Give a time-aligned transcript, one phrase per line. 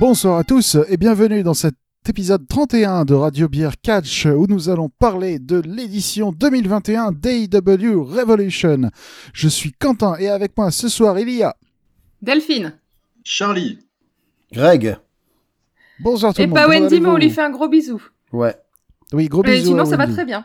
[0.00, 1.74] Bonsoir à tous et bienvenue dans cet
[2.08, 8.90] épisode 31 de Radio Beer Catch où nous allons parler de l'édition 2021 d'AEW Revolution.
[9.32, 11.54] Je suis Quentin et avec moi ce soir il y a
[12.22, 12.74] Delphine.
[13.22, 13.78] Charlie.
[14.52, 14.96] Greg.
[16.00, 16.56] Bonsoir tout Et le monde.
[16.56, 18.02] pas comment Wendy, mais on lui fait un gros bisou.
[18.32, 18.54] Ouais.
[19.12, 19.66] Oui, gros Mais bisous.
[19.68, 20.44] sinon, à ça va très bien.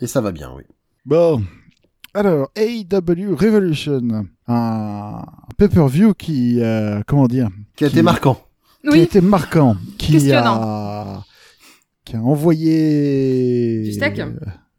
[0.00, 0.64] Et ça va bien, oui.
[1.06, 1.42] Bon.
[2.12, 5.22] Alors, AEW Revolution, un
[5.56, 8.40] pay-per-view qui, euh, comment dire, Qui a Qui- été marquant.
[8.82, 11.22] Qui a Oui, été marquant, qui a,
[12.04, 14.30] qui a envoyé Du steak euh,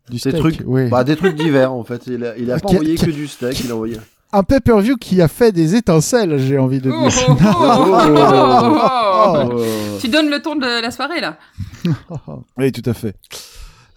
[0.09, 0.89] Des trucs, oui.
[0.89, 2.03] bah, des trucs divers en fait.
[2.07, 3.97] Il a, il a pas envoyé que du steak, il a envoyé.
[4.33, 7.27] Un pay-per-view qui a fait des étincelles, j'ai envie de dire.
[7.29, 8.77] oh, oh.
[9.23, 9.61] Oh.
[9.99, 11.37] Tu donnes le ton de la soirée, là.
[12.57, 13.15] oui, tout à fait.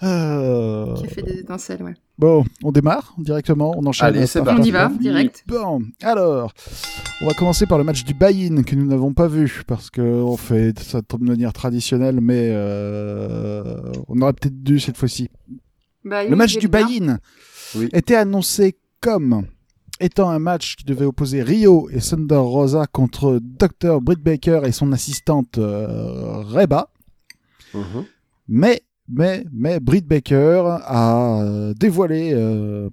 [0.03, 1.95] Euh, Qui a fait des étincelles, ouais.
[2.17, 4.09] Bon, on démarre directement, on enchaîne.
[4.09, 5.45] Allez, c'est On y va, direct.
[5.49, 6.53] Bon, alors,
[7.21, 10.01] on va commencer par le match du buy-in que nous n'avons pas vu parce que
[10.01, 15.29] on fait ça de manière traditionnelle, mais euh, on aurait peut-être dû cette fois-ci.
[16.05, 17.19] Bah, Le match du buy-in
[17.75, 17.89] Oui.
[17.93, 19.47] était annoncé comme
[19.99, 24.01] étant un match qui devait opposer Rio et Thunder Rosa contre Dr.
[24.01, 26.91] Britt Baker et son assistante euh, Reba.
[27.75, 28.05] Mhm.
[28.49, 32.89] Mais, mais, mais Britt Baker a euh, dévoilé euh,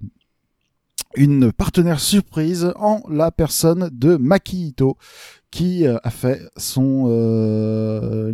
[1.16, 4.96] une partenaire surprise en la personne de Maki Ito,
[5.50, 7.06] qui euh, a fait son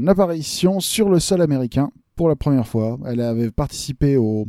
[0.06, 2.98] apparition sur le sol américain pour la première fois.
[3.06, 4.46] Elle avait participé au,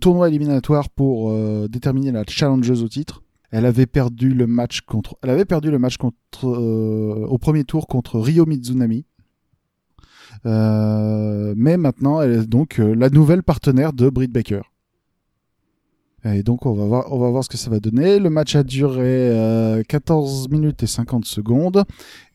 [0.00, 1.32] tournoi éliminatoire pour
[1.68, 3.22] déterminer la challengeuse au titre.
[3.50, 9.06] Elle avait perdu le match contre, elle avait perdu au premier tour contre Ryo Mizunami.
[10.46, 14.60] Euh, mais maintenant, elle est donc euh, la nouvelle partenaire de Britt Baker.
[16.26, 18.18] Et donc, on va voir, on va voir ce que ça va donner.
[18.18, 21.84] Le match a duré euh, 14 minutes et 50 secondes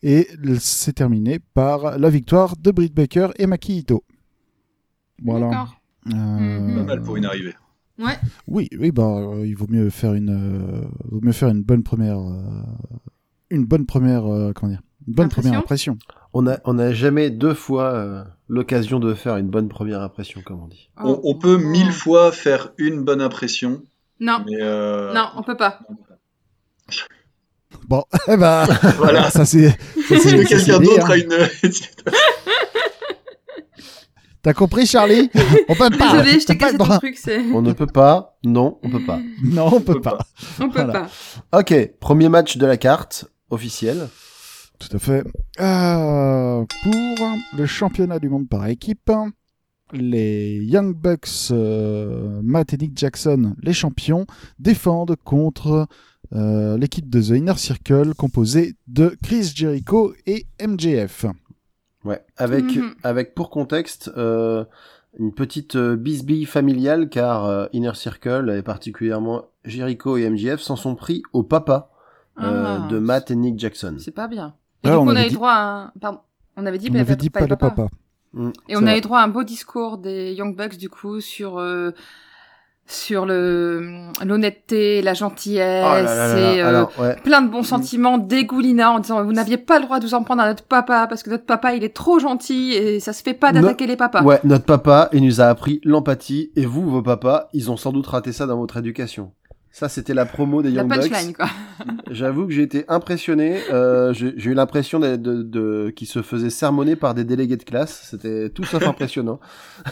[0.02, 0.28] et
[0.60, 4.04] c'est terminé par la victoire de Britt Baker et Maki Ito.
[5.24, 5.66] Voilà.
[6.12, 6.76] Euh, Mhm.
[6.76, 7.54] Pas mal pour une arrivée.
[7.98, 8.14] Ouais.
[8.46, 11.82] oui, oui, bah, euh, il vaut mieux faire une, euh, vaut mieux faire une bonne
[11.82, 12.62] première, euh,
[13.50, 15.98] une bonne première, euh, comment dire, une bonne Impression première impression.
[16.32, 20.40] On a, on a jamais deux fois euh, l'occasion de faire une bonne première impression,
[20.44, 20.90] comme on dit.
[20.98, 21.20] On, Oh.
[21.24, 23.82] on peut mille fois faire une bonne impression,
[24.20, 25.80] Non, mais euh, non, on peut pas.
[27.88, 28.64] Bon, eh ben,
[28.98, 29.30] Voilà.
[29.30, 29.76] ça c'est,
[30.10, 31.10] Est-ce que quelqu'un d'autre hein.
[31.10, 31.32] a une
[34.42, 35.28] T'as compris, Charlie?
[35.68, 36.12] On peut pas.
[36.12, 37.18] Désolé, je t'ai pas cassé ton truc.
[37.52, 38.38] On ne peut pas.
[38.42, 39.20] Non, on peut pas.
[39.44, 40.16] Non, on peut pas.
[40.60, 41.06] On peut Voilà.
[41.50, 41.58] pas.
[41.60, 44.08] Ok, premier match de la carte officielle.
[44.80, 45.24] Tout à fait.
[45.60, 49.10] Euh, pour le championnat du monde par équipe,
[49.92, 54.26] les Young Bucks, euh, Matt et Nick Jackson, les champions,
[54.58, 55.86] défendent contre
[56.32, 61.26] euh, l'équipe de The Inner Circle composée de Chris Jericho et MJF.
[62.04, 62.94] Ouais, avec, Mhm.
[63.02, 64.64] avec pour contexte euh,
[65.18, 70.76] une petite euh, bisbille familiale car euh, Inner Circle et particulièrement Jericho et MJF s'en
[70.76, 71.90] sont pris au papa
[72.40, 73.96] euh, Ah, de Matt et Nick Jackson.
[73.98, 74.54] C'est pas bien.
[74.84, 75.92] Et on on avait a eu dit- droit à un...
[76.00, 76.20] Pardon.
[76.56, 77.88] On avait dit, On mais avait dit pas de papa.
[78.32, 78.98] Mm, Et on a vrai.
[78.98, 81.58] eu droit à un beau discours des Young Bucks, du coup, sur...
[81.58, 81.92] euh,
[82.86, 86.40] sur le l'honnêteté, la gentillesse, Oh là là là là.
[86.54, 87.14] et euh, Alors, ouais.
[87.22, 90.24] plein de bons sentiments dégoulinants en disant vous n'aviez pas le droit de vous en
[90.24, 93.22] prendre à notre papa parce que notre papa il est trop gentil et ça se
[93.22, 94.24] fait pas d'attaquer les papas.
[94.24, 97.92] Ouais, notre papa, il nous a appris l'empathie, et vous, vos papas, ils ont sans
[97.92, 99.30] doute raté ça dans votre éducation.
[99.72, 101.32] Ça, c'était la promo des La Young Bucks.
[101.36, 101.46] quoi.
[102.10, 103.60] J'avoue que j'ai été impressionné.
[103.72, 107.62] Euh, j'ai eu l'impression de, de, de- qu'ils se faisaient sermonner par des délégués de
[107.62, 108.08] classe.
[108.10, 109.38] C'était tout sauf impressionnant.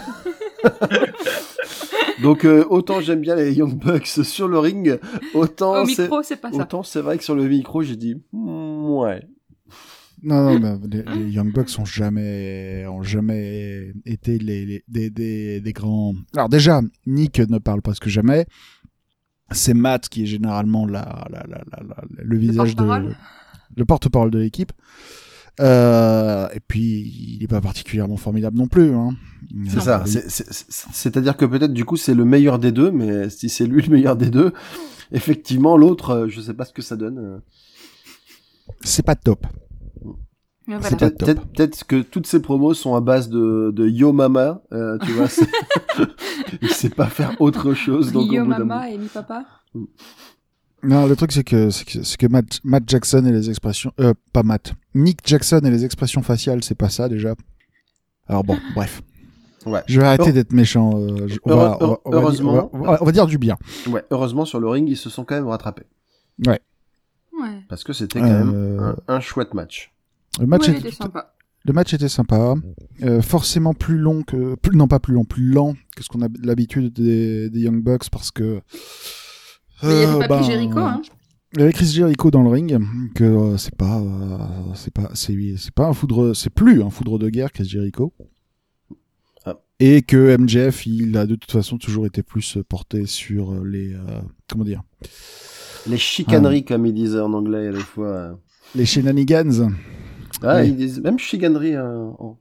[2.23, 4.99] Donc euh, autant j'aime bien les Young Bucks sur le ring,
[5.35, 6.63] autant Au c'est micro c'est pas ça.
[6.63, 9.23] autant c'est vrai que sur le micro j'ai dit ouais.
[10.21, 15.61] Non, non, les, les Young Bucks ont jamais, ont jamais été les, les- des, des,
[15.61, 16.13] des grands.
[16.35, 18.47] Alors déjà, Nick ne parle presque jamais.
[19.51, 23.17] C'est Matt qui est généralement la, la, la, la- la- le visage de, porte-parole
[23.77, 24.73] le porte-parole de l'équipe.
[25.61, 28.95] Euh, et puis, il n'est pas particulièrement formidable non plus.
[28.95, 29.11] Hein.
[29.69, 30.03] C'est ça.
[30.07, 33.49] C'est- c'est- c'est- C'est-à-dire que peut-être du coup c'est le meilleur des deux, mais si
[33.49, 34.53] c'est lui le meilleur des deux,
[35.13, 37.19] effectivement l'autre, euh, je sais pas ce que ça donne.
[37.19, 37.39] euh.
[38.83, 39.47] C'est pas top.
[40.69, 40.97] Voilà.
[41.11, 45.27] Peut-être que toutes ces promos sont à base de, de Yo Mama, euh, tu vois.
[45.29, 45.49] c'est-
[46.63, 48.13] Il sait pas faire autre chose.
[48.13, 49.45] Donc Yo mama et mi papa.
[50.83, 53.93] Non, le truc c'est que c'est que, c'est que Matt, Matt Jackson et les expressions,
[53.99, 57.35] euh, pas Matt, Nick Jackson et les expressions faciales, c'est pas ça déjà.
[58.29, 59.03] Alors bon, bref.
[59.67, 59.83] Ouais.
[59.87, 60.93] Je vais arrêter d'être méchant.
[60.97, 63.13] euh, je- on, Heure- va, on, va, on va heureusement- dire, on, va, on va
[63.13, 63.57] dire du bien.
[63.89, 65.85] Ouais, heureusement sur le ring ils se sont quand même rattrapés
[66.47, 66.61] Ouais.
[67.69, 69.93] parce que c'était quand même Euh, un, un chouette match.
[70.41, 71.35] Le match, Ouais, était, il était sympa.
[71.65, 72.55] le match était sympa.
[73.03, 76.23] Euh, forcément plus long que, plus, non pas plus long, plus lent que ce qu'on
[76.23, 78.61] a l'habitude des, des Young Bucks parce que.
[79.83, 81.03] Mais il y avait euh, pas ben, Chris Jericho, hein.
[81.55, 82.79] Il y avait Chris Jericho dans le ring,
[83.15, 84.39] que euh, c'est pas, euh,
[84.75, 88.13] c'est pas, c'est, c'est pas un foudre, c'est plus un foudre de guerre, Chris Jericho.
[89.47, 89.57] Ah.
[89.81, 93.95] Et que MJF, il a de toute façon toujours été plus porté sur euh, les,
[93.95, 94.83] euh, comment dire,
[95.87, 98.39] Les chicaneries, comme ils disaient en anglais à la fois.
[98.75, 99.71] les shenanigans.
[100.43, 100.69] Ah, Oui.
[100.69, 101.19] ils disent même
[101.75, 102.37] euh, en-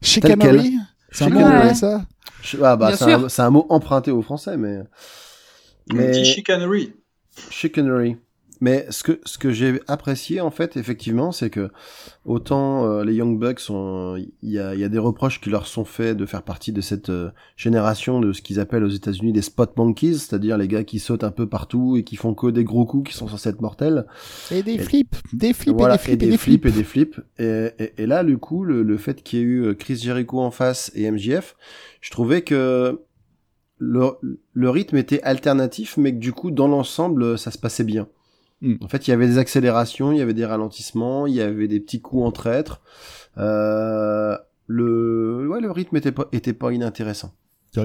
[0.00, 0.74] Chicanerie
[1.10, 1.58] C'est un mot Chicanerie.
[1.60, 2.04] anglais, ça
[2.42, 3.04] Ch- Ah bah c'est
[3.42, 4.80] un, mot emprunté au français, mais
[5.92, 6.92] mais petit chicanery.
[7.50, 8.16] chicanery.
[8.62, 11.72] Mais ce que ce que j'ai apprécié en fait effectivement, c'est que
[12.24, 15.66] autant euh, les Young Bucks il y a il y a des reproches qui leur
[15.66, 19.32] sont faits de faire partie de cette euh, génération de ce qu'ils appellent aux États-Unis
[19.32, 22.46] des spot monkeys, c'est-à-dire les gars qui sautent un peu partout et qui font que
[22.46, 24.06] des gros coups qui sont censés être mortels.
[24.52, 27.80] Et des flips, des flips voilà, et des flips et des flips et des flips.
[27.80, 29.96] Et, et, et là, du coup, le, le fait qu'il y ait eu euh, Chris
[29.96, 31.56] Jericho en face et MJF,
[32.00, 33.00] je trouvais que
[33.78, 34.10] le,
[34.52, 38.06] le rythme était alternatif, mais que du coup, dans l'ensemble, ça se passait bien.
[38.62, 38.76] Mm.
[38.80, 41.68] En fait, il y avait des accélérations, il y avait des ralentissements, il y avait
[41.68, 42.80] des petits coups entre êtres.
[43.36, 44.36] Euh,
[44.66, 47.34] le, ouais, le rythme était pas, était pas inintéressant.
[47.74, 47.84] Ya.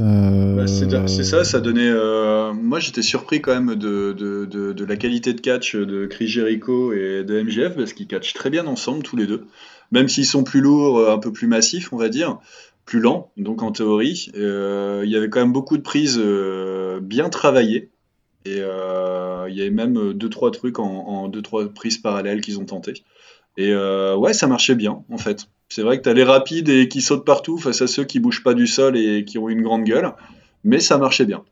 [0.00, 1.88] Euh, Bah, c'est ça, ça donnait.
[1.90, 6.06] euh, moi, j'étais surpris quand même de, de, de, de la qualité de catch de
[6.06, 9.46] Chris Jericho et de MJF parce qu'ils catchent très bien ensemble tous les deux,
[9.90, 12.38] même s'ils sont plus lourds, euh, un peu plus massifs, on va dire,
[12.84, 13.32] plus lents.
[13.36, 17.90] Donc en théorie, euh, il y avait quand même beaucoup de prises euh, bien travaillées
[18.46, 22.40] et euh, il y avait même deux trois trucs en, en deux trois prises parallèles
[22.40, 22.94] qu'ils ont tenté.
[23.56, 25.46] Et euh, ouais, ça marchait bien en fait.
[25.68, 28.42] C'est vrai que t'as les rapides et qui sautent partout face à ceux qui bougent
[28.44, 30.12] pas du sol et qui ont une grande gueule,
[30.62, 31.42] mais ça marchait bien.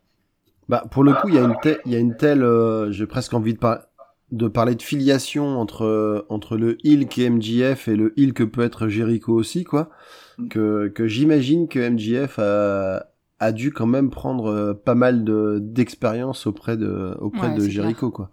[0.69, 2.91] Bah, pour le coup, il y a une telle, il y a une telle, euh,
[2.93, 3.81] j'ai presque envie de, par-
[4.33, 8.33] de parler de filiation entre euh, entre le heel qui est MJF et le heel
[8.33, 9.91] que peut être Jericho aussi, quoi.
[10.39, 10.49] Mm.
[10.49, 13.07] Que que j'imagine que MJF a
[13.45, 17.69] a dû quand même prendre euh, pas mal de d'expérience auprès de auprès Ouais, de
[17.69, 18.31] Jericho, quoi.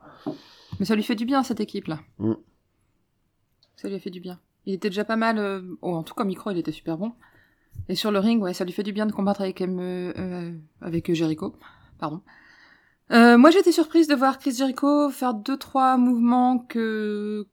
[0.79, 1.99] Mais ça lui fait du bien, cette équipe-là.
[2.19, 2.33] Mm.
[3.75, 4.39] Ça lui a fait du bien.
[4.65, 5.37] Il était déjà pas mal...
[5.37, 7.13] euh, Oh, en tout cas, micro, il était super bon.
[7.89, 10.51] Et sur le ring, ouais, ça lui fait du bien de combattre avec, M- euh,
[10.81, 11.55] avec Jericho.
[11.99, 12.21] Pardon.
[13.11, 17.47] Euh, moi, j'étais surprise de voir Chris Jericho faire deux, trois mouvements que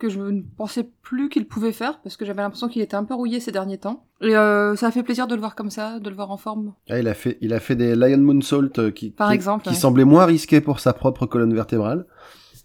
[0.00, 3.04] que je ne pensais plus qu'il pouvait faire, parce que j'avais l'impression qu'il était un
[3.04, 4.06] peu rouillé ces derniers temps.
[4.20, 6.36] Et euh, ça a fait plaisir de le voir comme ça, de le voir en
[6.36, 6.72] forme.
[6.88, 9.62] Ah, il a fait il a fait des Lion Moonsault euh, qui Par qui, exemple,
[9.64, 9.76] qui ouais.
[9.76, 12.06] semblaient moins risqués pour sa propre colonne vertébrale.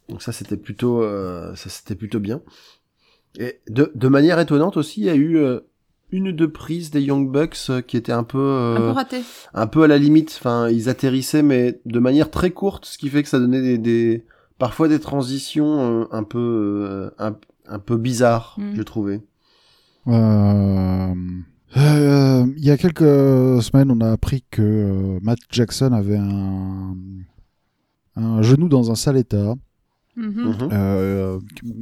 [0.09, 2.41] Donc ça c'était plutôt euh, ça c'était plutôt bien.
[3.37, 5.59] Et de, de manière étonnante aussi, il y a eu euh,
[6.11, 8.91] une ou deux prises des Young Bucks euh, qui étaient un peu Un peu euh,
[8.93, 9.21] raté.
[9.53, 10.33] un peu à la limite.
[10.39, 13.77] Enfin, ils atterrissaient mais de manière très courte, ce qui fait que ça donnait des,
[13.77, 14.25] des
[14.57, 17.35] parfois des transitions euh, un peu euh, un,
[17.67, 18.75] un peu bizarres, Mm.
[18.75, 19.21] je trouvais.
[20.07, 21.13] Euh,
[21.77, 26.95] euh, il y a quelques semaines, on a appris que euh, Matt Jackson avait un,
[28.15, 29.55] un genou dans un sale état.
[30.15, 30.31] Mhm.
[30.37, 30.69] Mhm.
[30.71, 31.39] Euh,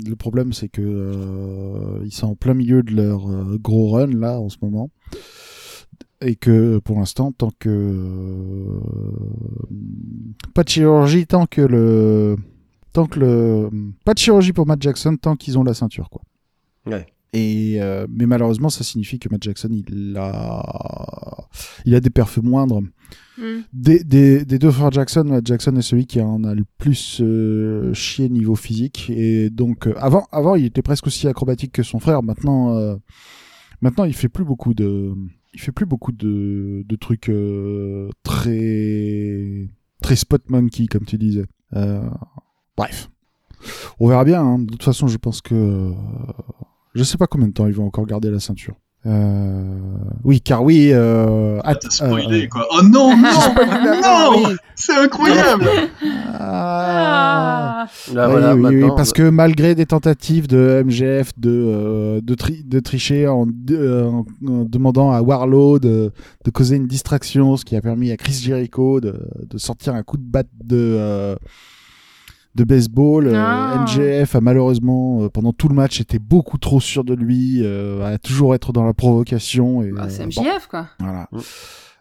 [0.07, 4.07] le problème, c'est que euh, ils sont en plein milieu de leur euh, gros run
[4.07, 4.89] là en ce moment,
[6.21, 8.79] et que pour l'instant, tant que euh,
[10.55, 12.37] pas de chirurgie, tant que le
[12.93, 13.69] tant que le
[14.05, 16.21] pas de chirurgie pour Matt Jackson, tant qu'ils ont la ceinture quoi.
[16.85, 17.05] Ouais.
[17.33, 21.47] Et euh, mais malheureusement, ça signifie que Matt Jackson, il a,
[21.83, 22.81] il a des perfs moindres.
[23.39, 23.61] Mm.
[23.73, 27.21] Des, des, des deux frères Jackson, Matt Jackson est celui qui en a le plus
[27.21, 29.09] euh, chié niveau physique.
[29.09, 32.21] Et donc, euh, avant, avant, il était presque aussi acrobatique que son frère.
[32.21, 32.97] Maintenant, euh,
[33.81, 35.15] maintenant, il fait plus beaucoup de,
[35.55, 39.69] il fait plus beaucoup de, de trucs euh, très,
[40.03, 41.45] très spot monkey, comme tu disais.
[42.77, 43.09] Bref.
[43.99, 44.41] On verra bien.
[44.43, 44.59] hein.
[44.59, 45.91] De toute façon, je pense que euh,
[46.95, 48.75] je sais pas combien de temps ils vont encore garder la ceinture.
[49.05, 49.77] Euh,
[50.23, 50.89] oui, car oui.
[50.93, 52.65] Euh, Ah, T'as spoilé euh, quoi.
[52.71, 53.27] Oh non, non,
[54.03, 54.55] Ah, non, oui.
[54.75, 55.65] c'est incroyable.
[56.39, 57.87] Ah.
[58.13, 62.21] Là, Oui, voilà, oui, oui, maintenant, parce que malgré des tentatives de MGF de euh,
[62.21, 66.11] de, tri- de tricher en, de- en- en demandant à Warlow de,
[66.45, 70.03] de causer une distraction, ce qui a permis à Chris Jericho de, de sortir un
[70.03, 71.35] coup de batte de euh,
[72.55, 73.27] de baseball.
[73.27, 73.83] euh, Ah.
[73.87, 78.03] MJF a malheureusement euh, pendant tout le match été beaucoup trop sûr de lui, euh,
[78.05, 79.81] à toujours être dans la provocation.
[79.83, 80.87] Et, Bah, c'est MJF, quoi.
[80.99, 81.27] voilà.
[81.31, 81.39] Mm.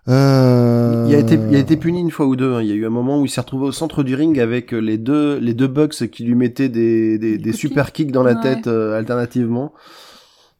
[0.08, 2.54] Euh, Il a été, il a été puni une fois ou deux.
[2.54, 2.62] hein.
[2.62, 4.72] Il y a eu un moment où il s'est retrouvé au centre du ring avec
[4.72, 8.40] les deux, les deux bucks qui lui mettaient des, des, super kicks dans la Ouais.
[8.42, 9.72] tête euh, alternativement.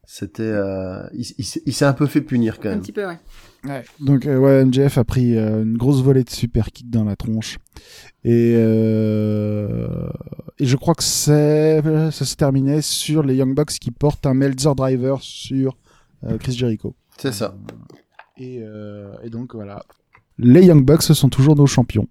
[0.07, 2.81] C'était, euh, il, il s'est- il s'est un peu fait punir quand Un même.
[2.83, 3.19] petit peu, ouais.
[3.65, 7.05] Ouais, donc euh, ouais, MJF a pris euh, une grosse volée de super kick dans
[7.05, 7.59] la tronche.
[8.25, 10.09] Et, euh,
[10.59, 14.75] et je crois que ça s'est terminé sur les Young Bucks qui portent un Meltzer
[14.75, 15.77] Driver sur
[16.25, 16.95] euh, Chris Jericho.
[17.19, 17.55] C'est ça.
[18.37, 19.85] Et, euh, et donc voilà.
[20.39, 22.09] Les Young Bucks sont toujours nos champions.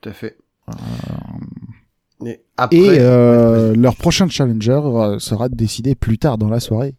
[0.00, 0.36] Tout à fait.
[0.68, 4.80] Euh, Et après, et euh, leur prochain challenger
[5.18, 6.94] sera décidé plus tard dans la soirée.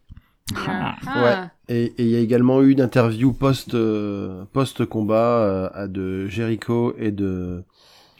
[0.66, 0.96] Ah.
[1.06, 1.50] Ouais.
[1.68, 6.94] Et il y a également eu une interview post euh, post combat à de Jericho
[6.98, 7.64] et de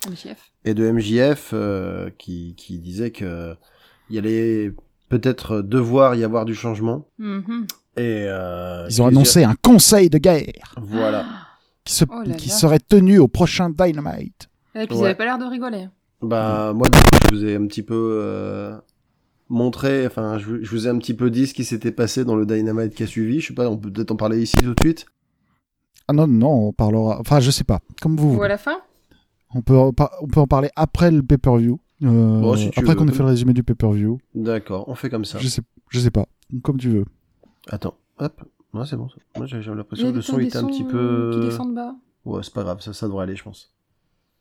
[0.08, 0.50] MJF.
[0.64, 3.54] et de MJF euh, qui qui disait que
[4.10, 4.72] il allait
[5.10, 7.66] peut-être devoir y avoir du changement Mhm.
[7.96, 11.24] et euh, Ils ont annoncé un conseil de guerre voilà
[11.84, 12.54] qui, se, Oh là qui là.
[12.54, 14.48] serait tenu au prochain Dynamite.
[14.74, 15.04] Et puis ils Ouais.
[15.08, 15.88] avaient pas l'air de rigoler.
[16.22, 18.74] bah moi du coup je vous ai un petit peu euh,
[19.48, 22.24] montré enfin je, vous- je vous ai un petit peu dit ce qui s'était passé
[22.24, 24.56] dans le Dynamite qui a suivi je sais pas on peut peut-être en parler ici
[24.56, 25.06] tout de suite
[26.08, 27.18] Ah non, non, on parlera.
[27.20, 27.80] Enfin, je sais pas.
[28.02, 28.76] Comme vous Ou à la fin?
[29.54, 31.78] On peut, on peut en parler après le pay-per-view.
[32.02, 34.18] Euh, Bon, si tu après qu'on ait fait le résumé du pay-per-view.
[34.34, 36.26] d'accord on fait comme ça Je sais, je sais pas.
[36.62, 37.04] Comme tu veux.
[37.68, 38.42] attends hop
[38.74, 39.16] ouais c'est bon ça.
[39.36, 41.94] moi j'ai l'impression que le son était un petit qui peu descendent bas.
[42.24, 43.72] ouais c'est pas grave ça ça devrait aller je pense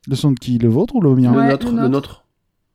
[0.08, 0.58] Le son de qui?
[0.58, 1.32] Le vôtre ou le mien?
[1.34, 2.24] Ouais, le, nôtre, le le nôtre.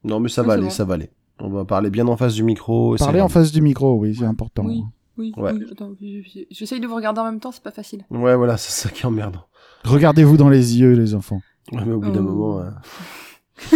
[0.03, 0.69] Non, mais ça Oui, va aller, bon.
[0.69, 1.09] ça va aller.
[1.41, 2.95] On va parler bien en face du micro.
[2.97, 4.63] Parler en face du micro, oui, c'est important.
[4.65, 4.83] Oui.
[5.17, 5.51] Oui, Ouais.
[5.53, 5.91] oui, attends,
[6.49, 8.05] j'essaye de vous regarder en même temps, c'est pas facile.
[8.09, 9.37] Ouais, voilà, c'est ça qui emmerde.
[9.83, 11.41] Regardez-vous dans les yeux, les enfants.
[11.73, 12.23] Ouais, mais au bout d'un Oh.
[12.23, 12.59] moment.
[12.61, 12.69] euh,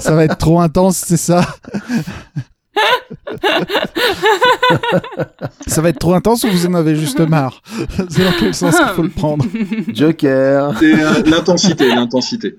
[0.00, 1.44] Ça va être trop intense, c'est ça?
[5.66, 7.62] Ça va être trop intense ou vous en avez juste marre?
[8.08, 9.44] C'est dans quel sens qu'il faut le prendre?
[9.88, 12.56] Joker C'est euh, l'intensité, l'intensité.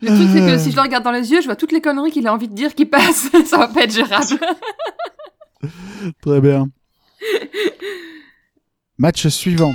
[0.00, 1.80] Le truc, c'est que si je le regarde dans les yeux, je vois toutes les
[1.80, 3.28] conneries qu'il a envie de dire qui passent.
[3.46, 4.38] Ça va pas être gérable.
[6.22, 6.68] Très bien.
[8.98, 9.72] Match suivant.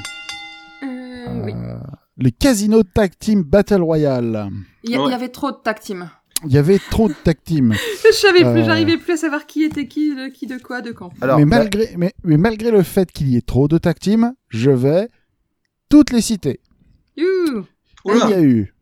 [0.84, 1.54] Euh, oui.
[1.54, 1.76] Euh,
[2.18, 4.50] les Casino Tag Team Battle Royale.
[4.84, 5.08] Il y, a- Ouais.
[5.08, 6.10] il y avait trop de tag team.
[6.46, 7.74] Il y avait trop de tag team.
[8.06, 8.66] Je savais plus, Euh.
[8.66, 11.12] j'arrivais plus à savoir qui était qui, de qui, de quoi, de quand.
[11.22, 13.98] Alors, mais, bah, malgré, mais, mais malgré le fait qu'il y ait trop de tag
[14.00, 15.08] team, je vais
[15.90, 16.60] toutes les citer.
[17.16, 17.64] Il
[18.30, 18.74] y a eu,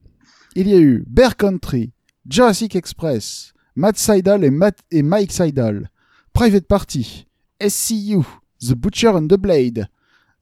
[0.56, 1.92] il y a eu Bear Country,
[2.28, 5.90] Jurassic Express, Matt Seidel et, Matt, et Mike Seidel,
[6.34, 7.28] Private Party,
[7.66, 8.22] SCU,
[8.62, 9.88] The Butcher and the Blade,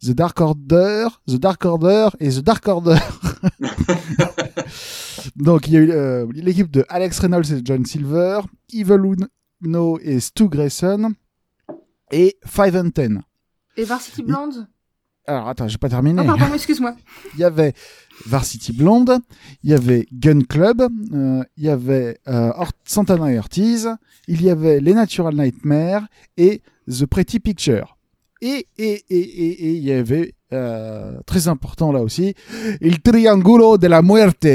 [0.02, 2.98] The Dark Order, The Dark Order et The Dark Order.
[5.36, 8.42] Donc il y a eu euh, l'équipe de Alex Reynolds et John Silver,
[8.74, 9.16] Evil
[9.62, 11.14] Uno et Stu Grayson
[12.12, 13.22] et Five and Ten.
[13.78, 14.68] Et Varsity Blonde
[15.28, 16.22] Alors attends, j'ai pas terminé.
[16.24, 16.96] Oh, pardon, excuse-moi.
[17.34, 17.74] il y avait
[18.26, 19.20] Varsity Blonde,
[19.64, 20.82] il y avait Gun Club,
[21.14, 23.90] euh, il y avait euh, Or- Santana et Ortiz,
[24.28, 26.06] il y avait Les Natural Nightmares
[26.38, 27.98] et The Pretty Picture.
[28.42, 32.34] Et, et, et, et, et il y avait, euh, très important là aussi,
[32.82, 34.48] Il Triangulo de la Muerte.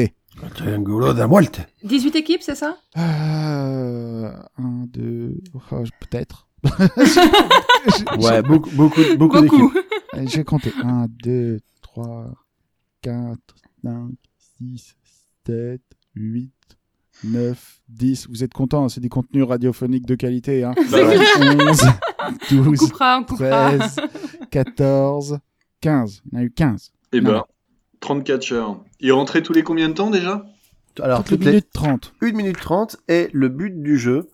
[0.55, 1.61] Triangulo da muerte.
[1.85, 2.77] 18 équipes, c'est ça?
[2.97, 5.61] Euh, un, deux, oh,
[6.01, 6.49] peut-être.
[8.19, 9.59] Ouais, beaucoup, beaucoup, beaucoup d'équipes.
[9.61, 9.79] Beaucoup.
[10.15, 10.73] j'ai- J'ai compté.
[10.83, 12.33] 1, 2, 3,
[13.03, 13.39] 4,
[13.83, 14.11] 5,
[14.59, 14.95] 6,
[15.47, 15.81] 7,
[16.15, 16.53] 8,
[17.23, 18.29] 9, 10.
[18.29, 20.65] Vous êtes contents, c'est des contenus radiophoniques de qualité.
[20.65, 20.73] Hein.
[20.91, 21.19] Bah ouais.
[21.39, 21.81] 11,
[22.53, 23.77] On 12, coupera, on coupera.
[23.79, 23.97] 13,
[24.51, 25.39] 14,
[25.81, 26.23] 15.
[26.27, 26.93] Il y en a eu 15.
[27.13, 27.31] Et Non.
[27.33, 27.45] ben,
[28.01, 28.81] 34 heures.
[29.01, 30.45] Il rentrait tous les combien de temps déjà?
[31.01, 32.15] Alors, Toutes toutes les minutes 30.
[32.23, 34.29] 1 minute 30 et le but du jeu,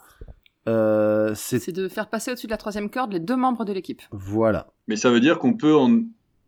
[0.69, 1.71] euh, c'est...
[1.71, 4.03] De faire passer au-dessus de la troisième corde les deux membres de l'équipe.
[4.11, 4.67] Voilà.
[4.89, 6.01] Mais ça veut dire qu'on peut, en-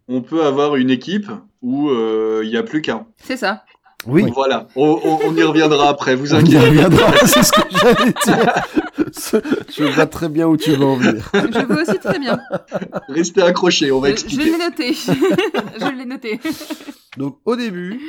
[0.08, 1.30] on peut avoir une équipe
[1.62, 3.06] où euh, il n'y a plus qu'un.
[3.16, 3.64] C'est ça.
[4.06, 6.58] Oui, Voilà, on, on- on y reviendra après, vous on y inquiétez.
[6.58, 8.54] reviendra, c'est ce que j'allais dire.
[9.76, 11.30] Je vois très bien où tu veux en venir.
[11.34, 12.38] Je vois aussi très bien.
[13.08, 14.44] Restez accrochés, on va Je, je expliquer.
[14.50, 14.92] l'ai noté.
[15.80, 16.40] je l'ai noté.
[17.16, 18.00] Donc au début,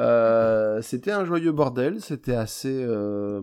[0.00, 2.68] euh, c'était un joyeux bordel, c'était assez...
[2.72, 3.40] euh,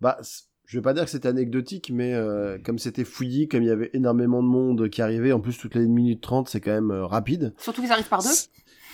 [0.00, 0.18] Bah,
[0.66, 3.70] je vais pas dire que c'était anecdotique, mais euh, comme c'était fouillis, comme il y
[3.72, 6.72] avait énormément de monde qui arrivait, en plus toutes les 1 minute 30, c'est quand
[6.72, 7.54] même euh, rapide.
[7.58, 8.28] Surtout qu'ils arrivent par deux.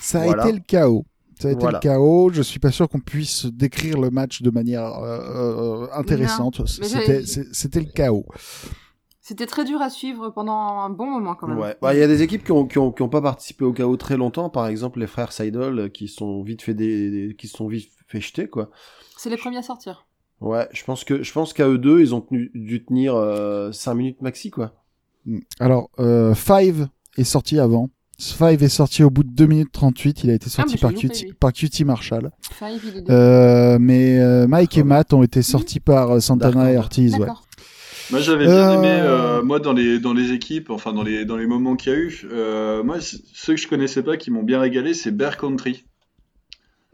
[0.01, 0.45] Ça a Voilà.
[0.45, 1.05] été le chaos.
[1.41, 1.79] Ça a été Voilà.
[1.79, 2.31] le chaos.
[2.33, 6.67] Je suis pas sûr qu'on puisse décrire le match de manière euh, euh, intéressante.
[6.67, 8.27] C'était le chaos.
[9.23, 11.59] C'était très dur à suivre pendant un bon moment quand même.
[11.59, 11.77] Ouais.
[11.81, 13.73] Bah, il y a des équipes qui ont, qui, ont, qui ont pas participé au
[13.73, 17.35] chaos très longtemps, par exemple les frères Seidel, euh, qui sont vite fait des, des-
[17.37, 18.71] qui se sont vite fait jeter, quoi.
[19.17, 20.07] C'est les premiers à sortir.
[20.41, 23.15] Ouais, je pense que je pense qu'à eux deux, ils ont tenu, dû tenir
[23.73, 24.73] 5 minutes maxi, quoi.
[25.61, 27.91] Alors, euh, Five est sorti avant.
[28.21, 30.25] Five est sorti au bout de 2 minutes 38.
[30.25, 32.31] Il a été Ah, sorti mais par, QT Marshall.
[32.53, 33.13] Five, il est deux.
[33.13, 36.77] Euh, mais euh, Mike et Matt ont été sortis par euh, Santana et.
[36.77, 37.17] Ortiz.
[37.17, 37.27] Ouais.
[38.11, 41.25] Moi j'avais bien Euh, aimé, euh, moi dans les, dans les équipes, enfin dans les,
[41.25, 44.33] dans les moments qu'il y a eu, euh, moi ceux que je connaissais pas qui
[44.33, 45.85] m'ont bien régalé, c'est Bear Country.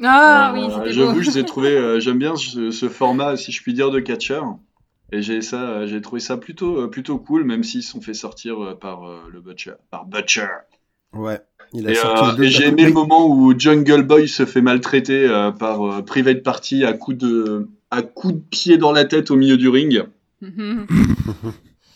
[0.03, 0.93] Ah Euh, oui, c'était beau.
[0.93, 3.91] J'avoue, je les ai trouvés, euh, j'aime bien ce, ce format, si je puis dire,
[3.91, 4.41] de catcher.
[5.13, 9.05] Et j'ai ça, j'ai trouvé ça plutôt, plutôt cool, même s'ils sont fait sortir par
[9.09, 10.49] euh, le Butcher, par Butcher.
[11.15, 11.41] Ouais.
[11.73, 12.89] Il a Et, sorti euh, et j'ai aimé coup.
[12.89, 17.19] le moment où Jungle Boy se fait maltraiter euh, par euh, Private Party à coups
[17.19, 20.05] de, à coups de pied dans la tête au milieu du ring.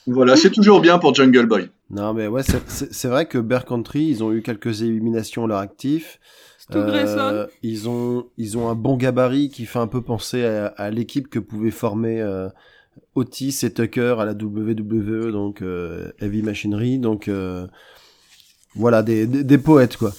[0.06, 1.68] Voilà, c'est toujours bien pour Jungle Boy.
[1.90, 5.58] Non, mais ouais, c'est- vrai que Bear Country, ils ont eu quelques éliminations à leur
[5.58, 6.18] actif.
[7.62, 11.28] Ils ont ils ont un bon gabarit qui fait un peu penser à, à l'équipe
[11.28, 12.48] que pouvaient former euh,
[13.16, 17.66] Otis et Tucker à la WWE, donc euh, Heavy Machinery, donc euh,
[18.74, 20.12] voilà des, des, des poètes quoi.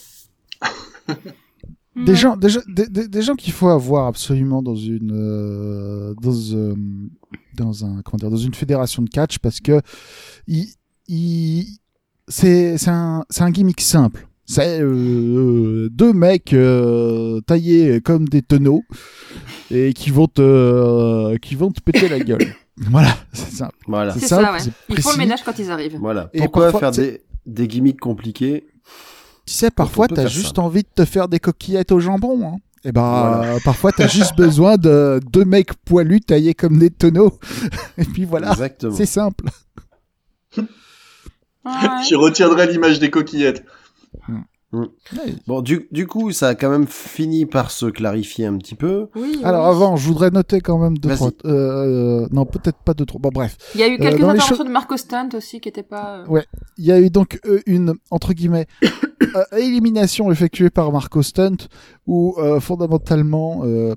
[1.93, 6.13] Des gens, des, gens- des, des- des gens qu'il faut avoir absolument dans une euh,
[6.22, 6.74] dans, euh,
[7.55, 9.81] dans un comment dire dans une fédération de catch parce que
[10.48, 10.67] il,
[11.10, 11.65] il
[12.29, 14.25] c'est c'est un c'est un gimmick simple.
[14.46, 18.84] C'est euh, deux mecs euh, taillés comme des tonneaux
[19.70, 22.53] et qui vont te euh, qui vont te péter la gueule.
[22.89, 23.75] Voilà, c'est simple.
[23.86, 24.13] Voilà.
[24.17, 24.60] C'est ça, ouais.
[24.89, 25.98] Ils font le ménage quand ils arrivent.
[26.00, 26.29] Voilà.
[26.34, 28.65] Et Pourquoi parfois, faire des, des gimmicks compliqués
[29.45, 30.62] Tu sais, parfois, t'as juste ça.
[30.62, 32.45] envie de te faire des coquillettes au jambon.
[32.48, 32.57] Hein.
[32.83, 33.53] Et ben, Voilà.
[33.53, 37.38] euh, parfois, t'as juste besoin de deux mecs poilus taillés comme des tonneaux.
[37.98, 38.55] Et puis voilà,
[38.91, 39.45] c'est simple.
[41.63, 42.15] Ouais.
[42.15, 43.63] Retiendrait l'image des coquillettes.
[45.48, 49.08] Bon, du, du coup, ça a quand même fini par se clarifier un petit peu.
[49.16, 51.32] Oui, Alors avant, je voudrais noter quand même deux, trois...
[51.46, 53.20] euh, non, peut-être pas deux, trois.
[53.20, 53.58] Bon, bref.
[53.75, 55.84] Il y a eu quelques dans les interventions choses- de Marco Stunt aussi qui étaient
[55.84, 56.20] pas.
[56.20, 56.46] euh, Ouais.
[56.78, 61.67] Il y a eu donc euh, une, entre guillemets, euh, élimination effectuée par Marco Stunt
[62.08, 63.62] où euh, fondamentalement...
[63.65, 63.93] Euh,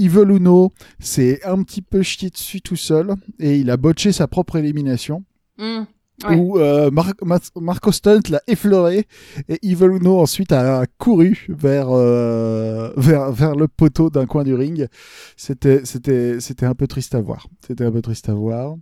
[0.00, 4.28] Evil Uno s'est un petit peu chié dessus tout seul et il a botché sa
[4.28, 5.24] propre élimination.
[5.58, 5.82] hmm,
[6.26, 6.34] Ouais.
[6.36, 9.06] où euh, Mar- Mar- Marco Stunt l'a effleuré
[9.48, 14.54] et Evil Uno ensuite a couru vers euh, vers vers le poteau d'un coin du
[14.54, 14.88] ring.
[15.36, 17.46] C'était c'était c'était un peu triste à voir.
[17.64, 18.74] C'était un peu triste à voir.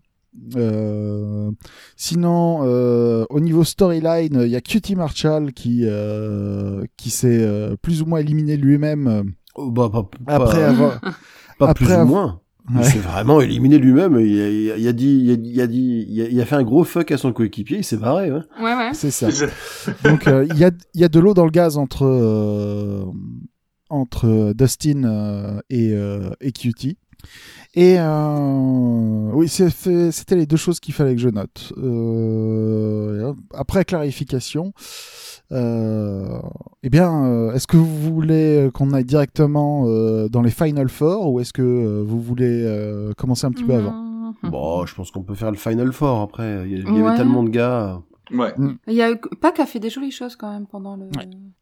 [0.57, 1.51] Euh,
[1.97, 7.77] sinon, euh, au niveau storyline, il y a Cutie Marshall qui euh, qui s'est euh,
[7.81, 11.01] plus ou moins éliminé lui-même Oh, bah, pas, après pas, avoir.
[11.59, 12.41] pas après plus ou avoir- moins.
[12.71, 12.83] Il Ouais.
[12.85, 14.19] s'est vraiment éliminé lui-même.
[14.19, 16.41] Il, a- il a- il a dit, il a, il a dit, il a, il
[16.41, 17.79] a fait un gros fuck à son coéquipier.
[17.79, 18.33] Il s'est barré.
[18.33, 18.41] Ouais.
[18.61, 18.91] Ouais, ouais.
[18.93, 19.29] C'est ça.
[20.05, 23.05] Donc euh, il y, a, il y a de l'eau dans le gaz entre, euh,
[23.89, 26.99] entre Dustin euh, et, euh, et Cutie.
[27.75, 31.73] Et euh, oui, c'était les deux choses qu'il fallait que je note.
[31.77, 34.81] Euh, après clarification, euh,
[35.53, 41.33] eh bien, euh, est-ce que vous voulez qu'on aille directement euh, dans les Final Four
[41.33, 44.33] ou est-ce que euh, vous voulez euh, commencer un petit peu avant?
[44.43, 46.63] Bon, je pense qu'on peut faire le Final Four après.
[46.67, 47.09] Il y, a- il y Ouais.
[47.09, 48.01] avait tellement de gars.
[48.33, 48.53] Ouais.
[48.89, 49.15] Il y a.
[49.41, 51.07] Pac a fait des jolies choses quand même pendant le.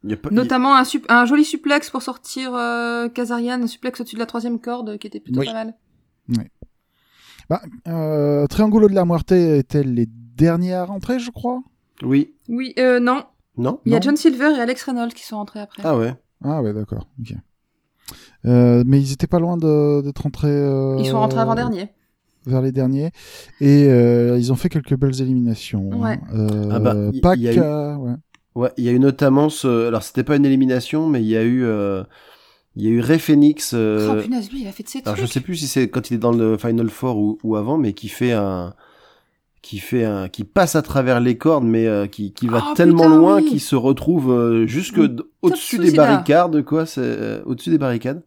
[0.03, 3.63] Il y a pas, il- Notamment un, sup- un joli suplex pour sortir euh, Kazarian,
[3.63, 5.47] un suplex au-dessus de la troisième corde qui était plutôt Oui.
[5.47, 5.75] pas mal.
[7.51, 11.63] bah, euh, Triangulo de la Muerte était les dernières entrées, je crois?
[12.03, 12.33] Oui.
[12.49, 13.25] Oui, euh, non.
[13.57, 13.81] Non.
[13.87, 14.01] Il y a.
[14.01, 15.83] John Silver et Alex Reynolds qui sont entrés après.
[15.85, 16.15] Ah ouais.
[16.43, 17.07] Ah ouais, d'accord.
[17.21, 17.35] ok.
[18.47, 20.49] Euh, mais ils étaient pas loin d'être rentrés.
[20.49, 21.89] euh, Ils sont rentrés avant-dernier.
[22.47, 23.11] Vers les derniers.
[23.61, 25.89] Et euh, ils ont fait quelques belles éliminations.
[25.99, 26.19] Ouais.
[26.31, 26.35] hein.
[26.35, 28.13] Euh, Ah bah, Pac, y a eu- euh, ouais.
[28.55, 28.71] Ouais.
[28.77, 29.87] Il y a eu notamment ce.
[29.89, 31.65] Alors c'était pas une élimination, mais il y a eu.
[31.65, 32.05] euh,
[32.77, 33.73] Il y a eu Ray Phoenix.
[33.75, 35.27] euh, Oh punaise, lui, il a fait de ses Alors trucs.
[35.29, 37.79] je sais plus si c'est quand il est dans le Final Four ou, ou avant,
[37.79, 38.75] mais qui fait un,
[39.65, 42.75] qui fait un, qui passe à travers les cordes, mais euh, qui, qui va Oh,
[42.75, 43.47] tellement putain, loin oui.
[43.47, 45.01] qu'il se retrouve euh, jusque
[45.41, 46.85] au-dessus des barricades, quoi.
[46.85, 48.23] C'est euh, au-dessus des barricades.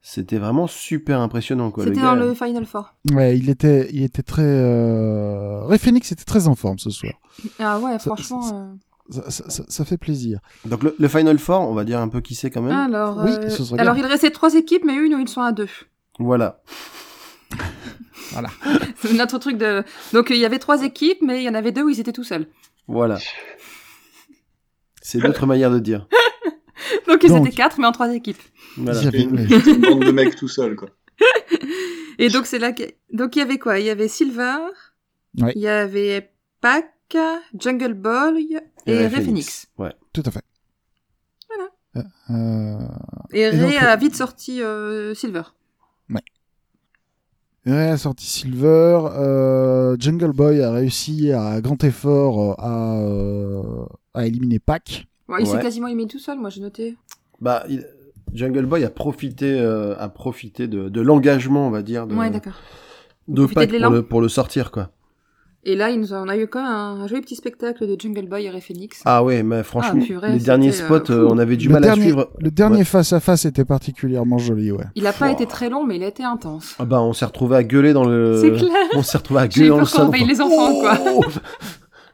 [0.00, 1.84] C'était vraiment super impressionnant, quoi.
[1.84, 2.94] Le C'était dans le Final Four.
[3.12, 4.40] Ouais, il était, il était très.
[4.42, 5.62] Euh...
[5.66, 7.12] Ray Phoenix était très en forme ce soir.
[7.58, 8.40] Ah ouais, Ça- franchement.
[8.40, 8.72] ça- euh,
[9.10, 10.38] Ça, ça- ça- ça fait plaisir.
[10.64, 12.72] Donc le, le Final Four, on va dire un peu qui c'est quand même.
[12.94, 15.68] Alors, Oui, euh, alors il restait trois équipes, mais une où ils sont à deux.
[16.18, 16.60] Voilà.
[18.96, 19.82] C'est notre truc de.
[20.12, 22.12] Donc il y avait trois équipes, mais il y en avait deux où ils étaient
[22.12, 22.46] tout seuls.
[22.88, 23.18] Voilà.
[25.02, 26.06] C'est d'autres manières de dire.
[27.06, 27.46] Donc ils Donc.
[27.46, 28.40] étaient quatre, mais en trois équipes.
[28.76, 29.00] Voilà.
[29.00, 30.88] Il y avait- Une, une bande de mecs tout seuls, quoi.
[32.18, 32.82] Et donc c'est là que...
[33.12, 33.78] donc il y avait quoi?
[33.78, 34.56] Il y avait Silver,
[35.38, 35.52] Ouais.
[35.56, 36.86] il y avait Pac,
[37.58, 39.66] Jungle Boy et, Ray Ray Phoenix.
[39.78, 39.94] Ouais.
[40.12, 40.42] Tout à fait.
[41.48, 41.70] Voilà.
[41.96, 42.78] Euh, euh,
[43.32, 45.42] Et Et Ray donc, a vite sorti euh, Silver.
[47.66, 49.00] Ouais, sorti Silver.
[49.14, 55.06] Euh, Jungle Boy a réussi à grand effort euh, à, euh, à éliminer Pac.
[55.28, 55.62] Ouais, il s'est Ouais.
[55.62, 56.96] quasiment aimé tout seul, moi j'ai noté.
[57.40, 57.86] Bah, il-
[58.32, 62.30] Jungle Boy a profité, euh, a profité de, de l'engagement, on va dire, de, Ouais,
[62.30, 62.38] de
[63.46, 64.90] Pac de pour le, pour le sortir, quoi.
[65.62, 67.94] Et là, il nous a- on a eu quand même un, joli petit spectacle de
[68.00, 69.02] Jungle Boy et Ray Phoenix.
[69.04, 71.74] Ah ouais, mais franchement, Ah, purée, les derniers spots, euh, euh, on avait du le
[71.74, 72.30] mal dernier, à suivre.
[72.38, 72.84] Le dernier Ouais.
[72.84, 74.84] face à face était particulièrement joli, ouais.
[74.94, 75.34] Il a pas Wow.
[75.34, 76.76] été très long, mais il a été intense.
[76.78, 78.38] Ah bah, on s'est retrouvé à gueuler dans le.
[78.40, 78.70] C'est clair.
[78.94, 80.10] On s'est retrouvé à gueuler eu dans le salon.
[80.12, 80.98] les enfants, quoi.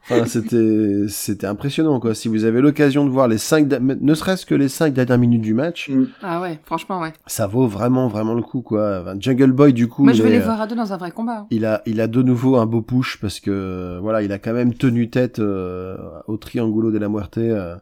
[0.09, 2.14] Enfin, c'était, c'était impressionnant, quoi.
[2.14, 5.19] Si vous avez l'occasion de voir les cinq, da- ne serait-ce que les cinq dernières
[5.19, 6.05] minutes du match, Mm.
[6.23, 7.12] Ah ouais, franchement, ouais.
[7.27, 9.01] ça vaut vraiment, vraiment le coup, quoi.
[9.03, 11.11] Enfin, Jungle Boy, du coup, Moi, je est, les voir à deux dans un vrai
[11.11, 11.47] combat.
[11.51, 14.53] il a, il a de nouveau un beau push parce que, voilà, il a quand
[14.53, 15.97] même tenu tête euh,
[16.29, 17.75] au Triangulo de la Muerte, euh,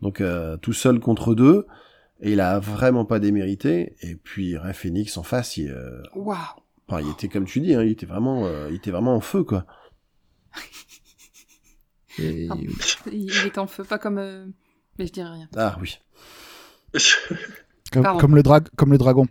[0.00, 1.66] donc euh, tout seul contre deux,
[2.20, 3.96] et il a vraiment pas démérité.
[4.02, 6.36] Et puis Ray Phoenix en face, il, euh, Waouh.
[6.88, 9.20] enfin, il était comme tu dis, hein, il était vraiment, euh, il était vraiment en
[9.20, 9.64] feu, quoi.
[12.18, 12.54] Et- Ah.
[13.12, 14.18] Il, est en feu, pas comme.
[14.18, 14.46] euh,
[14.98, 15.48] Mais je dirais rien.
[15.56, 15.98] Ah oui.
[17.92, 18.42] comme, le
[18.76, 19.26] comme le dragon.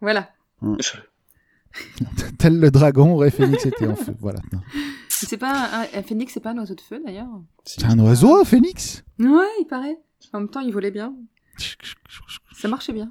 [0.00, 0.30] Voilà.
[2.38, 4.14] Tel le dragon, Ray Phoenix était en feu.
[4.20, 4.40] Voilà.
[5.08, 7.28] C'est pas un, un phénix, c'est pas un oiseau de feu d'ailleurs.
[7.64, 9.98] C'est un oiseau, un phénix Ouais, il paraît.
[10.32, 11.14] En même temps, il volait bien.
[12.52, 13.10] Ça marchait bien.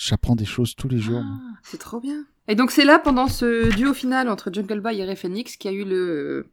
[0.00, 1.22] J'apprends des choses tous les jours.
[1.24, 2.24] Ah, c'est trop bien.
[2.48, 5.70] Et donc c'est là pendant ce duo final entre Jungle Boy et Ray Phoenix qu'il
[5.70, 6.50] y a eu le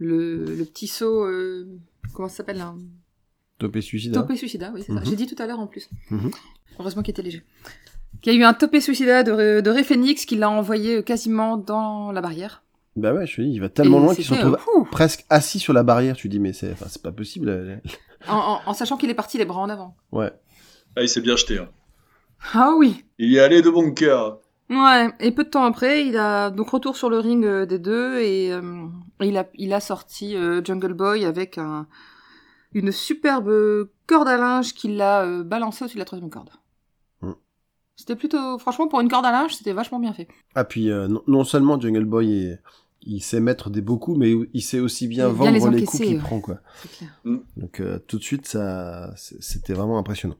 [0.00, 1.68] le, le petit saut euh,
[2.14, 2.74] comment ça s'appelle là?
[3.58, 4.12] Topé suicide.
[4.14, 5.00] Topé suicida, oui c'est ça.
[5.00, 5.06] Mhm.
[5.06, 5.88] J'ai dit tout à l'heure en plus.
[6.10, 6.30] Mhm.
[6.78, 7.44] Heureusement qu'il était léger.
[8.22, 11.56] Qu'il y a eu un topé suicida de, de Ray Phoenix qui l'a envoyé quasiment
[11.56, 12.62] dans la barrière.
[12.96, 15.24] Bah ouais, je te dis, il va tellement Et loin qu'il se retrouve euh, presque
[15.30, 16.16] assis sur la barrière.
[16.16, 17.80] Tu dis, mais c'est, enfin, pas possible.
[18.28, 19.94] en, en- en sachant qu'il est parti les bras en avant.
[20.10, 20.32] Ouais.
[20.96, 21.58] Ah, il s'est bien jeté.
[21.58, 21.68] hein.
[22.52, 23.04] Ah oui.
[23.18, 24.40] Il y est allé de bon cœur.
[24.70, 27.80] Ouais, et peu de temps après, il a donc retour sur le ring euh, des
[27.80, 28.86] deux et euh,
[29.20, 31.88] il a il a sorti euh, Jungle Boy avec un
[32.72, 36.50] une superbe corde à linge qu'il l'a euh, balancé au-dessus de la troisième corde.
[37.20, 37.32] Mm.
[37.96, 40.28] C'était plutôt, franchement, pour une corde à linge, c'était vachement bien fait.
[40.54, 42.62] Ah puis non, non seulement Jungle Boy est-
[43.02, 45.84] il sait mettre des beaux coups, mais il sait aussi bien Il vendre les les,
[45.84, 46.20] coups qu'il ouais.
[46.22, 46.58] prend quoi.
[46.98, 47.10] Clair.
[47.56, 50.36] Donc euh, tout de suite ça, c'était vraiment impressionnant.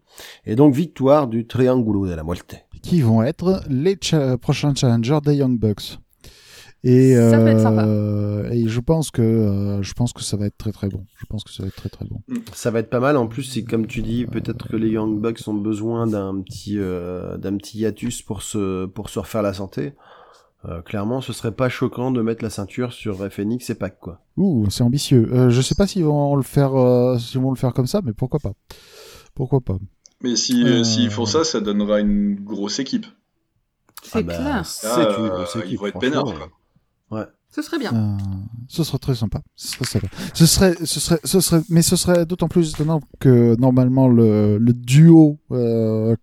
[0.47, 2.57] Et donc victoire du Triangulo de la Muerte.
[2.83, 5.99] Qui vont être les cha- prochains challengers des Young Bucks.
[6.83, 7.85] Et, Ça peut être sympa.
[7.87, 11.05] euh, et je pense que euh, je pense que ça va être très très bon.
[11.19, 12.23] Je pense que ça va être très très bon.
[12.55, 13.19] Ça va être pas mal.
[13.19, 16.79] En plus, c'est comme tu dis, peut-être que les Young Bucks ont besoin d'un petit
[16.79, 19.93] euh, d'un petit hiatus pour se pour se refaire la santé.
[20.67, 24.21] Euh, clairement, ce serait pas choquant de mettre la ceinture sur Phoenix et Pac quoi.
[24.37, 25.27] Ouh, c'est ambitieux.
[25.33, 28.01] Euh, je sais pas s'ils vont le faire, euh, s'ils vont le faire comme ça,
[28.05, 28.53] mais pourquoi pas
[29.35, 29.79] Pourquoi pas
[30.23, 30.85] Mais si, Euh.
[30.85, 33.07] s'ils font ça, ça donnera une grosse équipe.
[34.03, 34.67] C'est Ah bah, clair.
[34.67, 35.81] C'est une euh, grosse ils équipe.
[35.81, 36.35] vont être peinards,
[37.09, 37.29] quoi.
[37.53, 37.93] Ce serait bien.
[37.93, 38.17] Euh,
[38.69, 39.41] Ce serait très sympa.
[39.57, 40.07] Ce serait sympa.
[40.35, 44.57] Ce serait, ce serait, ce serait, mais ce serait d'autant plus étonnant que normalement le,
[44.59, 46.15] le duo euh,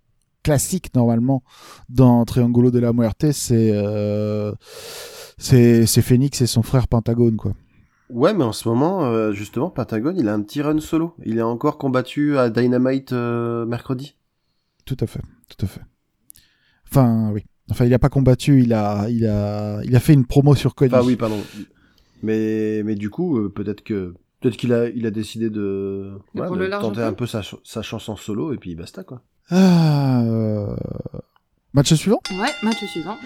[0.48, 1.44] classique normalement
[1.90, 4.54] dans Triangulo de la Muerte, c'est euh,
[5.38, 7.54] c'est c'est Phoenix et son frère Pentagone quoi.
[8.10, 11.14] Ouais, mais en ce moment, euh, justement, Patagon, il a un petit run solo.
[11.26, 14.16] Il est encore combattu à Dynamite euh, mercredi.
[14.86, 15.82] Tout à fait, tout à fait.
[16.90, 17.44] Enfin oui.
[17.70, 20.76] Enfin il a pas combattu, il a il a il a fait une promo sur
[20.76, 20.96] Cody.
[20.96, 21.42] Enfin oui, pardon.
[22.24, 26.70] Mais mais du coup, euh, peut-être que peut-être qu'il a il a décidé de, ouais,
[26.70, 27.28] tenter un un peu.
[27.28, 29.22] sa, sa chance en solo et puis basta quoi.
[29.52, 30.76] Euh,
[31.74, 32.20] Match suivant.
[32.32, 33.18] Ouais, match suivant.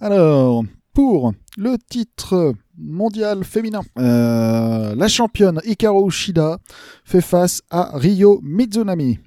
[0.00, 0.62] Alors,
[0.94, 6.58] pour le titre mondial féminin, euh, la championne Hikaru Shida
[7.04, 9.18] fait face à Ryo Mizunami,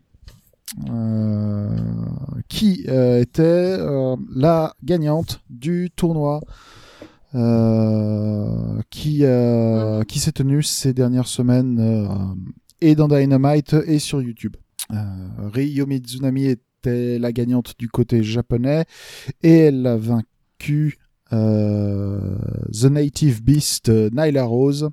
[0.89, 1.69] euh,
[2.47, 3.77] qui était
[4.33, 6.39] la gagnante du tournoi
[8.89, 9.23] qui,
[10.07, 12.35] qui s'est tenu ces dernières semaines
[12.79, 14.55] et dans Dynamite et sur YouTube.
[14.93, 18.85] Euh, Ryo Mizunami était la gagnante du côté japonais
[19.43, 20.97] et elle a vaincu
[21.33, 22.35] euh,
[22.73, 24.89] The Native Beast euh, Nyla Rose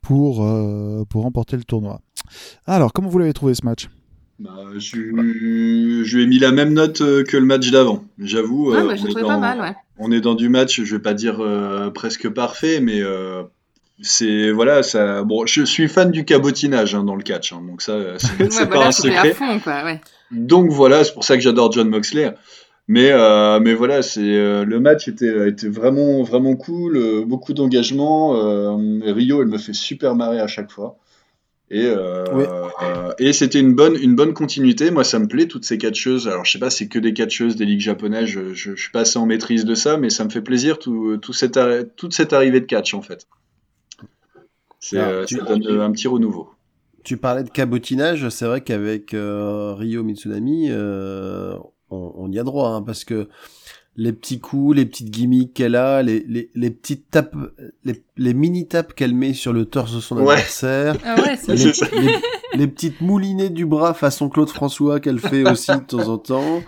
[0.00, 2.00] pour, euh, pour remporter le tournoi.
[2.66, 3.88] Alors, comment vous l'avez trouvé ce match?
[4.38, 4.78] Bah, je,
[6.04, 8.04] je lui ai mis la même note que le match d'avant.
[8.18, 9.74] J'avoue, Ouais, euh, bah, on, est dans, pas mal, ouais.
[9.98, 13.44] on est dans du match, je vais pas dire euh, presque parfait, mais euh,
[14.02, 15.22] c'est voilà, ça.
[15.24, 18.40] Bon, je suis fan du cabotinage hein, dans le catch, hein, donc ça, euh, c'est
[18.40, 19.30] Ouais, bah pas là, un secret.
[19.30, 20.00] à fond, quoi, ouais.
[20.30, 22.34] Donc voilà, c'est pour ça que j'adore John Moxley.
[22.88, 27.52] Mais, euh, mais voilà, c'est euh, le match était, était vraiment, vraiment cool, euh, beaucoup
[27.52, 28.36] d'engagement.
[28.36, 30.96] euh, Rio, elle me fait super marrer à chaque fois.
[31.68, 32.44] Et, euh, Oui.
[32.82, 34.92] euh, et c'était une bonne, une bonne continuité.
[34.92, 36.28] Moi, ça me plaît, toutes ces catcheuses.
[36.28, 38.26] Alors, je sais pas, c'est que des catcheuses des ligues japonaises.
[38.28, 40.78] Je, je, je suis pas assez en maîtrise de ça, mais ça me fait plaisir,
[40.78, 41.58] tout, tout cette,
[41.96, 43.26] toute cette arrivée de catch, en fait.
[44.88, 46.50] C'est, Ah, euh, tu- ça donne euh, un petit renouveau.
[47.02, 51.56] tu parlais de cabotinage, c'est vrai qu'avec euh, Rio Mitsunami, euh,
[51.90, 53.28] on, on, y a droit, hein, parce que
[53.96, 57.34] les petits coups, les petites gimmicks qu'elle a, les, les, les petites tapes,
[57.84, 60.34] les, les mini tapes qu'elle met sur le torse de son Ouais.
[60.34, 61.86] adversaire, Ah ouais, les, ça.
[61.92, 62.14] les-
[62.58, 66.62] les petites moulinées du bras façon Claude François qu'elle fait aussi de temps en temps.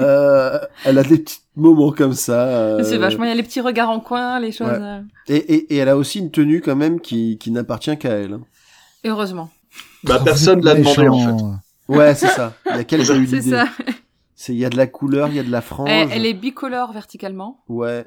[0.00, 2.46] Euh, elle a des petits moments comme ça.
[2.48, 3.24] euh, c'est vachement.
[3.24, 4.68] Il y a les petits regards en coin, les choses.
[4.68, 4.78] Ouais.
[4.80, 8.10] euh, Et, et, et elle a aussi une tenue quand même qui, qui n'appartient qu'à
[8.10, 8.34] elle.
[8.34, 8.40] hein.
[9.04, 9.50] Heureusement.
[10.04, 11.44] Bah, personne l'a demandé, en fait.
[11.88, 12.54] Ouais, c'est ça.
[12.70, 13.66] Il y a quelqu'un eu C'est ça.
[14.34, 15.88] C'est il y a de la couleur, il y a de la frange.
[15.90, 18.04] Elle, elle est bicolore verticalement, Ouais.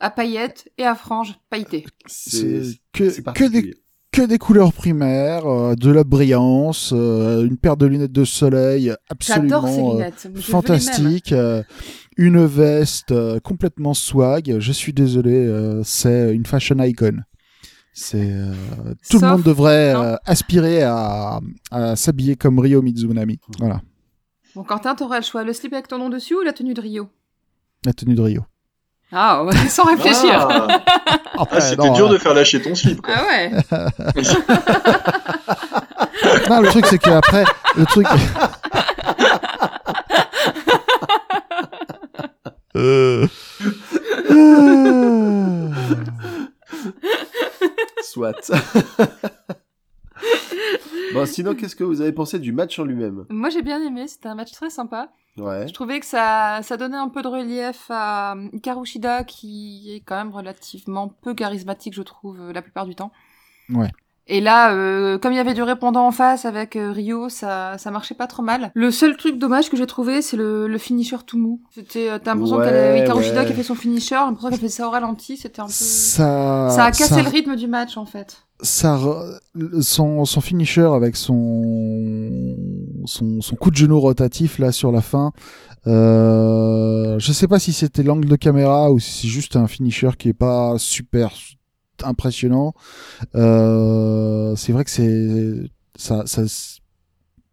[0.00, 1.84] à paillettes et à franges pailletées.
[2.06, 2.62] C'est
[2.94, 3.74] que, que, des,
[4.10, 8.94] que des couleurs primaires, euh, de la brillance, euh, une paire de lunettes de soleil
[9.20, 10.14] J'adore ces absolument euh, lunettes.
[10.22, 10.42] Je veux les mêmes.
[10.42, 11.62] fantastique, euh,
[12.16, 14.56] une veste euh, complètement swag.
[14.58, 17.18] Je suis désolé, euh, c'est une fashion icon.
[17.92, 18.54] C'est euh,
[19.10, 23.38] tout le monde devrait euh, aspirer à, à s'habiller comme Rio Mizunami.
[23.58, 23.80] Voilà,
[24.54, 25.44] Bon, Quentin, t'auras le choix.
[25.44, 27.08] Le slip avec ton nom dessus ou la tenue de Rio?
[27.84, 28.42] La tenue de Rio.
[29.12, 30.46] Ah, ouais, sans réfléchir.
[30.50, 30.82] Ah,
[31.32, 33.14] Ah, Après, c'était dur euh, de faire lâcher ton slip, quoi.
[33.16, 33.50] Ah ouais.
[36.50, 37.44] non, le truc c'est qu'après,
[37.76, 38.06] le truc.
[42.80, 43.26] Euh.
[44.30, 45.70] Euh.
[48.02, 48.50] Soit.
[51.14, 53.26] bon, sinon, qu'est-ce que vous avez pensé du match en lui-même?
[53.28, 54.08] Moi, j'ai bien aimé.
[54.08, 55.12] C'était un match très sympa.
[55.36, 55.68] Ouais.
[55.68, 60.16] Je trouvais que ça, ça donnait un peu de relief à Karushida, qui est quand
[60.16, 63.12] même relativement peu charismatique, je trouve, euh, la plupart du temps.
[63.68, 63.90] Ouais.
[64.32, 67.76] Et là, euh, comme il y avait du répondant en face avec euh, Rio, ça,
[67.78, 68.70] ça marchait pas trop mal.
[68.74, 71.60] Le seul truc dommage que j'ai trouvé, c'est le, le finisher tout mou.
[71.74, 73.46] C'était, euh, t'as l'impression Ouais, qu'elle a Karushida ouais.
[73.46, 75.72] qui a fait son finisher, l'impression qu'elle fait ça au ralenti, c'était un peu...
[75.72, 78.36] Ça, Ça a cassé ça- le rythme du match, en fait.
[78.62, 78.98] ça
[79.80, 82.54] son, son finisher avec son,
[83.06, 85.32] son, son coup de genou rotatif là sur la fin.
[85.88, 90.10] Euh, je sais pas si c'était l'angle de caméra ou si c'est juste un finisher
[90.18, 91.30] qui est pas super
[92.04, 92.74] impressionnant.
[93.34, 96.42] Euh, c'est vrai que c'est ça, ça,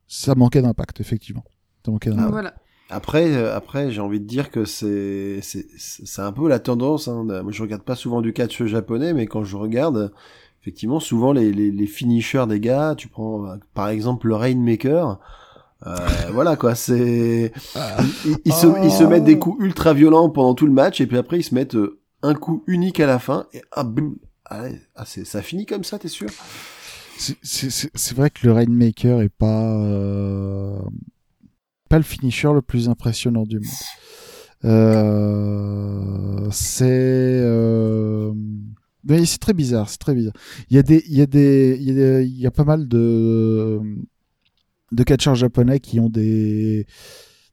[0.07, 1.43] ça manquait d'impact effectivement.
[1.85, 2.31] Ça manquait d'impact.
[2.31, 2.53] Voilà.
[2.89, 7.07] Après, euh, après, j'ai envie de dire que c'est c'est c'est un peu la tendance.
[7.07, 7.23] Hein.
[7.25, 10.13] Moi, je regarde pas souvent du catch japonais, mais quand je regarde,
[10.61, 15.19] effectivement, souvent les les, les finishers des gars, tu prends par exemple le Rainmaker.
[15.85, 15.95] Euh,
[16.31, 17.51] voilà quoi, c'est
[18.25, 21.07] ils, ils se ils se mettent des coups ultra violents pendant tout le match et
[21.07, 21.77] puis après ils se mettent
[22.23, 24.15] un coup unique à la fin et ah boum,
[24.49, 26.29] ah, c'est ça finit comme ça, t'es sûr?
[27.17, 30.79] C'est- vrai que le Rainmaker est pas euh,
[31.89, 33.65] pas le finisher le plus impressionnant du monde.
[34.65, 38.33] Euh, c'est euh,
[39.25, 40.33] c'est très bizarre, c'est très bizarre.
[40.69, 41.97] Il y a il y a des il
[42.37, 43.79] y y a pas mal de
[44.91, 46.85] de catcheurs japonais qui ont des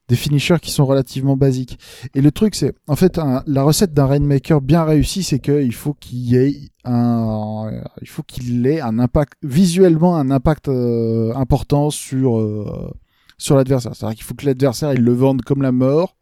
[0.08, 1.78] des finishers qui sont relativement basiques.
[2.14, 5.94] Et le truc, c'est, en fait, la recette d'un Rainmaker bien réussi, c'est qu'il faut
[5.94, 7.70] qu'il ait un,
[8.02, 12.92] il faut qu'il ait un impact, visuellement un impact euh, important sur, euh,
[13.38, 13.94] sur l'adversaire.
[13.94, 16.16] C'est-à-dire qu'il faut que l'adversaire, il le vende comme la mort,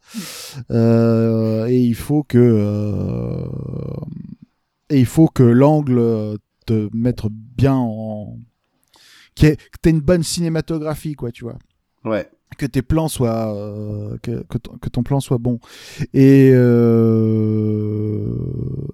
[0.71, 3.45] euh, et il faut que, euh,
[4.91, 7.23] et il faut que l'angle te mette
[7.57, 8.39] bien en,
[9.35, 11.59] que t'aies une bonne cinématographie, quoi, tu vois
[12.05, 12.29] Ouais.
[12.59, 15.59] Que tes plans soient euh, que, que, ton, que ton plan soit bon
[16.15, 18.27] et euh,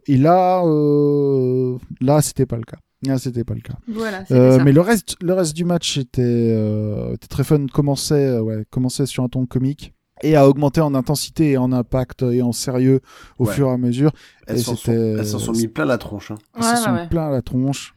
[0.07, 4.35] et là euh, là c'était pas le cas là c'était pas le cas Voilà, c'était
[4.35, 4.65] Euh, ça.
[4.65, 9.07] mais le reste le reste du match était, euh, était très fun commençait ouais commençait
[9.07, 9.93] sur un ton comique
[10.23, 13.01] et a augmenté en intensité et en impact et en sérieux
[13.39, 13.53] au Ouais.
[13.55, 14.11] fur et à mesure
[14.49, 16.33] Elles s'en sont, c'était- elles s'en sont mis plein la tronche.
[16.33, 16.39] Hein.
[16.57, 17.95] Elles se Ouais, sont ouais, plein à la tronche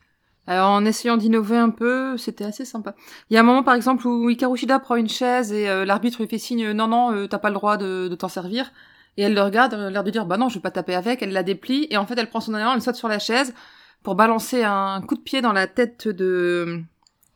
[0.48, 2.96] Alors, en essayant d'innover un peu, c'était assez sympa.
[3.30, 6.20] Il y a un moment, par exemple, où Ikarushida prend une chaise et euh, l'arbitre
[6.22, 8.72] lui fait signe «Non, non, euh, t'as pas le droit de, de t'en servir».
[9.18, 10.96] Et elle le regarde, elle a l'air de dire «Bah non, je vais pas taper
[10.96, 11.22] avec».
[11.24, 13.54] Elle la déplie et en fait, elle prend son élan, elle saute sur la chaise
[14.04, 16.82] pour balancer un coup de pied dans la tête de,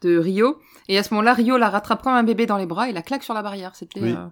[0.01, 0.57] de Rio.
[0.87, 3.03] Et à ce moment-là, Rio la rattrape comme un bébé dans les bras et la
[3.03, 3.75] claque sur la barrière.
[3.75, 4.13] C'était Oui.
[4.13, 4.25] euh,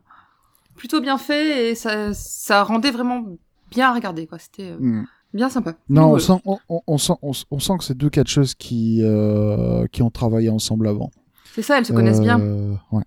[0.75, 3.23] plutôt bien fait et ça, ça rendait vraiment
[3.69, 4.25] bien à regarder.
[4.25, 4.39] quoi.
[4.39, 5.05] C'était euh, Hmm.
[5.33, 5.75] Bien sympa.
[5.89, 8.53] non on Donc, sent on, on- on sent on, on sent que c'est deux catcheuses
[8.55, 11.09] qui euh, qui ont travaillé ensemble avant
[11.55, 12.39] C'est ça, elles se connaissent bien.
[12.39, 13.03] Euh, ouais.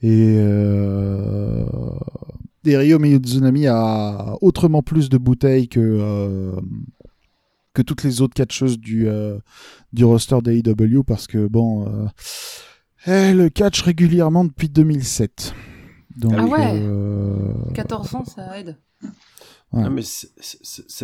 [0.00, 1.64] Et, euh...
[2.64, 6.52] et Ryo Mizunami a autrement plus de bouteilles que, euh,
[7.74, 9.38] que toutes les autres catcheuses du, euh,
[9.92, 12.06] du roster d'AEW parce que, bon, euh,
[13.04, 15.52] elle catch régulièrement depuis 2007.
[16.16, 16.80] Donc, Ah ouais.
[16.82, 18.76] euh, 14 ans, ça aide.
[19.72, 19.82] Ouais.
[19.82, 20.30] Non, mais c'est-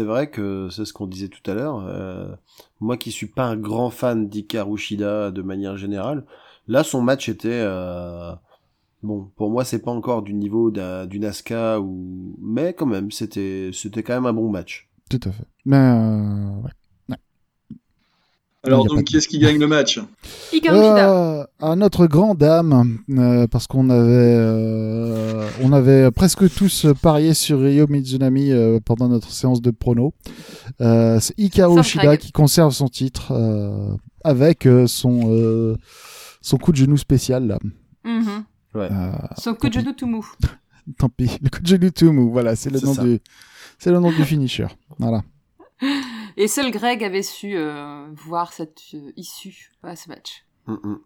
[0.05, 1.85] vrai que c'est ce qu'on disait tout à l'heure.
[1.87, 2.35] euh,
[2.81, 6.25] moi qui suis pas un grand fan d'Hikaru Shida de manière générale,
[6.67, 8.33] là son match était euh,
[9.03, 9.31] bon.
[9.37, 13.71] Pour moi, c'est pas encore du niveau d'un- d'une Asuka ou, mais quand même, c'était
[13.75, 14.89] c'était quand même un bon match.
[15.11, 15.45] Tout à fait.
[15.67, 16.71] Mais euh, ouais.
[18.65, 20.01] Alors donc qui est-ce qui gagne le match
[20.53, 21.11] Hikaru Shida.
[21.13, 27.35] Euh, à notre grand dame, euh, parce qu'on avait, euh, on avait presque tous parié
[27.35, 30.15] sur Ryo Mizunami euh, pendant notre séance de prono.
[30.81, 35.77] Euh, c'est Hikaru Sauf Shida qui conserve son titre euh, avec euh, son euh,
[36.41, 37.59] son coup de genou spécial là.
[38.05, 38.45] Mhm.
[38.75, 38.89] Ouais.
[38.91, 40.27] Euh, Son coup de genou tout mou.
[40.99, 43.21] tant pis, le coup de genou Tumu, voilà, c'est le nom du,
[43.79, 44.67] c'est le nom du finisher.
[44.99, 45.23] Voilà.
[46.37, 50.45] Et seul Greg avait su euh, voir cette euh, issue à ce match.
[50.67, 50.79] Mm, mm.
[50.85, 51.01] Donc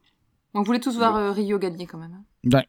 [0.55, 2.15] vous voulez tous voir euh, Rio gagner quand même.
[2.53, 2.63] hein.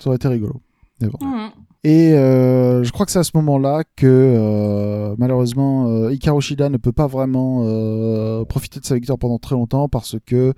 [0.00, 0.60] Ça aurait été rigolo.
[1.00, 1.18] Mais bon.
[1.26, 1.50] Mhm.
[1.84, 6.68] Et euh, je crois que c'est à ce moment-là que euh, malheureusement euh, Hikaru Shida
[6.70, 10.54] ne peut pas vraiment euh, profiter de sa victoire pendant très longtemps parce que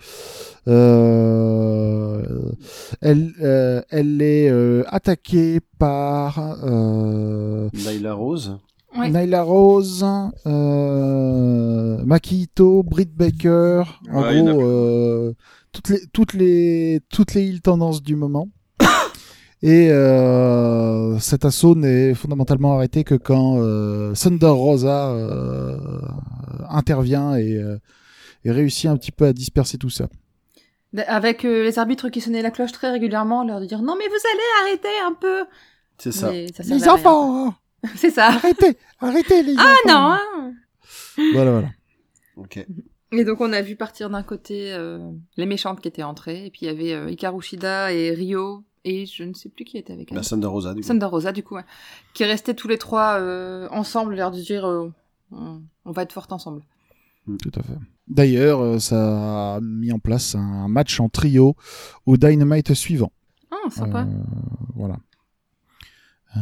[0.68, 2.52] euh,
[3.00, 8.58] elle, euh, elle est euh, attaquée par euh, Nyla Rose.
[8.96, 9.10] Ouais.
[9.10, 10.04] Nyla Rose,
[10.46, 15.34] euh, Maki Ito, Britt Baker, en Ouais, gros euh,
[15.72, 18.48] toutes les toutes les toutes les heel tendances du moment.
[19.62, 25.76] Et euh, cet assaut n'est fondamentalement arrêté que quand euh, Thunder Rosa euh,
[26.70, 27.76] intervient et, euh,
[28.44, 30.08] et réussit un petit peu à disperser tout ça.
[31.08, 34.14] Avec euh, les arbitres qui sonnaient la cloche très régulièrement, leur dire non mais vous
[34.32, 35.44] allez arrêter un peu.
[35.98, 36.30] C'est ça.
[36.54, 37.54] Ça à rien.
[37.96, 38.26] C'est ça.
[38.28, 39.88] arrêtez, arrêtez les Ah enfants.
[39.88, 40.18] non.
[40.18, 40.52] hein.
[41.32, 41.68] Voilà, voilà.
[42.36, 42.64] Ok.
[43.12, 44.98] Et donc on a vu partir d'un côté euh,
[45.36, 48.64] les méchantes qui étaient entrées, et puis il y avait euh, Hikaru Shida et Rio,
[48.84, 50.18] et je ne sais plus qui était avec elle.
[50.18, 50.86] La Thunder Rosa, du coup.
[50.88, 51.64] Thunder Rosa du coup, ouais.
[52.14, 54.92] qui restaient tous les trois euh, ensemble, l'air de dire euh,
[55.32, 56.62] on, on va être fortes ensemble.
[57.42, 57.74] Tout à fait.
[58.08, 61.56] D'ailleurs, euh, ça a mis en place un match en trio
[62.06, 63.12] au Dynamite suivant.
[63.50, 64.02] Ah, sympa.
[64.02, 64.12] Euh,
[64.74, 64.96] voilà.
[66.36, 66.40] Euh,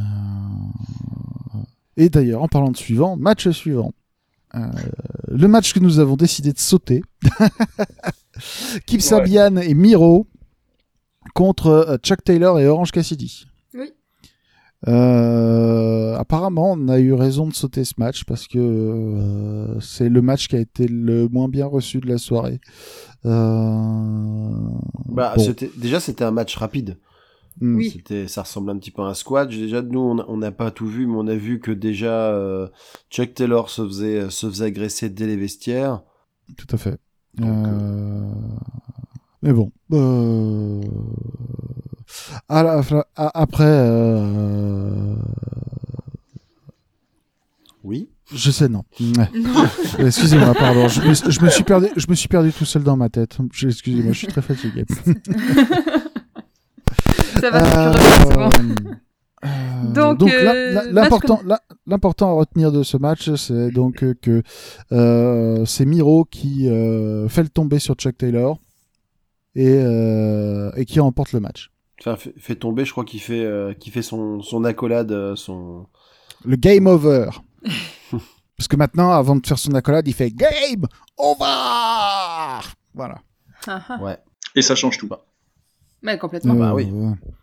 [1.97, 3.93] Et d'ailleurs, en parlant de suivant, match suivant.
[4.55, 4.61] Euh,
[5.29, 7.03] le match que nous avons décidé de sauter.
[8.87, 10.27] Kip Sabian et Miro
[11.35, 13.47] contre euh, Chuck Taylor et Orange Cassidy.
[13.75, 13.93] Oui.
[14.89, 20.23] Euh, apparemment, on a eu raison de sauter ce match parce que euh, c'est le
[20.23, 22.61] match qui a été le moins bien reçu de la soirée.
[23.25, 24.51] Euh,
[25.09, 25.43] Bah, bon.
[25.43, 26.97] c'était déjà c'était un match rapide.
[27.61, 27.77] Hmm.
[27.77, 27.91] Oui.
[27.91, 29.49] C'était, ça ressemble un petit peu à un squad.
[29.49, 32.69] Déjà, nous, on n'a pas tout vu, mais on a vu que déjà euh,
[33.11, 36.03] Chuck Taylor se faisait, se faisait agresser dès les vestiaires.
[36.59, 36.99] Tout à fait.
[37.35, 38.31] Donc, Euh,
[39.43, 39.73] Mais bon.
[39.93, 40.83] euh,
[42.49, 45.15] à la fin- à- après, euh,
[47.85, 48.09] Oui.
[48.35, 48.85] je sais non.
[49.99, 50.89] Excusez-moi, pardon.
[50.89, 51.87] Je me, je me suis perdu.
[51.97, 53.39] Je me suis perdu tout seul dans ma tête.
[53.63, 54.85] Excusez-moi, je suis très fatigué.
[57.51, 58.97] ça va, tu reviens, c'est bon.
[59.93, 60.83] Donc, euh,
[61.87, 64.43] l'important, à retenir de ce match, c'est donc euh, que
[64.93, 68.59] euh, c'est Miro qui euh, fait le tomber sur Chuck Taylor
[69.55, 71.71] et, euh, et qui remporte le match.
[72.01, 75.87] Enfin, fait, fait tomber, je crois qu'il fait, euh, qu'il fait son, son accolade, son.
[76.45, 77.31] Le game over.
[78.11, 80.87] Parce que maintenant, avant de faire son accolade, il fait game
[81.19, 82.67] over.
[82.95, 83.19] Voilà.
[84.01, 84.17] Ouais.
[84.55, 85.09] Et ça change tout.
[86.07, 86.55] Ouais, complètement.
[86.55, 86.89] bah oui.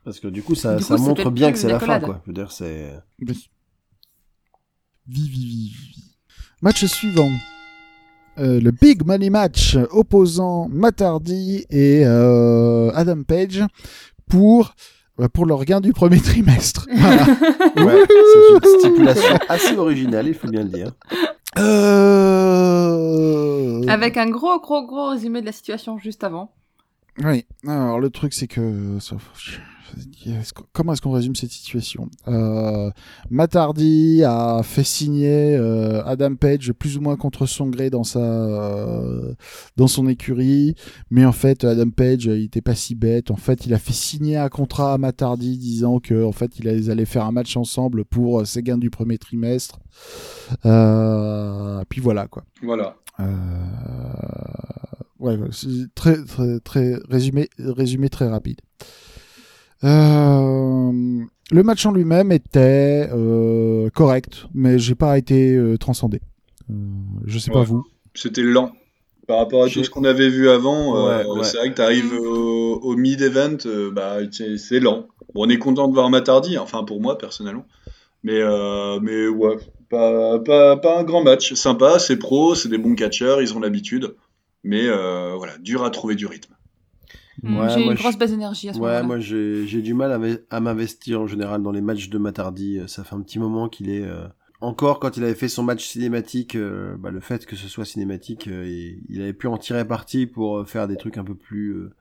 [0.05, 2.21] Parce que du coup, ça, Du ça coup, montre bien que c'est la fin, quoi.
[2.25, 2.93] Je veux dire, c'est.
[3.21, 3.49] Oui.
[5.07, 6.15] Vi, vi, vi, vi.
[6.61, 7.29] Match suivant.
[8.39, 13.63] Euh, le Big Money Match opposant Matt Hardy et euh, Adam Page
[14.27, 14.73] pour,
[15.19, 16.87] euh, pour leur gain du premier trimestre.
[16.95, 17.25] Voilà.
[17.75, 20.91] Ouais, c'est une stipulation assez originale, il faut bien le dire.
[22.43, 26.53] Euh, Avec un gros, gros, gros résumé de la situation juste avant.
[27.19, 28.97] Oui, alors le truc c'est que
[30.71, 32.09] comment est-ce qu'on résume cette situation?
[32.27, 32.89] Euh,
[33.29, 38.03] Matt Hardy a fait signer euh, Adam Page plus ou moins contre son gré dans
[38.03, 39.33] sa euh,
[39.77, 40.75] dans son écurie,
[41.09, 43.31] mais en fait Adam Page il était pas si bête.
[43.31, 46.59] En fait, il a fait signer un contrat à Matt Hardy disant que en fait
[46.59, 49.79] ils allaient faire un match ensemble pour euh, ses gains du premier trimestre.
[50.65, 52.43] Euh, puis voilà quoi.
[52.61, 52.95] Voilà.
[55.23, 58.59] Ouais, c'est très, très, très résumé, résumé très rapide.
[59.83, 60.91] Euh,
[61.51, 66.21] le match en lui-même était euh, correct, mais j'ai pas été euh, transcendé.
[66.69, 66.73] Euh,
[67.25, 67.83] je sais pas vous.
[68.13, 68.71] C'était lent.
[69.27, 71.43] Par rapport à tout ce qu'on avait vu avant, euh, Ouais, ouais.
[71.45, 75.07] c'est vrai que tu arrives au, au mid-event, euh, bah, c'est c'est lent.
[75.33, 77.65] Bon, on est content de voir Matardi, enfin pour moi personnellement.
[78.23, 79.55] Mais, euh, mais ouais,
[79.89, 81.53] Pas, pas, pas un grand match.
[81.53, 84.13] Sympa, c'est pro, c'est des bons catcheurs, ils ont l'habitude.
[84.63, 86.53] Mais euh, voilà, dur à trouver du rythme.
[87.41, 89.03] Mm, Ouais, J'ai une je- grosse baisse d'énergie à ce Ouais, moment-là.
[89.03, 92.79] moi j'ai du mal à m'in- à m'investir en général dans les matchs de Matardi.
[92.79, 94.03] Euh, Ça fait un petit moment qu'il est.
[94.03, 94.27] euh,
[94.61, 97.83] Encore quand il avait fait son match cinématique, euh, bah, le fait que ce soit
[97.83, 101.35] cinématique, euh, et il avait pu en tirer parti pour faire des trucs un peu
[101.35, 101.91] plus euh,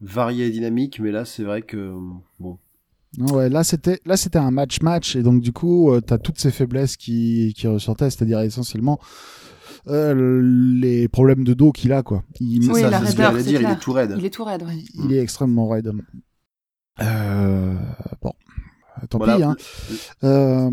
[0.00, 0.98] variés et dynamiques.
[1.00, 1.92] Mais là, c'est vrai que
[2.38, 2.58] bon.
[3.18, 6.38] Ouais, là c'était là c'était un match match et donc du coup euh, t'as toutes
[6.38, 9.39] ces faiblesses qui qui ressortaient, c'est-à-dire essentiellement euh,
[9.86, 12.22] les problèmes de dos qu'il a quoi.
[12.40, 13.60] Il, Oui, ça, la ce que raideur, dire.
[13.62, 14.14] Il est tout raide.
[14.18, 14.78] Il est tout raide, ouais.
[15.04, 15.92] il est extrêmement raide.
[17.00, 17.74] Euh,
[18.20, 18.32] bon,
[19.08, 19.36] tant Voilà.
[19.36, 19.42] pis.
[19.44, 19.56] Hein.
[20.24, 20.70] Euh,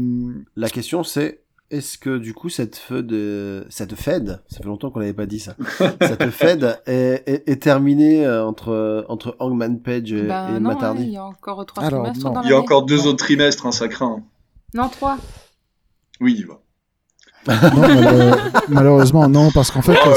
[0.56, 4.90] La question c'est est-ce que du coup cette Fed, euh, cette Fed, ça fait longtemps
[4.90, 5.56] qu'on n'avait pas dit ça,
[6.02, 10.70] cette Fed est, est, est terminée euh, entre entre Hangman Page et, Bah, et non,
[10.70, 11.02] Matardi.
[11.02, 12.34] ouais, il y a encore trois Alors, trimestres non.
[12.34, 14.24] dans Il y a encore deux autres trimestres, hein, ça craint.
[14.74, 15.18] Non, trois.
[16.22, 16.60] Oui, il va.
[17.48, 18.38] Non, mal-
[18.70, 20.14] malheureusement non parce qu'en fait Oh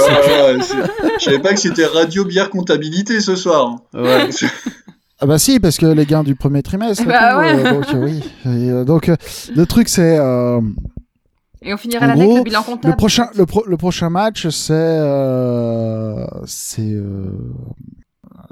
[0.61, 0.77] c'est-
[1.19, 3.77] Je savais pas que c'était radio bière comptabilité ce soir.
[3.95, 4.29] Ouais.
[5.21, 7.05] ah bah si parce que les gains du premier trimestre.
[7.07, 7.67] Bah tout, ouais.
[7.67, 8.23] euh, donc euh, oui.
[8.47, 9.17] Et, euh, donc euh,
[9.55, 10.61] le truc c'est euh,
[11.63, 12.93] Et on finira En l'année avec le bilan comptable.
[12.93, 17.31] Le prochain, le, pro- le prochain match, c'est euh, c'est euh,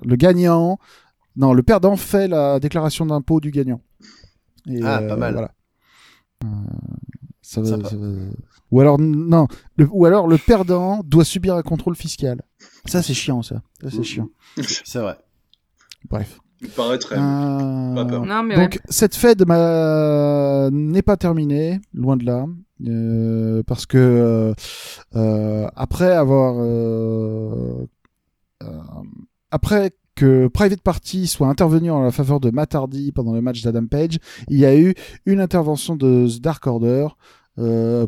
[0.05, 0.79] le gagnant.
[1.37, 3.81] Non, le perdant fait la déclaration d'impôt du gagnant.
[4.69, 5.33] Et, Ah, pas mal.
[5.35, 5.51] Voilà.
[7.51, 7.89] Ça va, Sympa.
[7.89, 8.07] ça va-
[8.71, 9.47] Ou alors non,
[9.77, 12.43] le, ou alors le perdant doit subir un contrôle fiscal.
[12.85, 13.63] Ça c'est chiant, ça.
[13.83, 14.29] Ça c'est chiant.
[14.85, 15.17] C'est vrai.
[16.11, 16.39] Bref.
[16.61, 17.17] Il paraîtrait.
[17.17, 18.27] Euh, Pas peur.
[18.27, 22.45] Non, mais donc cette fête m'a- n'est pas terminée, loin de là,
[22.87, 24.53] euh, parce que euh,
[25.17, 27.87] euh, après avoir euh,
[28.63, 28.67] euh,
[29.51, 33.63] après que Private Party soit intervenu en la faveur de Matt Hardy pendant le match
[33.63, 34.19] d'Adam Page,
[34.49, 34.95] il y a eu
[35.27, 37.07] une intervention de The Dark Order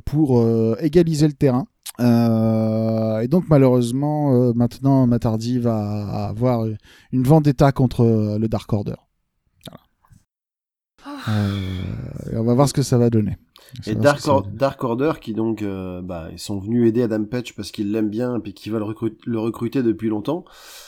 [0.04, 1.66] pour euh, égaliser le terrain.
[1.98, 6.64] Euh, et donc malheureusement euh, maintenant Matt Hardy va avoir
[7.12, 8.94] une vendetta contre euh, le Dark Order.
[9.66, 9.80] Voilà.
[11.28, 13.36] Euh, et on va voir ce que ça va donner.
[13.82, 14.74] Ça Et Dark, Or- donner.
[14.80, 18.36] Order qui donc euh, bah ils sont venus aider Adam Page parce qu'ils l'aiment bien
[18.36, 20.44] et puis qu'ils veulent recru- le recruter depuis longtemps.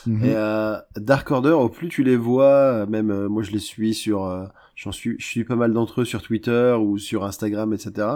[0.06, 0.24] Mhm.
[0.24, 3.58] Et euh, Dark Order au plus tu les vois, euh, même euh, moi je les
[3.60, 7.24] suis sur euh, j'en suis je suis pas mal d'entre eux sur Twitter ou sur
[7.24, 8.08] Instagram etc.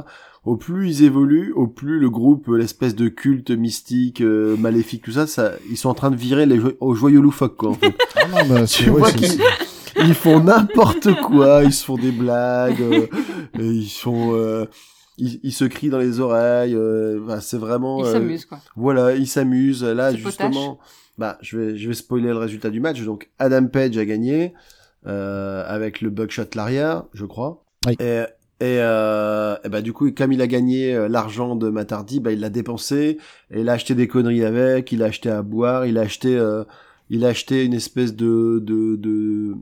[0.47, 5.03] Au plus ils évoluent, au plus le groupe euh, l'espèce de culte mystique euh, maléfique
[5.03, 7.71] tout ça ça ils sont en train de virer les jo- aux joyeux loufoques quoi
[7.71, 7.95] en fait.
[8.15, 9.41] Ah non, bah, tu vois qu'ils
[9.99, 13.07] ils font n'importe quoi, ils se font des blagues, euh,
[13.59, 14.67] et ils sont, euh,
[15.17, 16.75] ils, ils se crient dans les oreilles.
[16.75, 18.01] euh, bah, c'est vraiment.
[18.01, 18.59] il euh, s'amuse, quoi.
[18.77, 19.83] Voilà, ils s'amusent.
[19.83, 20.79] Là, justement,
[21.17, 23.01] bah, je vais, je vais spoiler le résultat du match.
[23.05, 24.53] Donc, Adam Page a gagné
[25.07, 27.65] euh, avec le buckshot Laria, je crois.
[27.87, 27.97] Oui.
[27.99, 28.25] Et
[28.61, 32.33] et, euh, et bah du coup, comme il a gagné euh, l'argent de Matardi, bah
[32.33, 33.19] il l'a dépensé
[33.51, 34.93] et il a acheté des conneries avec.
[34.93, 36.65] Il a acheté à boire, il a acheté, euh,
[37.11, 39.55] il a acheté une espèce de de de,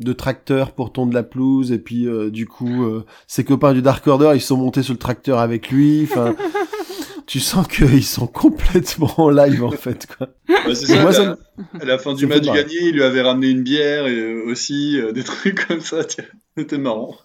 [0.00, 3.82] de tracteur pour tondre la pelouse et puis euh, du coup, euh, ses copains du
[3.82, 6.02] Dark Order, ils sont montés sur le tracteur avec lui.
[6.04, 6.34] Enfin,
[7.26, 10.28] tu sens qu'ils sont complètement en live en fait quoi.
[10.66, 13.02] Ouais, c'est ça, Moi, à, ça la, à la fin du match gagné, il lui
[13.02, 16.02] avait ramené une bière et euh, aussi euh, des trucs comme ça.
[16.56, 17.16] C'était marrant.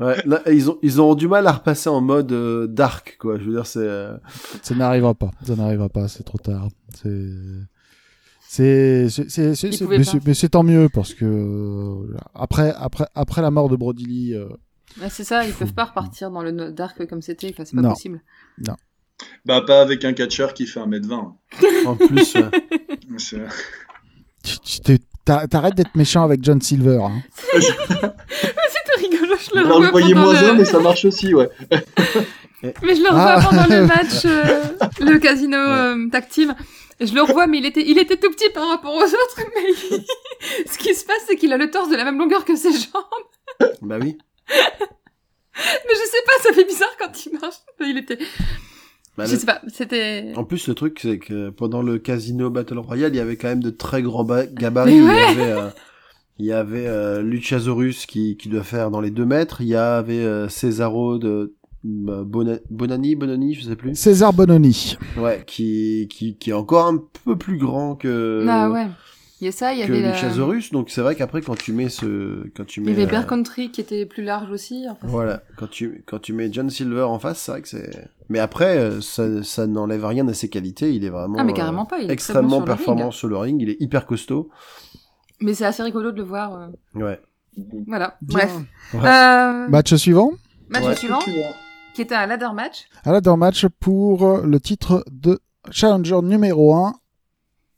[0.00, 3.38] Ouais, là, ils ont ils ont du mal à repasser en mode euh, dark quoi.
[3.38, 4.16] Je veux dire c'est euh,
[4.62, 5.30] Ça n'arrivera pas.
[5.46, 6.06] Ça n'arrivera pas.
[6.08, 6.68] C'est trop tard.
[6.94, 7.30] C'est.
[8.48, 9.08] C'est,
[9.88, 13.76] mais c'est- mais c'est tant mieux parce que euh, après, après, après la mort de
[13.76, 14.48] Brody Lee, euh,
[15.00, 17.74] Ouais, c'est ça, ils Faut- peuvent pas repartir dans le no- dark comme c'était, c'est
[17.74, 17.90] pas Non.
[17.90, 18.22] possible.
[19.44, 21.34] Bah, pas avec un catcheur qui fait 1m20.
[21.86, 22.34] en plus
[23.34, 23.48] euh,
[25.50, 27.00] t'arrêtes d'être méchant avec John Silver.
[27.02, 27.22] Hein.
[29.00, 30.48] Rigolo, je le revois le voyez moins le...
[30.50, 31.48] un, mais ça marche aussi, ouais.
[32.82, 33.46] Mais je le revois Ah.
[33.48, 34.62] pendant le match, euh,
[35.00, 36.54] le casino euh, tag team.
[36.98, 39.36] Et je le revois, mais il était, il était tout petit par rapport aux autres.
[39.54, 40.04] Mais il-
[40.70, 42.72] ce qui se passe, c'est qu'il a le torse de la même longueur que ses
[42.72, 43.70] jambes.
[43.82, 44.16] bah oui.
[45.58, 47.56] Mais je sais pas, ça fait bizarre quand il marche.
[47.80, 48.18] Il était,
[49.16, 50.32] Bah, je le- sais pas, c'était.
[50.36, 53.48] En plus, le truc, c'est que pendant le Casino Battle Royale, il y avait quand
[53.48, 54.92] même de très grands ba- gabarits.
[54.92, 55.22] Mais Il y ouais.
[55.42, 55.68] avait, euh,
[56.38, 59.60] il y avait euh, Luchasaurus qui, qui doit faire dans les deux mètres.
[59.60, 63.94] Il y avait euh, Cesaro de bah, Bona- Bonani, Bonani, je sais plus.
[63.94, 64.96] César Bononi.
[65.16, 68.86] Ouais, qui, qui, qui est encore un peu plus grand que, Ah ouais.
[69.42, 70.72] Il y a ça, il y avait la- Luchasaurus.
[70.72, 73.06] Donc c'est vrai qu'après, quand tu mets ce, quand tu Il mets, y avait euh,
[73.06, 74.86] Bear Country qui était plus large aussi.
[75.02, 78.08] Voilà, quand tu, quand tu mets John Silver en face, c'est vrai que c'est.
[78.30, 80.94] Mais après, euh, ça, ça n'enlève rien à ses qualités.
[80.94, 81.98] Il est vraiment Ah, mais euh, carrément pas.
[81.98, 83.60] Il est très bon extrêmement sur performant sur le ring.
[83.60, 84.48] Il est hyper costaud.
[85.40, 86.54] Mais c'est assez rigolo de le voir.
[86.54, 87.20] euh, Ouais.
[87.86, 88.16] Voilà.
[88.22, 88.38] Bien.
[88.38, 88.56] Bref.
[88.94, 89.00] Ouais.
[89.08, 90.32] Euh, Match suivant.
[90.68, 90.94] match Ouais.
[90.96, 91.18] suivant.
[91.94, 92.86] qui était un ladder match.
[93.04, 96.94] Un ladder match pour le titre de challenger numéro 1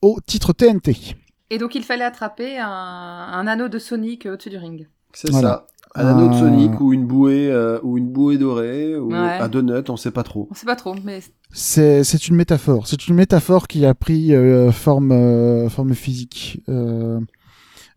[0.02, 1.16] au titre TNT.
[1.50, 4.88] Et donc il fallait attraper un, un anneau de Sonic au-dessus du ring.
[5.12, 5.48] C'est Voilà.
[5.94, 6.02] ça.
[6.02, 9.16] Un anneau de Euh, Sonic ou une bouée euh, ou une bouée dorée ou Ouais.
[9.16, 10.48] un donut, on sait pas trop.
[10.50, 11.20] On sait pas trop, mais
[11.52, 12.86] C'est une métaphore.
[12.88, 16.60] C'est une métaphore qui a pris euh, forme euh, forme physique.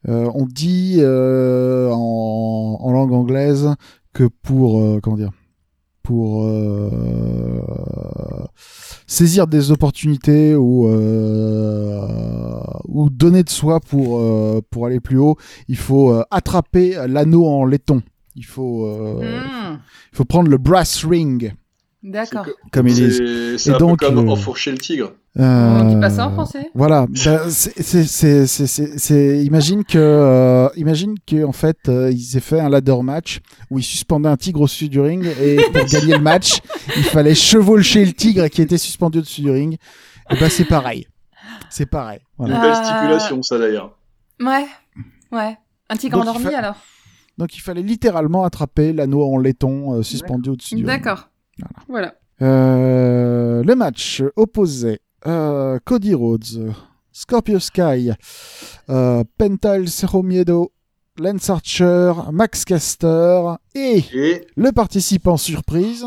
[0.08, 3.76] Euh, on dit euh, en, en langue anglaise
[4.14, 5.32] que pour euh, comment dire
[6.04, 7.62] pour euh,
[9.06, 12.08] saisir des opportunités ou euh,
[12.88, 15.38] ou donner de soi pour euh, pour aller plus haut,
[15.68, 18.02] il faut attraper l'anneau en laiton.
[18.36, 19.78] Il faut Hmm,
[20.12, 21.54] il faut prendre le brass ring
[22.04, 22.46] d'accord.
[22.72, 23.58] comme ils disent.
[23.58, 25.14] C'est un donc, peu comme euh, enfourcher le tigre.
[25.38, 26.70] On dit pas ça en Euh, français?
[26.74, 32.70] Voilà, Ben, c'est imagine que euh, imagine que en fait euh, ils aient fait un
[32.70, 33.40] ladder match
[33.70, 36.60] où ils suspendaient un tigre au-dessus du ring et pour gagner le match,
[36.98, 39.78] il fallait chevaucher le tigre qui était suspendu au-dessus du ring.
[40.30, 41.08] Et ben c'est pareil.
[41.70, 42.20] C'est pareil.
[42.38, 42.56] Voilà.
[42.56, 43.98] Une belle Euh, stipulation, ça d'ailleurs.
[44.40, 44.66] Ouais,
[45.32, 45.58] ouais.
[45.90, 46.76] Un tigre Donc, il endormi fa- alors?
[47.38, 50.88] Donc il fallait littéralement attraper l'anneau en laiton euh, suspendu au-dessus du ring.
[50.88, 51.30] D'accord.
[51.88, 52.16] Voilà.
[52.42, 56.74] Euh, le match opposait euh, Cody Rhodes,
[57.12, 58.12] Scorpio Sky,
[58.90, 60.72] euh, Pental Cerro Miedo,
[61.20, 63.42] Lance Archer, Max Caster
[63.76, 66.06] et Et le participant surprise.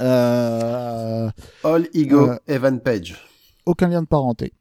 [0.00, 1.30] Euh,
[1.64, 3.16] All Ego Euh, Evan Page.
[3.64, 4.52] aucun lien de parenté.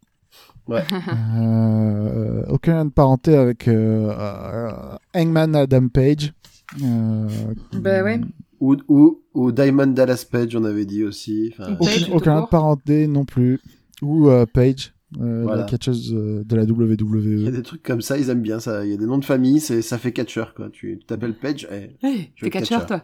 [0.67, 0.83] Ouais.
[1.37, 4.71] Euh, aucun lien de parenté avec euh, euh,
[5.15, 6.33] Hangman Adam Page.
[6.81, 7.27] Euh,
[7.73, 8.19] Bah ouais.
[8.65, 11.51] Ou, ou, ou Diamond Dallas Page, on avait dit aussi.
[11.53, 13.59] Enfin, Aucun, aucun parenté non plus.
[14.01, 15.61] Ou euh, Page, euh, Voilà.
[15.61, 17.51] la catcheuse euh, de la Il y a WWE.
[17.51, 18.83] des trucs comme ça, ils aiment bien ça.
[18.85, 20.69] Il y a des noms de famille, c'est, ça fait catcher, quoi.
[20.71, 21.97] Tu t'appelles Page, Hey,
[22.39, 23.01] t'es être catcheur, catcheur.
[23.01, 23.03] toi.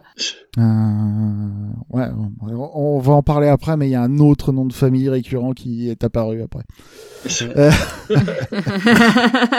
[0.58, 2.08] Euh, ouais,
[2.40, 5.08] on on va en parler après, mais il y a un autre nom de famille
[5.08, 6.64] récurrent qui est apparu après.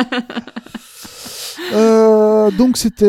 [1.72, 3.06] Euh, donc c'était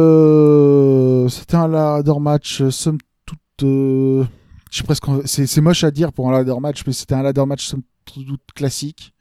[0.00, 3.38] euh, c'était un ladder match euh, somme toute.
[3.62, 4.24] euh,
[4.70, 7.22] je sais presque, c'est c'est moche à dire pour un ladder match, mais c'était un
[7.22, 9.12] ladder match somme toute classique.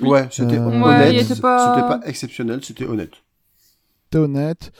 [0.00, 1.40] Ouais, c'était Euh, honnête.
[1.40, 3.12] pas- C'était pas exceptionnel, c'était honnête.
[4.04, 4.72] C'était honnête.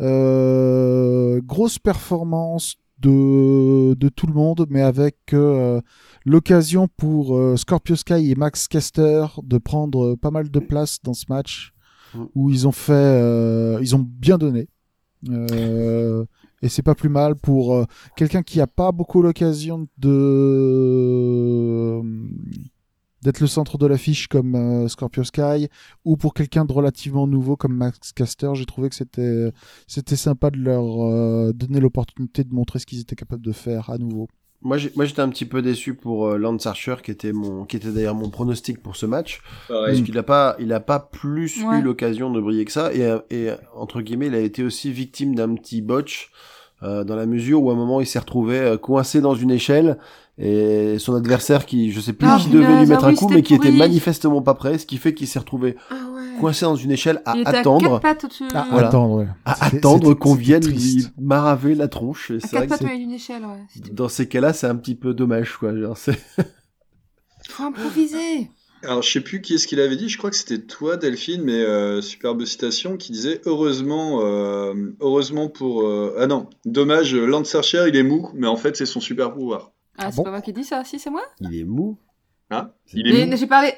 [0.00, 5.80] Euh, grosse performance de, de tout le monde, mais avec euh,
[6.24, 10.98] l'occasion pour euh, Scorpio Sky et Max Caster de prendre euh, pas mal de place
[11.02, 11.73] dans ce match
[12.34, 14.68] Où ils ont fait, euh, ils ont bien donné.
[15.30, 16.24] Euh,
[16.62, 17.84] et c'est pas plus mal pour euh,
[18.16, 22.00] quelqu'un qui a pas beaucoup l'occasion de
[23.22, 25.68] d'être le centre de l'affiche comme Scorpio Sky
[26.04, 29.50] ou pour quelqu'un de relativement nouveau comme Max Caster, j'ai trouvé que c'était
[29.86, 33.96] c'était sympa de leur donner l'opportunité de montrer ce qu'ils étaient capables de faire à
[33.96, 34.28] nouveau.
[34.64, 37.64] Moi, j'ai- moi, j'étais un petit peu déçu pour euh, Lance Archer, qui était mon,
[37.66, 40.02] qui était d'ailleurs mon pronostic pour ce match, parce pareil.
[40.02, 41.78] qu'il a pas, il a pas plus Ouais.
[41.78, 44.62] eu l'occasion de briller que ça, et, euh, et euh, entre guillemets, il a été
[44.64, 46.30] aussi victime d'un petit botch,
[46.82, 49.50] euh, dans la mesure où à un moment, il s'est retrouvé euh, coincé dans une
[49.50, 49.98] échelle,
[50.38, 53.16] et son adversaire qui, je sais plus Ah, qui devait lui mettre ah un oui,
[53.16, 56.40] coup, mais qui était manifestement pas prêt, ce qui fait qu'il s'est retrouvé Ah ouais.
[56.40, 57.86] coincé dans une échelle à il était attendre.
[57.86, 58.44] à quatre pattes au-dessus.
[58.52, 58.88] Ah, Voilà.
[58.88, 59.28] attendre, ouais.
[59.44, 62.30] à attendre qu'on vienne lui maraver la tronche.
[62.32, 63.90] Et À c'est échelle, ouais.
[63.92, 65.76] Dans ces cas-là, c'est un petit peu dommage, quoi.
[65.78, 65.96] Genre.
[67.48, 68.50] Faut improviser.
[68.82, 71.42] Alors, je sais plus qui est-ce qu'il avait dit, je crois que c'était toi, Delphine,
[71.42, 75.82] mais euh, superbe citation qui disait Heureusement, euh, heureusement pour.
[75.86, 79.32] euh, Ah non, dommage, Lance Archer il est mou, mais en fait c'est son super
[79.32, 79.72] pouvoir.
[79.98, 81.22] Ah, c'est bon pas moi qui dis ça, si, c'est moi.
[81.40, 81.98] Il est mou.
[82.50, 83.36] Hein C'est- Il est Mais mou.
[83.36, 83.72] j'ai parlé.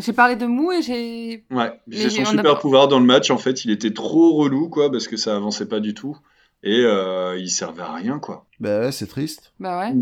[0.00, 1.46] J'ai parlé de mou et j'ai.
[1.50, 4.34] Ouais, Mais c'est son a super pouvoir dans le match, en fait il était trop
[4.34, 6.16] relou, quoi, parce que ça avançait pas du tout.
[6.62, 8.46] Et euh, il servait à rien, quoi.
[8.60, 9.52] Bah ouais, c'est triste.
[9.60, 9.94] Bah ouais.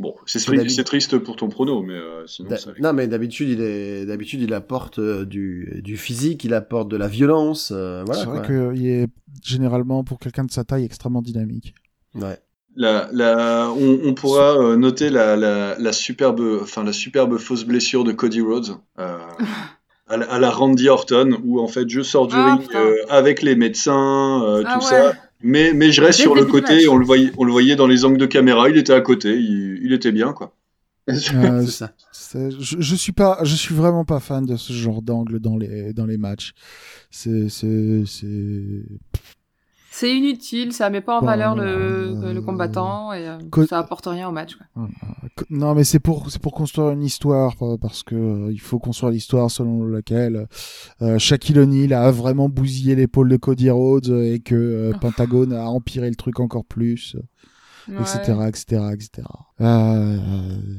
[0.00, 3.06] Bon, c'est C'est c'est triste pour ton prono, mais euh, sinon Da- ça non, mais
[3.06, 7.70] d'habitude, il est, d'habitude, il apporte euh, du, du physique, il apporte de la violence,
[7.74, 8.20] euh, voilà.
[8.22, 9.08] c'est vrai qu'il est
[9.42, 11.74] généralement pour quelqu'un de sa taille extrêmement dynamique.
[12.14, 12.38] Ouais.
[12.76, 17.64] La, la, on, on pourra euh, noter la, la, la superbe, enfin la superbe fausse
[17.64, 19.16] blessure de Cody Rhodes euh,
[20.08, 22.96] à, la, à la Randy Orton, où en fait je sors du Ah, ring euh,
[23.08, 24.90] avec les médecins, euh, Ah tout ouais.
[24.90, 27.86] ça, mais, mais je reste sur le côté, on le voyait, on le voyait dans
[27.86, 30.52] les angles de caméra, il était à côté, il, il était bien quoi.
[31.10, 31.92] Euh, ça.
[32.58, 36.06] je suis pas, je suis vraiment pas fan de ce genre d'angle dans les dans
[36.06, 36.52] les matchs.
[37.10, 38.02] C'est c'est
[39.96, 43.78] c'est inutile, ça met pas en valeur le, euh, le combattant et euh, co- ça
[43.78, 44.56] apporte rien au match.
[44.56, 44.88] Quoi.
[45.50, 48.78] Non, mais c'est pour c'est pour construire une histoire euh, parce que euh, il faut
[48.80, 50.46] construire l'histoire selon laquelle
[51.02, 54.92] euh, Shaquille O'Neal a vraiment bousillé l'épaule de Cody Rhodes et que euh.
[55.00, 57.16] Pentagone a empiré le truc encore plus,
[57.86, 57.96] Ouais.
[58.00, 59.28] etc., etc., etc.
[59.60, 60.16] Euh,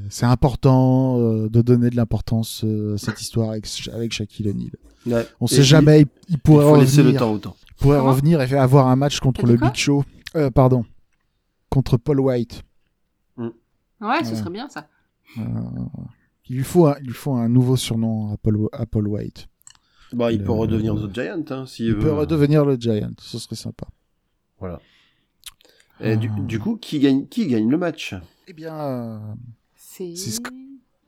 [0.09, 4.72] c'est important euh, de donner de l'importance euh, à cette histoire avec, avec Shaquille O'Neal.
[5.05, 5.28] Ouais.
[5.39, 7.55] On Et sait jamais, il, il Il pourrait faut laisser le temps au temps.
[7.78, 10.03] Il pourrait Comment revenir et avoir un match contre le Big Show,
[10.36, 10.86] euh, pardon,
[11.69, 12.63] contre Paul White.
[13.38, 14.36] Ouais, ce Ouais.
[14.36, 14.88] serait bien ça.
[15.38, 15.41] Euh,
[16.49, 19.47] il lui faut un, il lui faut un nouveau surnom à Paul, à Paul White.
[20.13, 21.99] Bon, il Le- peut redevenir The Giant, hein, Il veut.
[21.99, 23.88] peut redevenir le Giant, ce serait sympa.
[24.59, 24.80] Voilà.
[26.01, 26.39] Et du, Ah.
[26.41, 28.13] du coup, qui gagne, qui gagne le match?
[28.47, 29.19] Eh bien, euh,
[29.76, 30.15] C'est.
[30.15, 30.39] Ce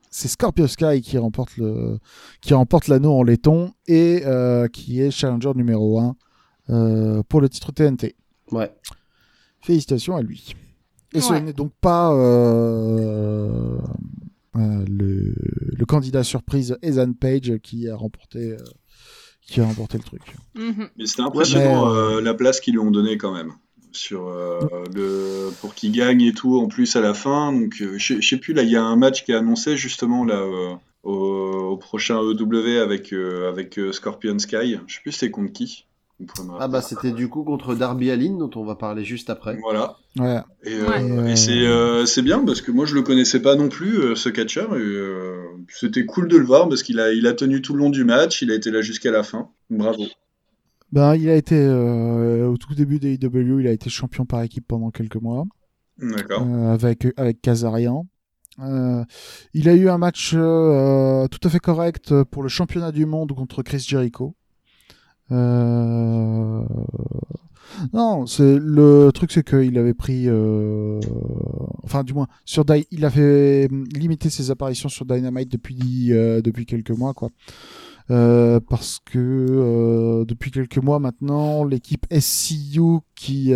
[0.09, 1.99] c'est Scorpio Sky qui remporte le,
[2.41, 6.15] qui remporte l'anneau en laiton et euh, qui est challenger numéro 1
[6.68, 8.15] pour le titre TNT.
[8.51, 8.72] Ouais.
[9.61, 10.55] Félicitations à lui.
[11.13, 11.41] Et ce Ouais.
[11.41, 13.78] n'est donc pas euh,
[14.55, 15.34] euh, le,
[15.78, 18.57] le candidat surprise Ethan Page qui a remporté, euh,
[19.41, 20.22] qui a remporté le truc.
[20.55, 20.89] Mhm.
[20.97, 23.53] Mais c'était impressionnant mais, euh, la place qu'ils lui ont donnée quand même.
[23.93, 24.59] Sur, euh,
[24.93, 27.51] le, pour qu'il gagne et tout en plus à la fin.
[27.51, 29.76] Donc, euh, je je sais plus, là, il y a un match qui est annoncé
[29.76, 31.13] justement là, euh, au,
[31.72, 34.78] au prochain EW avec, euh, avec euh, Scorpion Sky.
[34.86, 35.87] Je sais plus c'est contre qui.
[36.59, 39.57] Ah bah c'était du coup contre Darby Allin dont on va parler juste après.
[39.61, 39.97] Voilà.
[40.18, 40.39] Ouais.
[40.63, 40.88] Et, euh,
[41.24, 41.32] Ouais.
[41.34, 44.15] et c'est euh, c'est bien parce que moi je le connaissais pas non plus euh,
[44.15, 45.38] ce catcheur et euh,
[45.70, 48.03] c'était cool de le voir parce qu'il a il a tenu tout le long du
[48.03, 49.49] match, il a été là jusqu'à la fin.
[49.70, 50.05] Bravo.
[50.91, 54.41] Ben, il a été euh, au tout début des IW, il a été champion par
[54.41, 55.45] équipe pendant quelques mois.
[55.99, 56.41] D'accord.
[56.47, 58.07] euh, avec avec Kazarian.
[58.59, 59.03] Euh,
[59.53, 63.34] il a eu un match euh, tout à fait correct pour le championnat du monde
[63.34, 64.36] contre Chris Jericho.
[65.32, 66.61] Euh,
[67.93, 70.99] Non, c'est le truc, c'est qu'il avait pris, euh,
[71.84, 76.65] enfin du moins sur Dy- il avait limité ses apparitions sur Dynamite depuis euh, depuis
[76.65, 77.30] quelques mois, quoi.
[78.09, 83.51] Euh, parce que depuis quelques mois maintenant, l'équipe SCU qui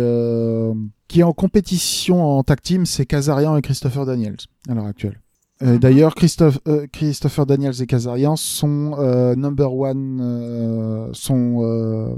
[1.08, 4.36] qui est en compétition en tag team, c'est Kazarian et Christopher Daniels
[4.68, 5.21] à l'heure actuelle.
[5.62, 5.78] Euh, Mhm.
[5.78, 12.16] D'ailleurs, Christophe, euh, Christopher Daniels et Kazarian sont euh, number one, euh, sont euh,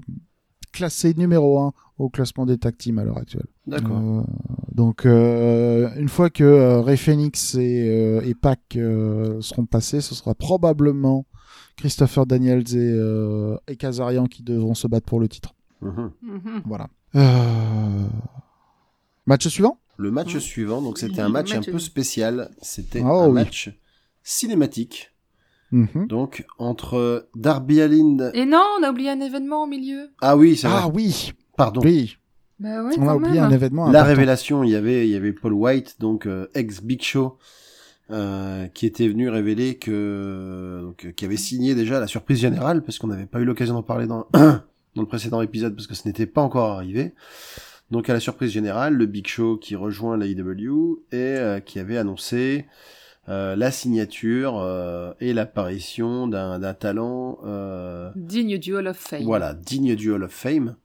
[0.73, 3.47] classés numéro un au classement des tag teams à l'heure actuelle.
[3.67, 4.01] D'accord.
[4.03, 4.23] Euh,
[4.73, 10.01] donc, euh, une fois que euh, Ray Phoenix et, euh, et Pac euh, seront passés,
[10.01, 11.27] ce sera probablement
[11.77, 15.55] Christopher Daniels et, euh, et Kazarian qui devront se battre pour le titre.
[15.83, 16.11] Mhm.
[16.23, 16.63] Mhm.
[16.67, 16.89] Voilà.
[17.15, 18.07] Euh,
[19.27, 19.79] Match suivant?
[19.97, 20.41] Le match Ouais.
[20.41, 22.51] suivant, donc c'était un match un peu spécial.
[22.63, 23.33] C'était Oh, un oui.
[23.35, 23.71] match
[24.23, 25.13] cinématique.
[25.73, 26.07] Mhm.
[26.09, 28.31] Donc entre Darby Allin.
[28.33, 30.11] Et non, on a oublié un événement au milieu.
[30.21, 30.81] Ah oui, c'est vrai.
[30.83, 31.81] Ah oui, Pardon.
[31.85, 32.17] oui.
[32.61, 33.45] Bah ouais, On a oublié même.
[33.45, 34.07] un événement La important.
[34.09, 37.37] révélation, il y avait, il y avait Paul White, donc euh, ex Big Show,
[38.13, 42.83] euh, qui était venu révéler que, donc, euh, qui avait signé déjà la surprise générale,
[42.85, 45.95] parce qu'on n'avait pas eu l'occasion d'en parler dans, dans le précédent épisode, parce que
[45.95, 47.13] ce n'était pas encore arrivé.
[47.91, 51.99] Donc à la surprise générale, le Big Show qui rejoint l'AEW et euh, qui avait
[51.99, 52.67] annoncé
[53.29, 59.23] euh, la signature euh, et l'apparition d'un talent euh, Digne du Hall of Fame.
[59.25, 60.77] voilà, digne du Hall of Fame.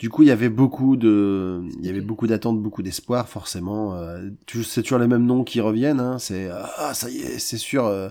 [0.00, 3.94] Du coup, il y avait beaucoup de, il y avait beaucoup d'attentes, beaucoup d'espoir, forcément.
[3.94, 4.28] Euh,
[4.64, 6.00] c'est toujours les mêmes noms qui reviennent.
[6.00, 6.18] Hein.
[6.18, 7.86] C'est ah ça y est, c'est sûr.
[7.86, 8.08] Euh,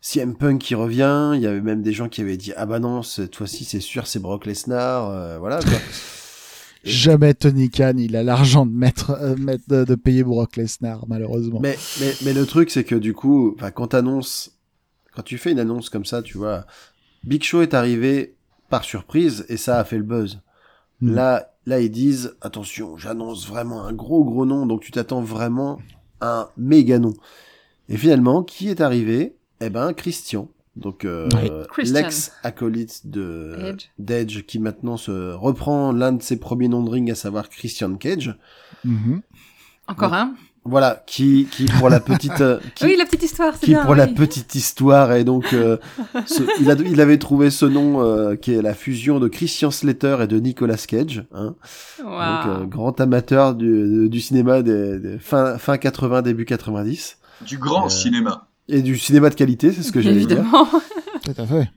[0.00, 1.32] CM Punk qui revient.
[1.34, 3.80] Il y avait même des gens qui avaient dit ah bah non cette fois-ci c'est
[3.80, 5.10] sûr c'est Brock Lesnar.
[5.10, 5.58] Euh, voilà.
[5.58, 5.72] Quoi.
[6.84, 11.04] Jamais Tony Khan, il a l'argent de mettre, euh, mettre de, de payer Brock Lesnar,
[11.08, 11.58] malheureusement.
[11.60, 14.56] Mais, mais, mais le truc, c'est que du coup, enfin, quand t'annonces,
[15.14, 16.66] quand tu fais une annonce comme ça, tu vois,
[17.24, 18.36] Big Show est arrivé
[18.68, 20.40] par surprise et ça a fait le buzz.
[21.00, 21.14] Mm.
[21.14, 25.80] Là, là, ils disent, attention, j'annonce vraiment un gros gros nom, donc tu t'attends vraiment
[26.20, 27.14] à un méga nom.
[27.88, 29.36] Et finalement, qui est arrivé?
[29.60, 30.48] Eh ben, Christian.
[30.76, 31.26] Donc, euh,
[31.78, 33.84] l'ex-acolyte de Edge.
[33.98, 37.94] d'Edge, qui maintenant se reprend l'un de ses premiers noms de ring, à savoir Christian
[37.96, 38.36] Cage.
[38.84, 39.22] Mhm.
[39.88, 43.66] Encore un Voilà, qui, qui pour la petite, euh, qui, Oui, la petite histoire, c'est
[43.66, 43.84] qui bien.
[43.84, 45.76] pour la petite histoire est donc euh,
[46.26, 49.70] ce- il, a, il avait trouvé ce nom euh, qui est la fusion de Christian
[49.70, 51.54] Slater et de Nicolas Cage hein.
[52.00, 52.08] Donc
[52.46, 57.86] euh, grand amateur du, du cinéma des, des fin fin 80 début 90 Du grand
[57.86, 58.48] Euh, cinéma.
[58.68, 60.66] Et du cinéma de qualité c'est ce que j'allais dire Évidemment.
[61.24, 61.68] Tout à fait.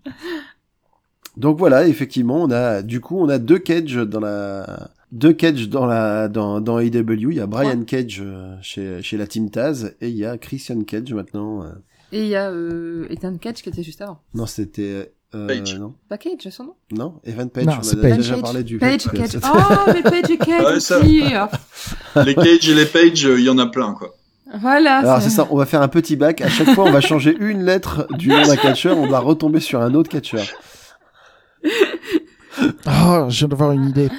[1.37, 5.69] donc voilà effectivement on a du coup on a deux Cage dans la deux Cage
[5.69, 9.49] dans la dans dans AEW il y a Brian Cage euh, chez chez la Team
[9.49, 11.69] Taz et il y a Christian Cage maintenant euh.
[12.11, 14.19] Et il y a euh, Ethan Catch qui était juste avant.
[14.33, 15.77] non c'était Euh, Page.
[15.77, 16.73] Non, Pas Cage, son nom?
[16.91, 17.67] Non, Evan Page.
[17.67, 18.17] Non, on a Page.
[18.17, 18.41] déjà Page.
[18.41, 19.37] parlé du Page Cage.
[19.43, 21.21] Oh, mais Page et Cage Ouais, aussi.
[22.15, 24.15] Ah, Les Cage et les Page, euh, il y en a plein, quoi.
[24.60, 24.97] Voilà.
[25.00, 26.41] Alors c'est ça, on va faire un petit bac.
[26.41, 28.97] À chaque fois, on va changer une lettre du nom d'un catcheur.
[28.97, 30.45] On va retomber sur un autre catcheur.
[32.88, 34.10] Oh, je viens d'avoir une idée.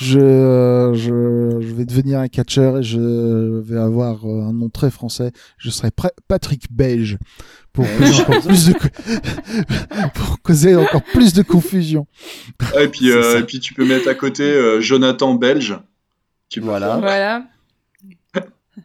[0.00, 4.90] Je, je, je vais devenir un catcheur et je vais avoir euh, un nom très
[4.92, 5.32] français.
[5.56, 7.18] Je serai prêt- Patrick Beige
[7.72, 8.74] pour causer encore plus de
[10.14, 12.06] pour causer encore plus de confusion.
[12.76, 15.76] Ah, et puis, euh, et puis tu peux mettre à côté euh, Jonathan Belge.
[16.48, 16.98] Tu peux Voilà.
[16.98, 17.42] Voilà.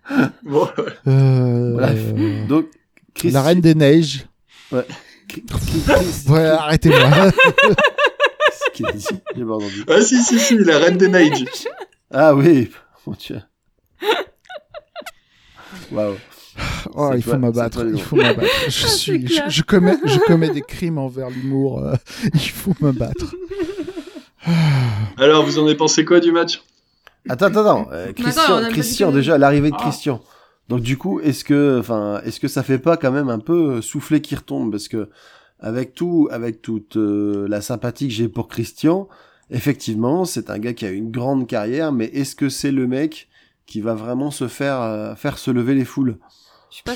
[0.43, 0.67] Bon,
[1.07, 2.47] Euh, Bref.
[2.47, 2.67] Donc,
[3.13, 4.25] Chris- la reine des neiges.
[5.27, 5.43] Chris-
[6.29, 7.31] Ouais, arrêtez-moi.
[8.75, 9.83] J'ai pas entendu.
[9.87, 11.45] Ah si, si, si, la reine des Nage.
[12.11, 12.69] Ah oui,
[13.05, 13.39] mon dieu.
[15.91, 16.15] Waouh.
[16.95, 17.85] Oh, il faut m'abattre.
[17.93, 18.47] Il faut m'abattre.
[18.67, 21.79] Je Ah, suis, je, commets, je commets des crimes envers l'humour.
[21.79, 21.95] euh,
[22.33, 23.33] il faut me battre.
[25.17, 26.61] Alors, vous en avez pensé quoi du match?
[27.29, 27.87] Attends, attends, attends.
[27.91, 29.83] Euh, Christian, attends, Christian déjà, l'arrivée de Ah.
[29.83, 30.21] Christian.
[30.69, 33.81] Donc du coup, est-ce que, enfin, est-ce que ça fait pas quand même un peu
[33.81, 34.71] souffler qui retombe?
[34.71, 35.09] Parce que
[35.59, 39.07] avec tout, avec toute euh, la sympathie que j'ai pour Christian,
[39.51, 43.29] effectivement, c'est un gars qui a une grande carrière, mais est-ce que c'est le mec
[43.65, 46.17] qui va vraiment se faire euh, faire se lever les foules?
[46.69, 46.93] Je suis pas.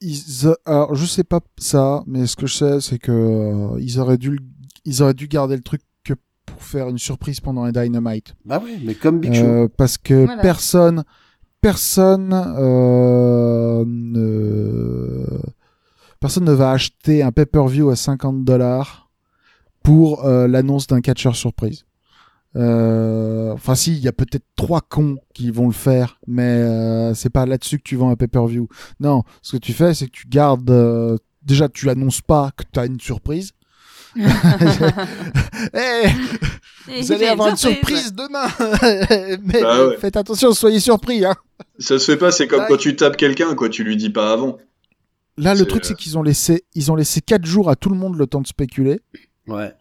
[0.00, 3.80] Ils, euh, alors, je sais pas ça, mais ce que je sais, c'est que euh,
[3.80, 4.40] ils auraient dû,
[4.84, 5.82] ils auraient dû garder le truc
[6.62, 8.34] pour faire une surprise pendant les Dynamite.
[8.44, 9.44] Bah oui, mais comme Big Show.
[9.44, 10.40] Euh, parce que Voilà.
[10.42, 11.02] personne,
[11.60, 15.26] personne euh, ne,
[16.20, 19.10] personne ne va acheter un pay-per-view à 50 dollars
[19.82, 21.84] pour euh, l'annonce d'un catcheur surprise.
[22.56, 27.12] Euh, Enfin, si, il y a peut-être trois cons qui vont le faire, mais euh,
[27.14, 28.68] c'est pas là-dessus que tu vends un pay-per-view.
[29.00, 30.70] Non, ce que tu fais, c'est que tu gardes.
[30.70, 33.52] euh, déjà, tu annonces pas que tu as une surprise.
[35.74, 38.46] Eh, vous allez avoir une surprise demain.
[39.44, 39.96] Mais Bah ouais.
[39.98, 41.24] faites attention, soyez surpris.
[41.24, 41.34] Hein.
[41.78, 44.32] Ça se fait pas, c'est comme quand tu tapes quelqu'un, quoi, tu lui dis pas
[44.32, 44.58] avant.
[45.38, 47.88] Là, le truc, euh, c'est qu'ils ont laissé, ils ont laissé quatre jours à tout
[47.88, 49.00] le monde le temps de spéculer.
[49.46, 49.72] Ouais.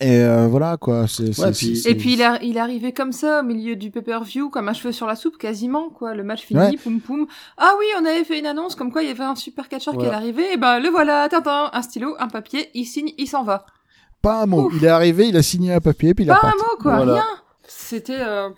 [0.00, 1.08] Et euh, voilà, quoi.
[1.08, 3.42] C'est, c'est- Ouais, puis- c'est- Et puis il, est- il est arrivé comme ça au
[3.42, 6.14] milieu du pay-per-view, comme un cheveu sur la soupe quasiment quoi.
[6.14, 6.76] Le match fini, Ouais.
[6.76, 7.26] poum poum.
[7.56, 9.96] Ah oui, on avait fait une annonce comme quoi il y avait un super catcheur
[9.98, 10.52] qui est arrivé.
[10.52, 13.66] Et ben le voilà, tintin, un stylo, un papier, il signe, il s'en va.
[14.22, 14.66] pas un mot.
[14.66, 14.74] Ouf.
[14.76, 16.96] Il est arrivé, il a signé un papier, puis il a Pas un mot quoi,
[16.96, 17.14] Voilà.
[17.14, 17.24] rien.
[17.66, 18.48] C'était euh,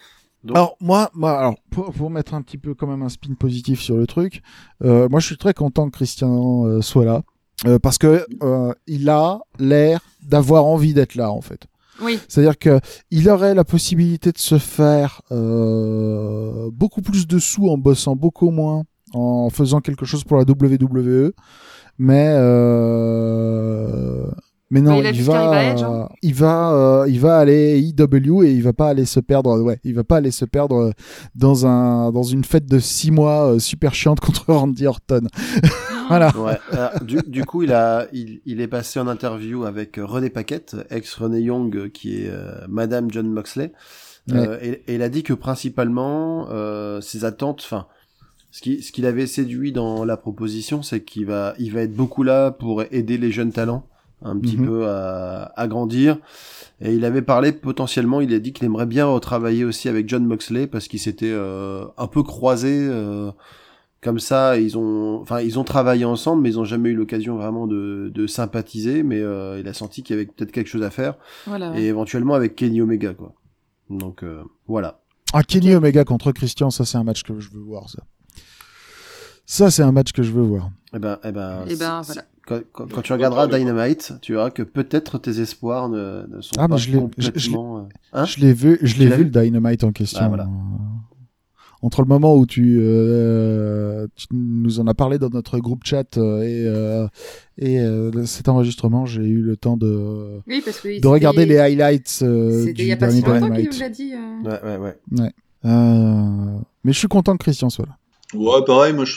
[0.43, 3.35] Donc- Alors moi, moi, alors pour, pour mettre un petit peu quand même un spin
[3.35, 4.43] positif sur le truc,
[4.85, 7.23] euh, moi je suis très content que Christian euh, soit là
[7.67, 11.67] euh, parce que euh, il a l'air d'avoir envie d'être là en fait.
[12.03, 12.19] oui.
[12.29, 12.81] C'est-à-dire que
[13.11, 18.51] il aurait la possibilité de se faire euh, beaucoup plus de sous en bossant beaucoup
[18.51, 21.33] moins, en faisant quelque chose pour la WWE,
[21.99, 24.27] mais euh,
[24.73, 26.09] mais non, Mais il va, à Edge, hein.
[26.23, 29.81] il va, euh, il va aller IW et il va pas aller se perdre, ouais,
[29.83, 30.93] il va pas aller se perdre
[31.35, 35.23] dans un dans une fête de six mois euh, super chiante contre Randy Orton.
[36.11, 36.31] Voilà.
[36.37, 36.59] Ouais.
[36.73, 40.29] Alors, du, du coup, il a, il, il est passé en interview avec euh, René
[40.31, 43.73] Paquette, ex René Young, euh, qui est euh, Madame John Moxley,
[44.33, 47.87] Euh, et, et il a dit que principalement euh, ses attentes, enfin,
[48.53, 51.95] ce qui, ce qu'il avait séduit dans la proposition, c'est qu'il va, il va être
[51.95, 53.87] beaucoup là pour aider les jeunes talents
[54.23, 54.67] un petit Mhm.
[54.67, 56.19] peu à, à grandir.
[56.83, 60.25] Et il avait parlé potentiellement, il a dit qu'il aimerait bien retravailler aussi avec John
[60.27, 62.87] Moxley parce qu'ils s'étaient euh, un peu croisés.
[62.89, 63.31] euh,
[64.03, 67.37] comme ça, ils ont, enfin, ils ont travaillé ensemble, mais ils ont jamais eu l'occasion
[67.37, 69.03] vraiment de, de sympathiser.
[69.03, 71.15] Mais euh, il a senti qu'il y avait peut-être quelque chose à faire,
[71.47, 71.79] Voilà.
[71.79, 73.35] et éventuellement avec Kenny Omega, quoi.
[73.91, 75.01] Donc euh, voilà.
[75.33, 78.03] Ah, Kenny Omega contre Christian, ça c'est un match que je veux voir, ça.
[79.47, 80.71] Ça c'est un match que je veux voir.
[80.95, 82.23] Eh ben, eh ben, Et ben, voilà.
[82.47, 86.53] Quand, quand- quand tu regarderas Dynamite, tu verras que peut-être tes espoirs ne, ne sont
[86.59, 87.79] Ah, mais pas je l'ai- je- complètement.
[87.79, 87.83] euh,
[88.13, 90.21] Hein je l'ai vu, je l'ai vu vu le Dynamite en question.
[90.23, 90.49] Ah, voilà.
[91.83, 96.19] Entre le moment où tu, euh, tu nous en as parlé dans notre groupe chat
[96.19, 97.07] euh, et, euh,
[97.57, 101.59] et euh, cet enregistrement, j'ai eu le temps de, Oui, parce que de regarder les
[101.59, 104.13] highlights euh, C'était il y du a pas si longtemps qu'il nous l'a dit.
[104.13, 104.49] euh.
[104.49, 105.31] Ouais, ouais, ouais.
[105.65, 107.97] Euh, mais je suis content que Christian soit là.
[108.33, 109.15] Ouais, pareil, moi je,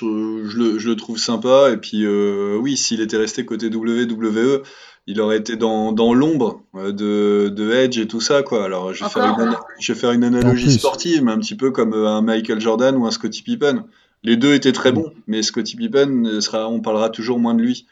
[0.49, 1.69] je le, je le trouve sympa.
[1.71, 4.63] Et puis, euh, oui, s'il était resté côté WWE,
[5.07, 8.63] il aurait été dans, dans l'ombre euh, de, de Edge et tout ça, quoi.
[8.65, 11.71] Alors, je vais, faire une, je vais faire une analogie sportive, mais un petit peu
[11.71, 13.85] comme euh, un Michael Jordan ou un Scottie Pippen.
[14.23, 14.95] Les deux étaient très Mm.
[14.95, 17.85] bons, mais Scottie Pippen, euh, sera, on parlera toujours moins de lui.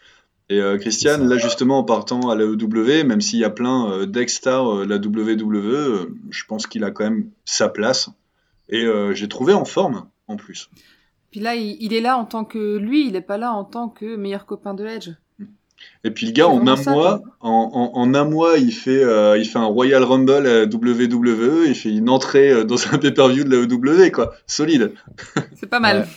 [0.50, 3.90] Et euh, Christian, là justement, en partant à la EW, même s'il y a plein
[3.92, 8.10] euh, d'ex-stars euh, la WWE, euh, je pense qu'il a quand même sa place.
[8.70, 10.70] Et euh, j'ai trouvé en forme, en plus.
[11.32, 13.64] Puis là, il, il est là en tant que lui, il est pas là en
[13.64, 15.10] tant que meilleur copain de Edge.
[16.04, 19.04] Et puis le gars, en un ça, mois, en, en, en un mois, il fait,
[19.04, 22.98] euh, il fait un Royal Rumble à WWE, il fait une entrée euh, dans un
[22.98, 24.34] pay-per-view de la WWE, quoi.
[24.48, 24.94] Solide.
[25.56, 26.08] C'est pas mal.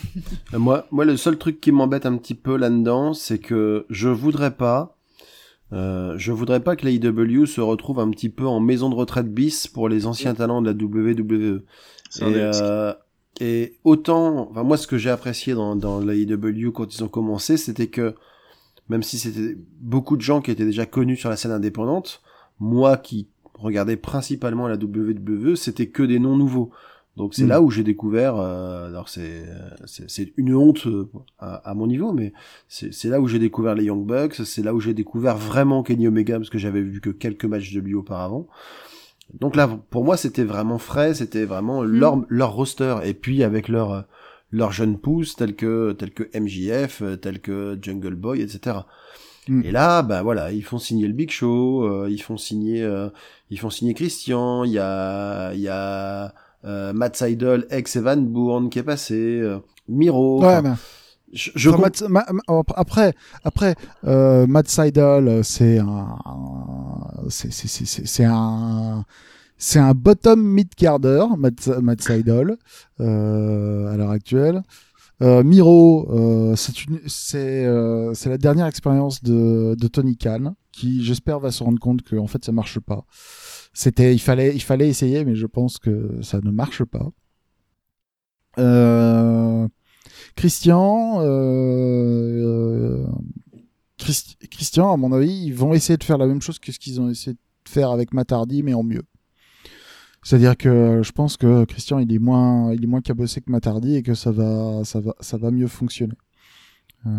[0.55, 4.09] Euh, Moi, moi, le seul truc qui m'embête un petit peu là-dedans, c'est que je
[4.09, 4.97] voudrais pas,
[5.75, 9.33] euh, je voudrais pas que l'AEW se retrouve un petit peu en maison de retraite
[9.33, 11.63] bis pour les anciens talents de la WWE.
[12.21, 12.95] Et, euh,
[13.41, 17.57] et autant, enfin moi, ce que j'ai apprécié dans, dans l'AEW quand ils ont commencé,
[17.57, 18.15] c'était que
[18.89, 22.23] même si c'était beaucoup de gens qui étaient déjà connus sur la scène indépendante,
[22.61, 26.71] moi qui regardais principalement la WWE, c'était que des noms nouveaux.
[27.17, 27.49] Donc c'est Mm.
[27.49, 29.45] là où j'ai découvert, euh, alors c'est
[29.87, 31.09] c'est c'est une honte euh,
[31.39, 32.33] à, à mon niveau, mais
[32.69, 35.85] c'est c'est là où j'ai découvert les Young Bucks, c'est là où j'ai découvert vraiment
[35.85, 38.49] Kenny Omega parce que j'avais vu que quelques matchs de lui auparavant.
[39.41, 43.69] Donc là, pour moi, c'était vraiment frais, c'était vraiment leur leur roster et puis avec
[43.69, 44.03] leur euh,
[44.59, 48.79] leurs jeunes pousses tels que tels que MJF, euh, tels que Jungle Boy, etc.
[49.49, 49.63] Mm.
[49.65, 53.09] Et là, ben voilà, ils font signer le Big Show, euh, ils font signer euh,
[53.51, 56.33] ils font signer Christian, il y a il y a
[56.65, 60.43] euh, Matt Seidel, ex Evan Bourne qui est passé, euh, Miro.
[60.43, 60.71] Ouais, mais
[61.33, 63.75] je, je Enfin, Matt- ma- ma- après, après,
[64.07, 66.17] euh, Matt Seidel, c'est un,
[67.29, 69.05] c'est, c'est, c'est- c'est un,
[69.57, 74.63] c'est un bottom mid carder, Matt, Matt euh, à l'heure actuelle.
[75.23, 81.63] Euh, Miro, euh, c'est euh, la dernière expérience de, Tony Khan, qui j'espère va se
[81.63, 83.05] rendre compte que en fait ça marche pas.
[83.73, 87.11] C'était, il fallait, il fallait essayer, mais je pense que ça ne marche pas.
[88.59, 89.69] Euh,
[90.37, 93.05] Christian, euh,
[93.99, 96.79] Christ- Christian, à mon avis, ils vont essayer de faire la même chose que ce
[96.79, 99.05] qu'ils ont essayé de faire avec Matardi, mais en mieux.
[100.25, 103.97] C'est-à-dire que je pense que Christian, il est moins, il est moins cabossé que Matardi
[103.97, 106.15] et que ça va, ça va, ça va mieux fonctionner.
[107.07, 107.11] Euh,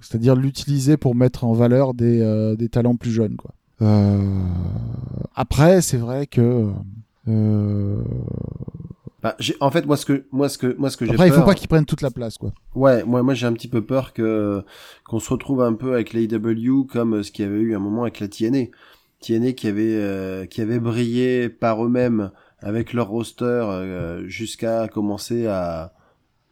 [0.00, 3.50] c'est-à-dire l'utiliser pour mettre en valeur des, euh, des talents plus jeunes, quoi.
[3.82, 4.42] Euh,
[5.34, 6.70] après, c'est vrai que
[9.22, 11.32] bah, en fait, moi ce que moi ce que moi ce que j'ai après, il
[11.32, 12.52] faut pas qu'ils prennent toute la place, quoi.
[12.74, 14.62] Ouais, moi, moi j'ai un petit peu peur que
[15.04, 18.02] qu'on se retrouve un peu avec l'AEW comme ce qu'il y avait eu un moment
[18.02, 18.66] avec la TNA.
[19.20, 25.46] TNA qui avait euh, qui avait brillé par eux-mêmes avec leur roster euh, jusqu'à commencer
[25.46, 25.92] à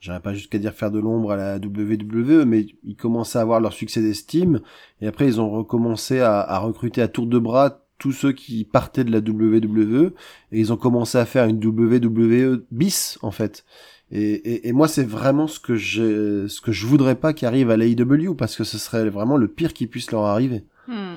[0.00, 3.60] j'aurais pas jusqu'à dire faire de l'ombre à la WWE, mais ils commençaient à avoir
[3.60, 4.60] leur succès d'estime
[5.00, 8.64] et après ils ont recommencé à, à recruter à tour de bras tous ceux qui
[8.64, 10.12] partaient de la WWE
[10.52, 13.64] et ils ont commencé à faire une WWE bis en fait.
[14.10, 17.44] Et, et, et moi, c'est vraiment ce que je, ce que je voudrais pas qui
[17.44, 20.64] arrive à l'AEW parce que ce serait vraiment le pire qui puisse leur arriver.
[20.86, 21.16] Hmm.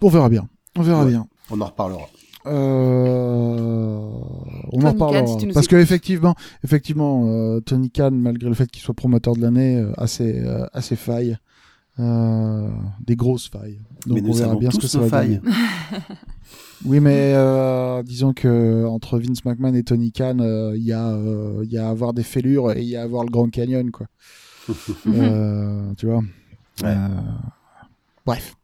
[0.00, 0.48] On verra bien.
[0.76, 1.10] On verra Ouais.
[1.10, 1.26] bien.
[1.50, 2.02] On en reparlera.
[2.46, 3.98] Euh,
[4.72, 5.26] on Tony en Khan, parlera.
[5.26, 8.94] si tu nous Parce que effectivement, effectivement, euh, Tony Khan, malgré le fait qu'il soit
[8.94, 11.38] promoteur de l'année, euh, a ses, euh, a ses failles,
[11.98, 12.68] euh,
[13.04, 13.80] des grosses failles.
[14.06, 15.40] Donc mais on nous verra bien ce que ça va donner.
[15.40, 16.00] failles.
[16.84, 21.18] Oui, mais euh, disons que entre Vince McMahon et Tony Khan, euh, il y a,
[21.64, 23.48] il y a à avoir des fêlures et il y a à avoir le Grand
[23.50, 24.06] Canyon, quoi.
[25.06, 26.18] Euh, tu vois.
[26.82, 26.84] Ouais.
[26.84, 27.08] Euh,
[28.26, 28.56] Bref.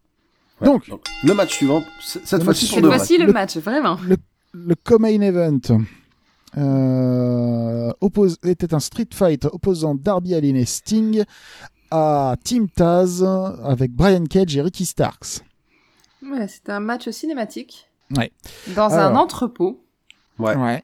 [0.62, 0.66] Ouais.
[0.66, 0.90] Donc,
[1.24, 3.26] le match suivant, cette Le fois-ci match pour Cette de fois-ci, vrai.
[3.26, 3.98] le match, vraiment.
[4.06, 4.16] le,
[4.54, 5.58] le co-main event
[6.58, 11.24] euh, oppose, était un street fight opposant Darby Allin et Sting
[11.90, 13.22] à Team Taz
[13.64, 15.40] avec Brian Cage et Ricky Starks.
[16.22, 17.88] Ouais, c'était un match cinématique.
[18.16, 18.30] Ouais.
[18.76, 19.82] Dans un entrepôt.
[20.38, 20.82] Ouais.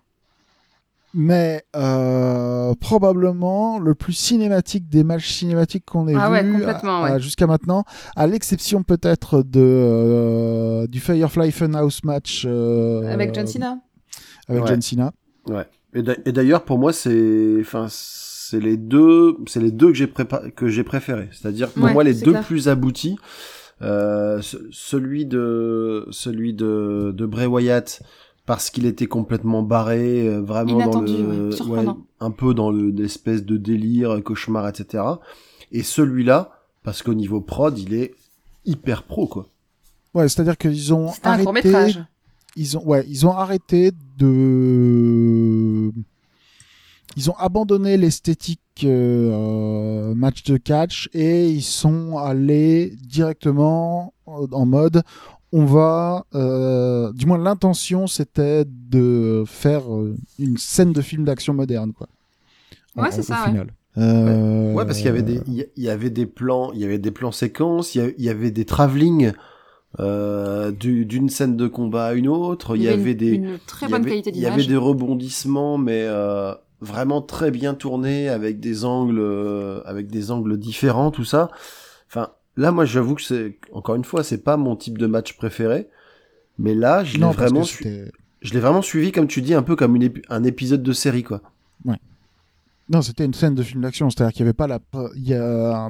[1.14, 7.20] Mais euh, probablement le plus cinématique des matchs cinématiques qu'on ait Ah vu ouais.
[7.20, 7.84] jusqu'à maintenant,
[8.14, 13.78] à l'exception peut-être de euh, du Firefly Funhouse match euh, Avec John Cena.
[14.48, 14.68] avec Ouais.
[14.68, 15.12] John Cena.
[15.48, 15.64] Ouais.
[15.94, 19.94] Et d'a- et d'ailleurs, pour moi, c'est, enfin, c'est les deux, c'est les deux que
[19.94, 21.30] j'ai prépa- que j'ai préférés.
[21.32, 22.44] C'est-à-dire pour Ouais, moi les deux clair.
[22.44, 23.16] plus aboutis.
[23.80, 28.02] Euh, ce- celui de celui de de Bray Wyatt
[28.48, 31.84] parce qu'il était complètement barré, euh, vraiment Inattendu, dans le ouais,
[32.18, 35.04] un peu dans le l'espèce de délire, cauchemar, etc.
[35.70, 38.14] Et celui-là parce qu'au niveau prod, il est
[38.64, 39.48] hyper pro quoi.
[40.14, 42.04] Ouais, c'est-à-dire qu'ils ont un court arrêté métrage.
[42.56, 45.92] ils ont ouais ils ont arrêté de
[47.16, 55.02] ils ont abandonné l'esthétique euh, match de catch et ils sont allés directement en mode
[55.52, 61.54] on va euh, du moins l'intention c'était de faire euh, une scène de film d'action
[61.54, 62.08] moderne quoi
[62.96, 63.60] Ouais, c'est au ça, ouais.
[63.96, 66.98] Euh, Ouais, parce qu'il y avait des, il y- avait des plans, il y avait
[66.98, 69.32] des plans séquences, il y avait des travelling
[70.00, 72.76] euh, du- d'une scène de combat à une autre.
[72.76, 74.46] Il y, avait avait une, des, une très il y bonne avait- qualité Il y
[74.46, 74.68] avait d'image.
[74.68, 80.58] des rebondissements, mais euh, vraiment très bien tournés avec des angles, euh, avec des angles
[80.58, 81.50] différents, tout ça.
[82.08, 85.32] Enfin, là, moi, j'avoue que c'est encore une fois, c'est pas mon type de match
[85.38, 85.88] préféré,
[86.58, 88.10] mais là, je l'ai vraiment, que su- c'était-
[88.42, 91.22] je l'ai vraiment suivi, comme tu dis, un peu comme une un épisode de série,
[91.22, 91.40] quoi.
[92.90, 94.78] Non, c'était une scène de film d'action, c'est-à-dire qu'il y avait pas la,
[95.14, 95.88] il y a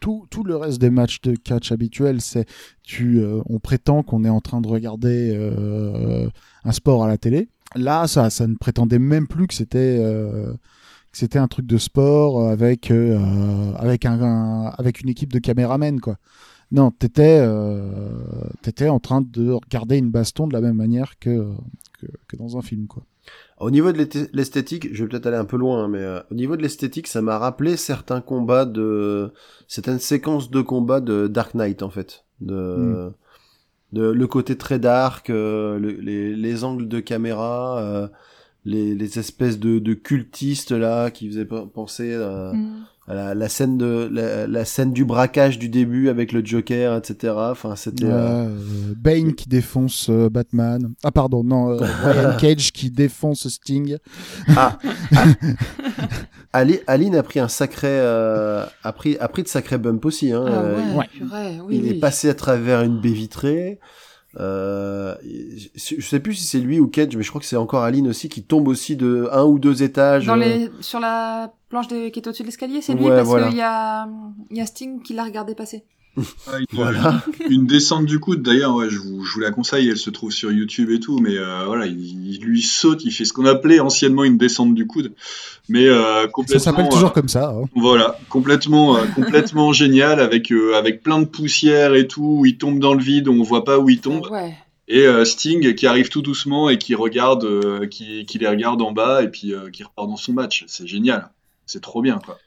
[0.00, 2.44] tout, tout le reste des matchs de catch habituels, c'est
[2.82, 6.28] tu, euh, on prétend qu'on est en train de regarder euh,
[6.64, 7.46] un sport à la télé.
[7.76, 10.52] Là, ça, ça ne prétendait même plus que c'était, euh,
[11.12, 16.00] c'était un truc de sport avec, euh, avec un, un- avec une équipe de caméramen,
[16.00, 16.16] quoi.
[16.72, 17.90] Non, t'étais, euh,
[18.62, 21.48] t'étais en train de regarder une baston de la même manière que,
[21.98, 23.02] que, que dans un film, quoi.
[23.58, 26.34] Au niveau de l'esthétique, je vais peut-être aller un peu loin, hein, mais euh, au
[26.34, 29.32] niveau de l'esthétique, ça m'a rappelé certains combats de
[29.68, 32.54] certaines séquences de combats de Dark Knight en fait, de,
[33.10, 33.12] Hmm.
[33.92, 38.08] de le côté très dark, euh, le- les, les angles de caméra, euh,
[38.64, 42.84] les, les espèces de, de cultistes là qui faisaient pe- penser euh, Mm.
[43.08, 46.96] à la, la scène de la, la scène du braquage du début avec le Joker,
[46.96, 47.32] etc.
[47.36, 50.92] Enfin, c'était Ouais, euh, euh, Bane qui défonce euh, Batman.
[51.02, 53.96] Ah pardon, non, euh, Brian Cage qui défonce Sting.
[54.56, 54.78] Ah,
[55.16, 55.24] ah.
[56.52, 60.32] Ali- Aline a pris un sacré, euh, a pris, a pris de sacrés bumps aussi.
[60.32, 60.44] Hein.
[60.46, 61.06] Ah Euh, ouais, ouais.
[61.12, 61.88] purée, oui, il oui.
[61.90, 63.78] est passé à travers une baie vitrée.
[64.38, 65.16] Euh,
[65.74, 68.08] je sais plus si c'est lui ou Cage, mais je crois que c'est encore Aline
[68.08, 70.26] aussi qui tombe aussi de un ou deux étages.
[70.26, 70.44] Dans euh.
[70.44, 70.70] les...
[70.80, 72.08] Sur la planche de...
[72.08, 73.48] qui est au-dessus de l'escalier, c'est lui parce voilà.
[73.48, 74.08] qu'il y a...
[74.50, 75.84] y a Sting qui l'a regardé passer.
[76.46, 77.22] Ah, une, Voilà.
[77.48, 80.30] une descente du coude, d'ailleurs, ouais, je, vous, je vous la conseille, elle se trouve
[80.32, 83.46] sur YouTube et tout, mais euh, voilà, il, il lui saute, il fait ce qu'on
[83.46, 85.12] appelait anciennement une descente du coude,
[85.68, 86.60] mais euh, Ça complètement.
[86.64, 87.50] s'appelle euh, toujours comme ça.
[87.50, 87.64] hein.
[87.74, 92.38] Voilà, complètement, euh, complètement génial avec euh, avec plein de poussière et tout.
[92.40, 94.26] où Il tombe dans le vide, on voit pas où il tombe.
[94.30, 94.54] Ouais.
[94.88, 98.82] Et euh, Sting qui arrive tout doucement et qui regarde, euh, qui, qui les regarde
[98.82, 100.64] en bas et puis euh, qui repart dans son match.
[100.66, 101.30] C'est génial,
[101.66, 102.38] c'est trop bien quoi.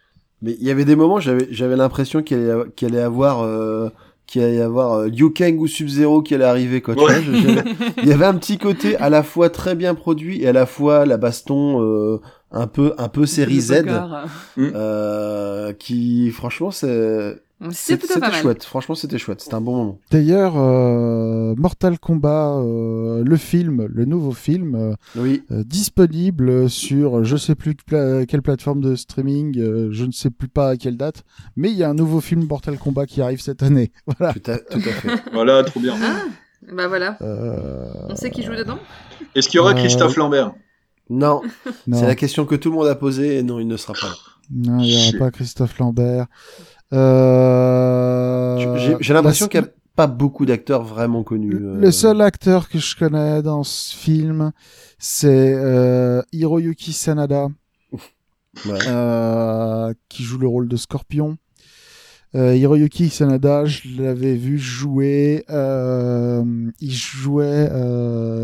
[0.44, 3.89] Mais il y avait des moments, j'avais, j'avais l'impression qu'il allait, qu'il allait avoir, euh,
[4.28, 6.96] qu'il allait y avoir euh, Liu Kang ou Sub-Zero qui allait arriver, quoi.
[6.96, 7.20] tu Ouais.
[7.20, 7.64] vois, je- j'avais-
[8.04, 10.66] il y avait un petit côté à la fois très bien produit et à la
[10.66, 12.20] fois la baston euh,
[12.52, 14.28] un peu, un peu série Z, bagarre.
[14.58, 17.41] euh, qui, franchement, c'est,
[17.72, 18.41] C'est plutôt pas c'était mal.
[18.41, 18.64] chouette.
[18.64, 19.41] Franchement, c'était chouette.
[19.41, 19.99] C'était un bon moment.
[20.11, 25.43] D'ailleurs, euh, Mortal Kombat, euh, le film, le nouveau film, euh, Oui.
[25.51, 30.30] euh, disponible sur je sais plus pla- quelle plateforme de streaming, euh, je ne sais
[30.30, 31.24] plus pas à quelle date,
[31.55, 33.91] mais il y a un nouveau film Mortal Kombat qui arrive cette année.
[34.20, 34.34] Voilà.
[34.34, 35.09] Tout à, tout à fait.
[35.34, 35.95] Voilà, trop bien.
[36.01, 36.24] Ah,
[36.74, 37.18] bah voilà.
[37.22, 38.80] Euh, On sait qui joue dedans
[39.36, 40.53] Est-ce qu'il y aura Euh, Christophe Lambert?
[41.09, 41.41] Non,
[41.86, 43.93] non, c'est la question que tout le monde a posée et non, il ne sera
[43.93, 44.14] pas là.
[44.51, 46.28] non, il n'y aura pas Christophe Lambert.
[46.94, 51.56] Euh, J'ai l'impression qu'il n'y a pas beaucoup d'acteurs vraiment connus.
[51.56, 51.78] euh.
[51.80, 54.52] Le seul acteur que je connais dans ce film,
[54.98, 57.48] c'est euh, Hiroyuki Sanada,
[58.68, 58.78] Ouais.
[58.88, 61.38] euh, qui joue le rôle de Scorpion.
[62.36, 65.44] Hiroyuki Sanada, je l'avais vu jouer.
[65.50, 67.70] il jouait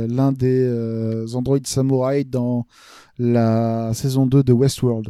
[0.07, 2.67] l'un des androïdes samouraï dans
[3.17, 5.07] la saison 2 de Westworld.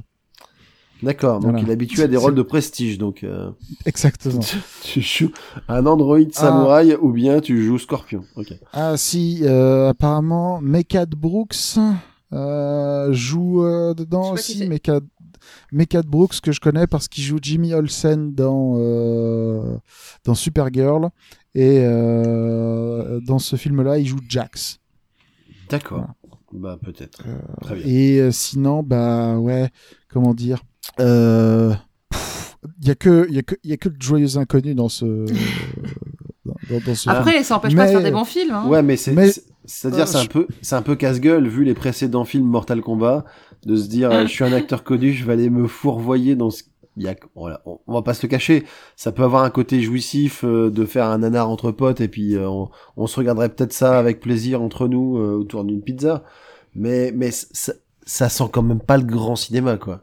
[1.01, 1.59] D'accord, donc Voilà.
[1.65, 3.51] il est habitué à des rôles de prestige, donc euh,
[3.85, 4.41] Exactement.
[4.83, 5.31] tu joues
[5.69, 8.23] un androïde samouraï ou bien tu joues Scorpion.
[8.35, 8.53] Ok.
[8.73, 11.77] Ah si, euh, apparemment, Mekad Brooks
[12.33, 14.67] euh, joue euh, dedans aussi.
[14.67, 15.05] Mekad,
[15.71, 19.77] Mekad Brooks que je connais parce qu'il joue Jimmy Olsen dans euh,
[20.25, 21.09] dans Supergirl
[21.55, 24.79] et euh, dans ce film-là, il joue Jax.
[25.69, 25.99] D'accord.
[25.99, 26.15] Voilà.
[26.51, 27.21] Bah peut-être.
[27.61, 27.85] Très bien.
[27.85, 29.69] Et euh, sinon, bah ouais,
[30.11, 30.63] comment dire,
[30.99, 31.73] euh,
[32.81, 34.75] il y a que il y a que il y a que de joyeux inconnus
[34.75, 37.15] dans ce dans, dans- dans ce film.
[37.15, 38.51] Après, ça empêche pas de faire des bons films.
[38.53, 38.67] Hein.
[38.67, 39.31] Ouais, mais c'est Mais-
[39.65, 42.81] c'est-à-dire Euh, c'est un je- peu c'est un peu casse-gueule vu les précédents films Mortal
[42.81, 43.23] Kombat
[43.65, 46.49] de se dire euh, je suis un acteur connu, je vais aller me fourvoyer dans
[46.49, 46.63] ce
[46.97, 48.65] il y a, voilà, on, on va pas se le cacher,
[48.97, 52.35] ça peut avoir un côté jouissif euh, de faire un nanar entre potes et puis
[52.35, 56.25] euh, on, on se regarderait peut-être ça avec plaisir entre nous euh, autour d'une pizza,
[56.75, 57.71] mais mais ça,
[58.05, 60.01] ça sent quand même pas le grand cinéma quoi.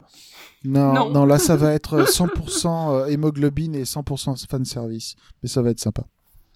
[0.65, 1.09] Non, Non.
[1.11, 5.69] non, là ça va être 100% euh, hémoglobine et 100% fan service, mais ça va
[5.69, 6.03] être sympa.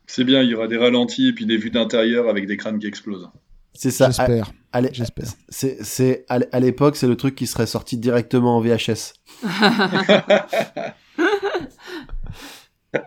[0.08, 2.80] C'est bien, il y aura des ralentis et puis des vues d'intérieur avec des crânes
[2.80, 3.30] qui explosent.
[3.74, 4.08] C'est ça.
[4.08, 5.28] J'espère, Allez, j'espère.
[5.48, 9.14] c'est c'est à l'époque c'est le truc qui serait sorti directement en VHS.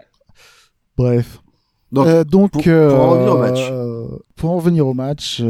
[0.96, 1.40] Bref.
[1.92, 3.68] Donc, Euh, donc pour- pour euh, en revenir au match.
[3.70, 5.40] euh, pour en revenir au match,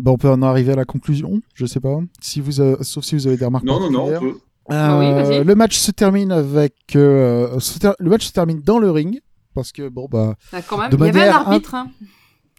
[0.00, 1.40] bon, on peut en arriver à la conclusion.
[1.54, 1.98] Je sais pas.
[2.20, 3.64] Si vous, avez- sauf si vous avez des remarques.
[3.64, 4.38] Non, non, non, on peut.
[4.70, 8.62] Ah oui, Euh, le match se termine avec euh, se ter- le match se termine
[8.62, 9.20] dans le ring
[9.54, 10.90] parce que bon bah Ah, quand même.
[10.90, 11.74] De Il y avait un arbitre.
[11.74, 11.90] hein.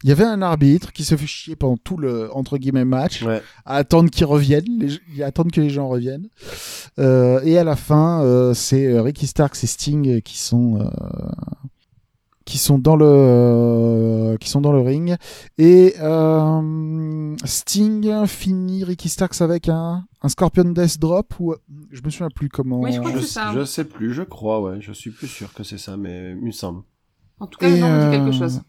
[0.03, 3.23] Il y avait un arbitre qui se fait chier pendant tout le entre guillemets match
[3.23, 3.41] Ouais.
[3.65, 6.27] à attendre qu'ils reviennent, les, à attendre que les gens reviennent.
[6.99, 10.85] Euh, et à la fin, euh, c'est Ricky Starks et Sting qui sont euh,
[12.45, 15.15] qui sont dans le euh, qui sont dans le ring
[15.57, 21.55] et euh, Sting finit Ricky Starks avec un un Scorpion Death Drop ou
[21.91, 22.79] je me souviens plus comment.
[22.79, 23.51] Oui, je crois Je, que ça.
[23.53, 24.77] je sais plus, je crois, ouais.
[24.79, 26.83] Je suis plus sûr que c'est ça, mais il me semble.
[27.39, 28.61] En tout cas, le nom me dit quelque euh, chose.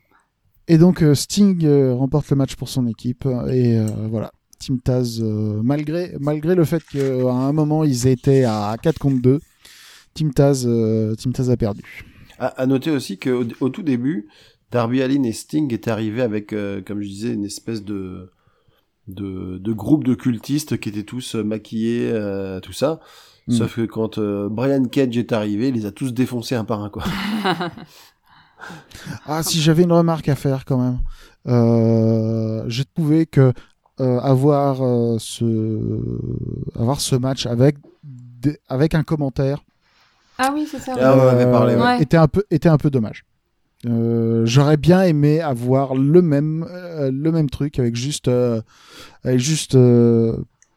[0.68, 4.32] Et donc Sting remporte le match pour son équipe et euh, voilà.
[4.58, 6.98] Team Taz, euh, malgré malgré le fait qu'à
[7.30, 9.40] un moment ils étaient à 4 contre 2,
[10.14, 12.04] Team Taz, euh, Team Taz a perdu.
[12.38, 14.28] À, à noter aussi qu'au au tout début,
[14.70, 18.32] Darby Allin et Sting étaient arrivés avec, euh, comme je disais, une espèce de,
[19.08, 23.00] de, de groupe de cultistes qui étaient tous euh, maquillés, euh, tout ça.
[23.46, 23.52] Mm.
[23.52, 26.82] Sauf que quand euh, Brian Cage est arrivé, il les a tous défoncés un par
[26.82, 27.04] un, quoi.
[29.26, 30.98] Ah, si j'avais une remarque à faire quand même,
[31.46, 33.52] euh, j'ai trouvé que
[34.00, 36.00] euh, avoir euh, ce
[36.78, 37.76] avoir ce match avec
[38.68, 39.62] avec un commentaire
[40.38, 40.92] Ah oui, c'est ça.
[40.94, 41.00] oui.
[41.02, 41.82] Ah, on en avait parlé, ouais.
[41.82, 42.02] Ouais.
[42.02, 43.24] était un peu était un peu dommage.
[43.86, 48.60] Euh, J'aurais bien aimé avoir le même euh, le même truc avec juste euh,
[49.22, 50.36] avec juste, euh,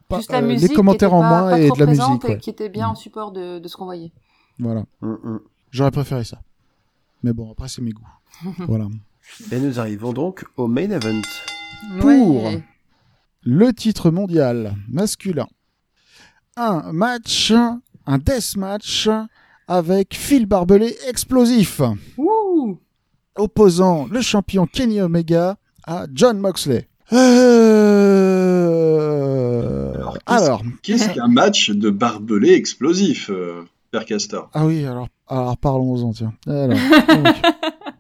[0.10, 2.10] pas- Juste la euh, musique les commentaires en moins pas et trop de la présente
[2.10, 2.26] musique.
[2.26, 2.38] et ouais.
[2.40, 2.92] qui était bien Mm.
[2.92, 4.12] en support de, de ce qu'on voyait.
[4.60, 5.40] Voilà, Mm, mm.
[5.72, 6.40] j'aurais préféré ça.
[7.24, 8.08] Mais bon, après c'est mes goûts.
[8.68, 8.88] voilà.
[9.52, 11.22] Et nous arrivons donc au main event.
[12.00, 12.62] Pour Ouais.
[13.44, 15.48] le titre mondial masculin.
[16.58, 17.52] Un match,
[18.06, 19.08] un death match
[19.70, 21.80] avec Phil Barbelé explosif,
[22.18, 22.78] Ouh
[23.38, 25.56] opposant le champion Kenny Omega
[25.86, 26.90] à John Moxley.
[28.30, 29.94] Euh...
[30.26, 33.62] Alors, qu'est-ce- qu'un match de barbelé explosif, euh,
[33.92, 34.50] Père Castor?
[34.54, 36.34] Ah oui, alors, alors parlons-en, tiens.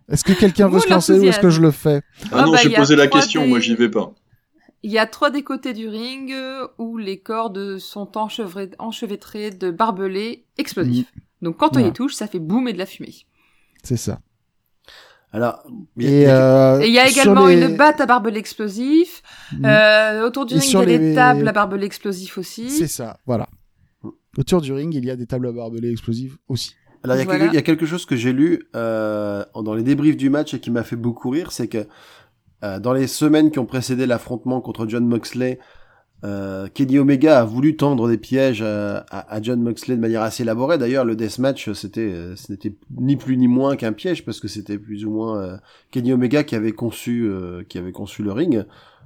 [0.09, 2.01] Est-ce que quelqu'un veut se lancer ou est-ce que je le fais?
[2.25, 3.75] Ah Ah non, bah, j'ai il y a posé la trois question, des- moi j'y
[3.75, 4.11] vais pas.
[4.81, 6.33] Il y a trois des côtés du ring
[6.79, 11.13] où les cordes sont enchevêtrées, enchevêtrées de barbelés explosifs.
[11.41, 13.13] Donc quand on y touche, ça fait boum et de la fumée.
[13.83, 14.19] C'est ça.
[15.31, 15.61] Alors,
[15.95, 19.21] il y euh, Et il y a également les- une batte à barbelés explosifs.
[19.53, 19.65] Mm.
[19.65, 22.69] Euh, autour du Et ring, il y a des les- tables à barbelés explosifs aussi.
[22.71, 23.47] C'est ça, voilà.
[24.37, 26.75] Autour du ring, il y a des tables à barbelés explosives aussi.
[27.03, 27.39] Alors, il y, a Voilà.
[27.41, 30.53] quelque- il y a quelque chose que j'ai lu euh, dans les débriefs du match
[30.55, 31.87] et qui m'a fait beaucoup rire, c'est que
[32.63, 35.59] euh, dans les semaines qui ont précédé l'affrontement contre John Moxley,
[36.23, 40.21] euh, Kenny Omega a voulu tendre des pièges à, à- à John Moxley de manière
[40.21, 40.77] assez élaborée.
[40.77, 44.47] D'ailleurs, le deathmatch, c'était, euh, ce n'était ni plus ni moins qu'un piège parce que
[44.47, 45.57] c'était plus ou moins euh,
[45.91, 48.65] Kenny Omega qui avait conçu, euh, qui avait conçu le ring.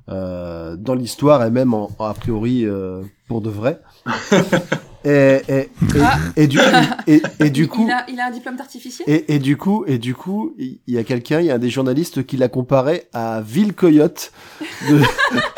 [0.09, 3.79] euh, dans l'histoire et même en, en a priori euh, pour de vrai.
[5.05, 5.69] et, et, et,
[6.01, 6.17] Ah.
[6.35, 6.59] et du,
[7.07, 9.05] et, et du Il- coup, il a, il a un diplôme d'artificier?
[9.07, 11.55] et, et du coup, et du coup, il il y a quelqu'un, il y a
[11.55, 14.31] un des journalistes qui l'a comparé à Ville Coyote.
[14.89, 14.99] de-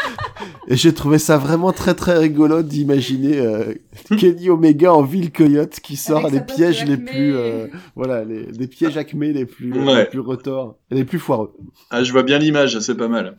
[0.68, 3.74] et j'ai trouvé ça vraiment très très rigolo d'imaginer euh,
[4.18, 7.06] Kenny Omega en Ville Coyote qui sort les pièges les Acme.
[7.06, 10.04] plus, euh, voilà, les, des pièges acmés les plus, Ouais.
[10.04, 11.54] les plus retors, et les plus foireux.
[11.92, 13.36] Ah, je vois bien l'image, c'est pas mal.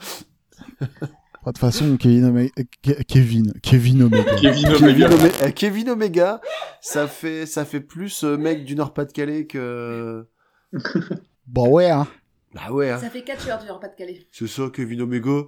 [0.80, 0.86] De
[1.52, 2.50] toute façon, Kevin Omega,
[2.84, 4.34] Ke- Kevin, Kevin Omega.
[4.40, 5.06] Kevin Kevin, Omega.
[5.14, 6.40] Omega, euh, Kevin Omega,
[6.80, 10.26] ça fait, ça fait plus mec du Nord-Pas-de-Calais que.
[11.46, 12.08] Bon ouais, hein.
[12.52, 12.98] Bah ouais, hein.
[12.98, 14.26] Ça fait 4 heures du Nord-Pas-de-Calais.
[14.32, 15.42] C'est ça, Kevin Omega.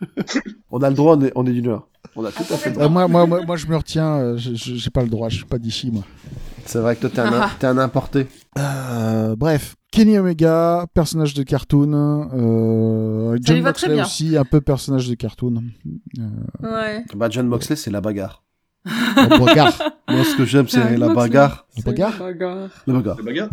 [0.70, 1.88] on a le droit, on est, on est du Nord.
[2.14, 2.86] On a tout à fait le droit.
[2.86, 4.16] Euh, moi, moi, moi, moi, je me retiens.
[4.16, 5.28] euh, J'ai pas le droit.
[5.28, 6.02] Je suis pas d'ici, moi.
[6.64, 8.26] C'est vrai que toi, t'es un, t'es un importé.
[8.58, 11.92] Euh, bref, Kenny Omega, personnage de cartoon.
[12.32, 15.62] Euh, John Moxley aussi, un peu personnage de cartoon.
[16.62, 17.04] Ouais.
[17.14, 18.42] Bah, John Moxley, c'est la bagarre.
[19.16, 19.78] La bagarre.
[20.08, 21.66] Moi, ce que j'aime, c'est la bagarre.
[21.76, 22.58] La bagarre La bagarre.
[22.86, 22.94] La
[23.24, 23.50] bagarre.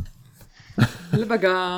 [1.17, 1.77] La bagarre.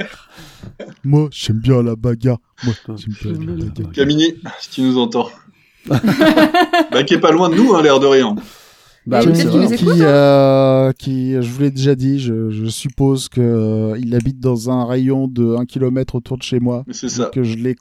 [1.03, 2.39] Moi, j'aime bien la bagarre.
[2.63, 3.91] Moi, Putain, j'aime bien la bagarre.
[3.91, 5.29] Camini, si tu nous entends.
[5.87, 8.35] bah, qui est pas loin de nous, hein, l'air de rien.
[9.05, 10.01] Bah, oui, qui, hein.
[10.01, 14.71] euh, qui, je vous l'ai déjà dit, je, je suppose que euh, il habite dans
[14.71, 16.83] un rayon de 1 km autour de chez moi.
[16.91, 17.25] C'est ça.
[17.25, 17.75] que je l'ai,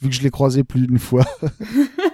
[0.00, 1.24] vu que je l'ai croisé plus d'une fois.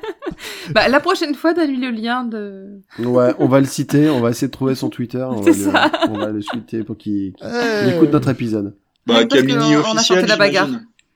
[0.74, 2.80] Bah, la prochaine fois, donne-lui le lien de...
[2.98, 5.24] Ouais, on va le citer, on va essayer de trouver son Twitter.
[5.28, 5.90] On va, C'est le, ça.
[6.10, 8.74] on va le tweeter pour qu'il Euh, écoute notre épisode.
[9.06, 10.68] Bah, Parce Camini qu'on- on a officiel, chanté la bagarre.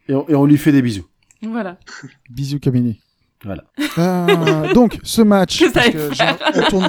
[0.09, 1.07] Et on, et on lui fait des bisous.
[1.43, 1.77] Voilà.
[2.31, 3.01] Bisous Camini.
[3.45, 3.65] Voilà.
[3.99, 6.37] Euh, donc ce match, Que ça parce allait que faire.
[6.55, 6.89] j'ai- on tourne,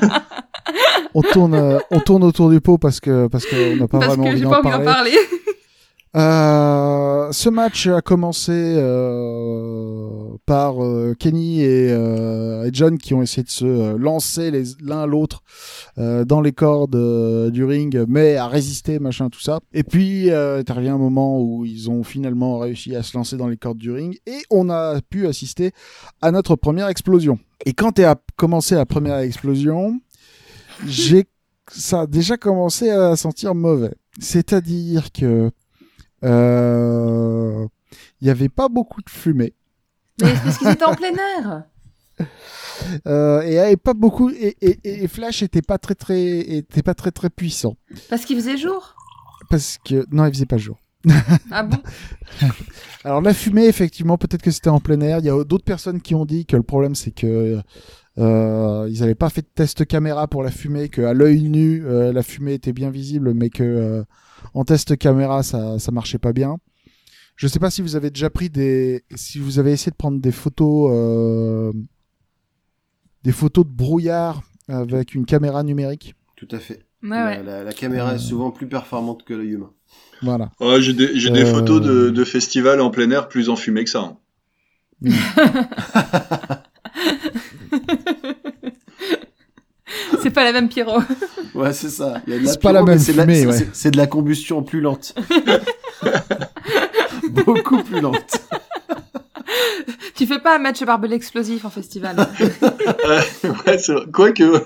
[1.15, 4.05] on tourne, euh, on tourne autour du pot parce que parce qu'on n'a pas Parce
[4.09, 5.11] vraiment que envie j'ai d'en pas envie d'en parler.
[6.15, 13.23] Euh, ce match a commencé euh, par euh, Kenny et, euh, et John qui ont
[13.23, 15.41] essayé de se lancer l'un l'autre
[15.97, 19.59] dans les cordes du ring, mais à résister, machin, tout ça.
[19.73, 23.57] Et puis, arrivé un moment où ils ont finalement réussi à se lancer dans les
[23.57, 25.71] cordes du ring et on a pu assister
[26.21, 27.39] à notre première explosion.
[27.65, 29.99] Et quand a commencé la première explosion,
[30.87, 31.25] j'ai
[31.71, 33.95] ça a déjà commencé à sentir mauvais.
[34.19, 35.49] C'est-à-dire que
[36.23, 37.67] il
[38.21, 39.53] y avait pas beaucoup de fumée
[40.21, 41.63] Mais parce qu'ils étaient en plein air.
[43.07, 46.93] euh, et avait pas beaucoup et, et, et Flash était pas très très était pas
[46.93, 47.75] très très puissant
[48.09, 48.95] Parce qu'il faisait jour?
[49.49, 50.79] parce que non il faisait pas jour.
[51.51, 51.77] Ah bon?
[53.03, 55.19] Alors la fumée effectivement peut-être que c'était en plein air.
[55.19, 57.59] Il y a d'autres personnes qui ont dit que le problème c'est que
[58.19, 61.83] euh, ils avaient pas fait de test caméra pour la fumée, que à l'œil nu
[61.85, 64.03] euh, la fumée était bien visible, mais que euh,
[64.53, 66.57] en test caméra ça ça marchait pas bien.
[67.35, 70.19] Je sais pas si vous avez déjà pris des, si vous avez essayé de prendre
[70.21, 71.73] des photos, euh,
[73.23, 76.13] des photos de brouillard avec une caméra numérique.
[76.35, 76.85] Tout à fait.
[77.01, 77.43] Ouais, la, ouais.
[77.43, 79.71] la- la caméra est souvent plus performante que l'œil humain.
[80.21, 80.51] Voilà.
[80.59, 81.51] Ouais, j'ai des, j'ai des Euh.
[81.53, 84.01] photos de, de festivals en plein air plus enfumés que ça.
[84.01, 84.17] hein.
[90.21, 90.99] c'est pas la même pyro.
[91.55, 92.15] Ouais, c'est ça.
[92.45, 93.17] C'est pas la même mais c'est de
[93.97, 94.05] la- ouais.
[94.05, 95.13] de combustion plus lente.
[97.45, 98.39] Beaucoup plus lente.
[100.15, 102.15] tu fais pas un match barbelé explosif en festival.
[102.17, 103.77] ouais, c'est vrai.
[104.11, 104.63] Quoique,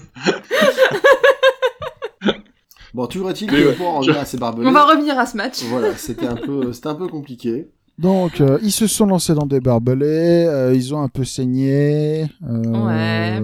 [2.94, 5.26] Bon, toujours est-il que ouais, pour en revenir à ces barbelés, On va revenir à
[5.26, 5.62] ce match.
[5.64, 7.68] voilà, c'était un peu, c'était un peu compliqué.
[8.00, 10.06] Donc euh, ils se sont lancés dans des barbelés,
[10.48, 12.28] euh, ils ont un peu saigné.
[12.48, 13.42] euh, Ouais.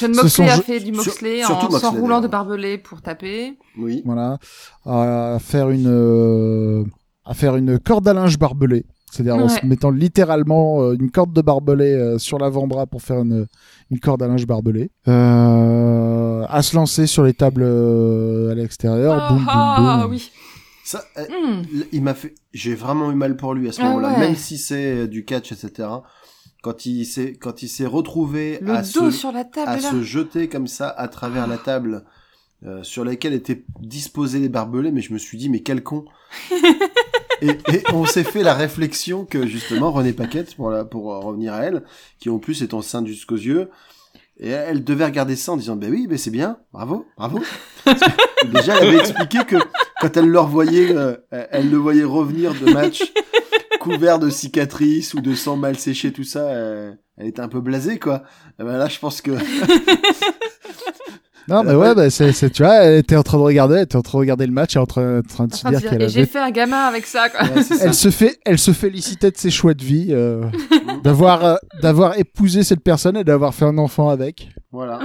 [0.00, 2.30] John sont Moxley a je- fait du Moxley en s'enroulant de d'ailleurs.
[2.46, 3.58] barbelé pour taper.
[3.76, 4.02] Oui.
[4.04, 4.38] Voilà,
[4.86, 6.84] à faire une euh,
[7.24, 11.32] à faire une corde à linge barbelée, c'est-à-dire en se mettant littéralement euh, une corde
[11.32, 13.46] de barbelé euh, sur l'avant-bras pour faire une
[13.90, 19.28] une corde à linge barbelée, euh, à se lancer sur les tables à l'extérieur, Ah
[19.30, 20.10] boum boum ah, boum.
[20.12, 20.30] oui.
[20.88, 21.62] Ça, euh, Hmm.
[21.92, 24.18] il m'a fait, j'ai vraiment eu mal pour lui à ce Ah moment-là, ouais.
[24.20, 25.86] même si c'est euh, du catch, etc.
[26.62, 29.90] Quand il s'est, quand il s'est retrouvé Le à se, sur la table à là.
[29.90, 32.04] se jeter comme ça à travers la table
[32.64, 36.06] euh, sur laquelle étaient disposés les barbelés, mais je me suis dit mais quel con.
[37.42, 41.18] et, et on s'est fait la réflexion que justement René Paquette, pour, la, pour euh,
[41.18, 41.82] revenir à elle,
[42.18, 43.68] qui en plus est enceinte jusqu'aux yeux,
[44.40, 47.40] et elle devait regarder ça en disant ben oui, ben c'est bien, bravo, bravo.
[48.46, 49.56] Déjà, elle avait expliqué que
[50.00, 53.12] quand elle le revoyait, euh, elle le voyait revenir de match
[53.80, 57.60] couvert de cicatrices ou de sang mal séché, tout ça, euh, elle était un peu
[57.60, 58.22] blasée quoi.
[58.60, 59.32] Et ben là, je pense que
[61.48, 63.96] Non mais ouais, bah, c'est, tu vois, elle était en train de regarder, elle était
[63.96, 65.70] en train de regarder le match, elle était en train, en train de se Enfin,
[65.70, 67.40] dire dire, qu'elle et j'ai avait fait un gamin avec ça quoi.
[67.42, 67.86] Ouais, c'est ça.
[67.86, 70.42] elle se fait, elle se félicitait de ses choix de vie, euh,
[71.02, 74.50] d'avoir, euh, d'avoir épousé cette personne et d'avoir fait un enfant avec.
[74.72, 74.98] Voilà.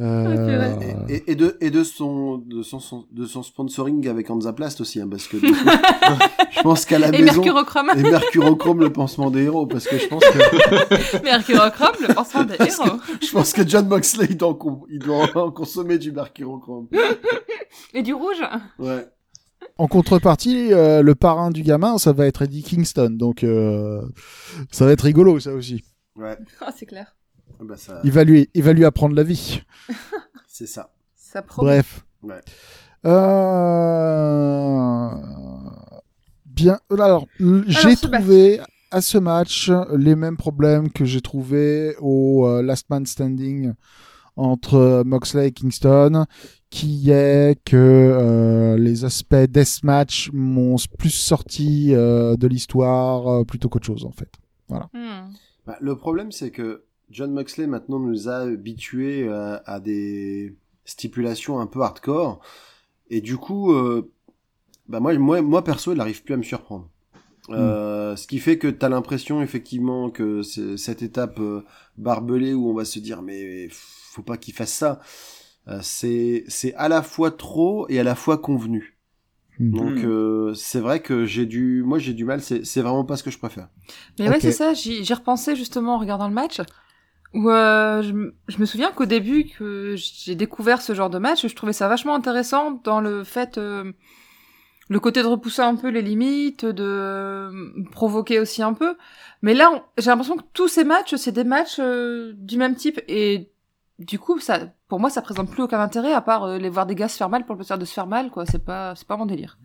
[0.00, 0.76] Euh,
[1.08, 4.80] Et, et- et de et de son de son, son- de son sponsoring avec Hansaplast
[4.80, 5.46] aussi, hein, parce que coup,
[6.56, 7.90] je pense qu'à la Et maison Mercurochrome.
[7.96, 12.56] et Mercurochrome le pansement des héros, parce que je pense que Mercurochrome, le pansement des
[12.56, 12.96] Parce que- héros.
[13.20, 16.88] je pense que John Moxley il doit, en il doit en consommer du Mercurochrome.
[17.94, 18.40] Et du rouge.
[18.78, 19.06] Ouais.
[19.78, 24.00] en contrepartie, euh, le parrain du gamin, ça va être Eddie Kingston, donc euh,
[24.70, 25.84] ça va être rigolo ça aussi.
[26.16, 26.36] Ouais.
[26.60, 27.14] Ah, c'est clair.
[27.60, 29.62] Ah Bah ça, Il va lui, il va lui apprendre la vie.
[30.46, 30.92] c'est ça.
[31.56, 32.04] Bref.
[32.22, 32.40] Ouais.
[33.06, 33.10] Euh...
[36.46, 36.78] Bien.
[36.90, 38.60] Alors, j'ai Alors, ce trouvé
[38.90, 43.72] à ce match les mêmes problèmes que j'ai trouvé au euh, Last Man Standing
[44.36, 46.24] entre euh, Moxley et Kingston,
[46.70, 53.68] qui est que euh, les aspects deathmatch m'ont plus sorti euh, de l'histoire euh, plutôt
[53.68, 54.30] qu'autre chose en fait.
[54.68, 55.32] Hmm.
[55.66, 61.60] Bah, le problème, c'est que John Moxley maintenant nous a habitués euh, à des stipulations
[61.60, 62.40] un peu hardcore,
[63.10, 64.10] et du coup, euh,
[64.88, 66.88] bah moi, moi, moi perso, il n'arrive plus à me surprendre.
[67.50, 71.64] Euh, Ce qui fait que t'as l'impression effectivement que cette étape euh,
[71.98, 75.00] barbelée où on va se dire mais faut pas qu'il fasse ça,
[75.68, 78.98] euh, c'est c'est à la fois trop et à la fois convenu.
[79.58, 79.70] Hmm.
[79.72, 80.06] Donc Hmm.
[80.06, 83.22] euh, c'est vrai que j'ai du, moi j'ai du mal, c'est c'est vraiment pas ce
[83.24, 83.68] que je préfère.
[84.18, 84.40] Mais ouais, Ok.
[84.40, 86.60] c'est ça, j'y j'y repensais justement en regardant le match.
[87.32, 91.54] Où euh, je, me souviens qu'au début que j'ai découvert ce genre de match, je
[91.54, 93.92] trouvais ça vachement intéressant dans le fait, euh,
[94.88, 97.52] le côté de repousser un peu les limites, de euh,
[97.92, 98.96] provoquer aussi un peu.
[99.42, 102.74] Mais là, on- j'ai l'impression que tous ces matchs, c'est des matchs euh, du même
[102.74, 103.52] type et
[104.00, 104.58] du coup, ça,
[104.88, 107.16] pour moi, ça présente plus aucun intérêt à part euh, les voir des gars se
[107.16, 108.44] faire mal pour le plaisir de se faire mal, quoi.
[108.46, 109.56] C'est pas, c'est pas mon délire.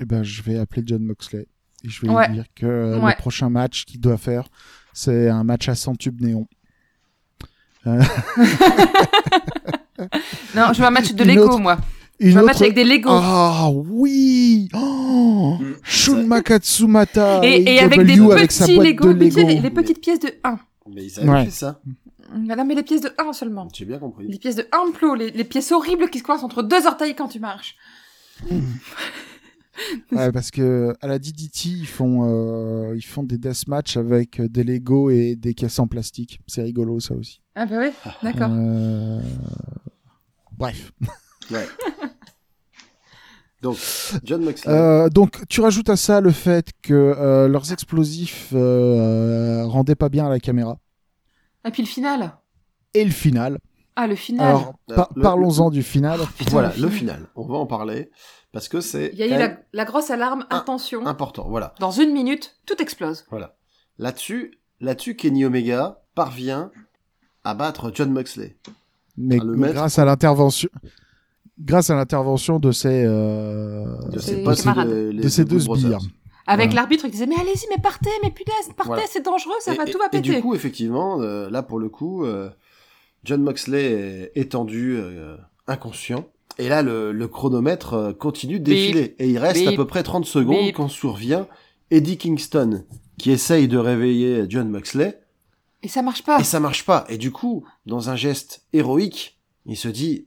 [0.00, 1.46] Eh ben, je vais appeler John Moxley
[1.84, 2.26] et je vais Ouais.
[2.28, 3.10] lui dire que Ouais.
[3.12, 4.48] le prochain match qu'il doit faire,
[4.92, 6.48] c'est un match à 100 tubes néon.
[10.54, 11.76] Non, je veux un match de Lego, autre- moi.
[12.20, 12.46] Je veux un autre...
[12.46, 13.10] match avec des Lego.
[13.12, 15.74] Ah oui oh Mm.
[15.82, 19.12] Shun Makatsumata et, et avec des avec petits boîte Lego.
[19.12, 19.48] de tu Lego.
[19.48, 20.58] les, les petites pièces de 1.
[20.92, 21.44] Mais ils avaient Ouais.
[21.46, 21.80] fait ça.
[22.34, 23.68] Non, mais les pièces de 1 seulement.
[23.72, 24.26] J'ai bien compris.
[24.28, 27.14] Les pièces de 1 plot, les, les pièces horribles qui se coincent entre deux orteils
[27.14, 27.76] quand tu marches.
[30.12, 34.64] Ouais, parce que à la DDT, ils font, euh, ils font des deathmatch avec des
[34.64, 36.40] Lego et des caisses en plastique.
[36.46, 37.40] C'est rigolo, ça aussi.
[37.54, 37.90] Ah bah oui,
[38.22, 38.50] d'accord.
[38.52, 39.20] Euh,
[40.56, 40.92] Bref.
[41.48, 41.64] Ouais.
[43.62, 43.78] Donc,
[44.24, 44.72] John Moxley.
[44.72, 50.08] Euh, donc, tu rajoutes à ça le fait que euh, leurs explosifs euh, rendaient pas
[50.08, 50.78] bien à la caméra.
[51.64, 52.36] Et puis le final.
[52.94, 53.58] Et le final.
[53.96, 54.46] Ah, le final.
[54.48, 56.20] Alors, par- le- parlons-en du final.
[56.38, 57.26] Putain, voilà, le le final.
[57.34, 58.10] On va en parler
[58.52, 61.06] parce que c'est Il y a eu la, grosse alarme, Ah, attention.
[61.06, 61.46] important.
[61.48, 63.24] Voilà, Dans une minute, tout explose.
[63.30, 63.56] voilà.
[63.98, 66.70] Là-dessus, là-dessus, Kenny Omega parvient
[67.44, 68.56] à battre John Moxley.
[69.16, 70.68] Mais Ah, grâce à l'intervention,
[71.58, 74.88] grâce à l'intervention de ces, euh, De ses ses camarades.
[74.90, 75.98] les- les de ces deux sbires.
[76.48, 76.82] Avec Voilà.
[76.82, 79.02] l'arbitre qui disait Mais allez-y, mais partez, mais punaise, partez, Voilà.
[79.08, 80.34] c'est dangereux, ça va, et, tout va et péter.
[80.36, 82.50] du coup, effectivement, euh, là pour le coup, euh,
[83.26, 85.36] John Moxley est étendu, euh,
[85.66, 86.26] inconscient.
[86.58, 89.14] Et là, le, le chronomètre euh, continue de défiler.
[89.18, 90.76] Et il reste à peu près 30 secondes Bip.
[90.76, 91.46] quand survient
[91.90, 92.84] Eddie Kingston,
[93.18, 95.20] qui essaye de réveiller John Moxley.
[95.82, 96.40] Et ça marche pas.
[96.40, 97.04] Et ça marche pas.
[97.08, 100.26] Et du coup, dans un geste héroïque, il se dit,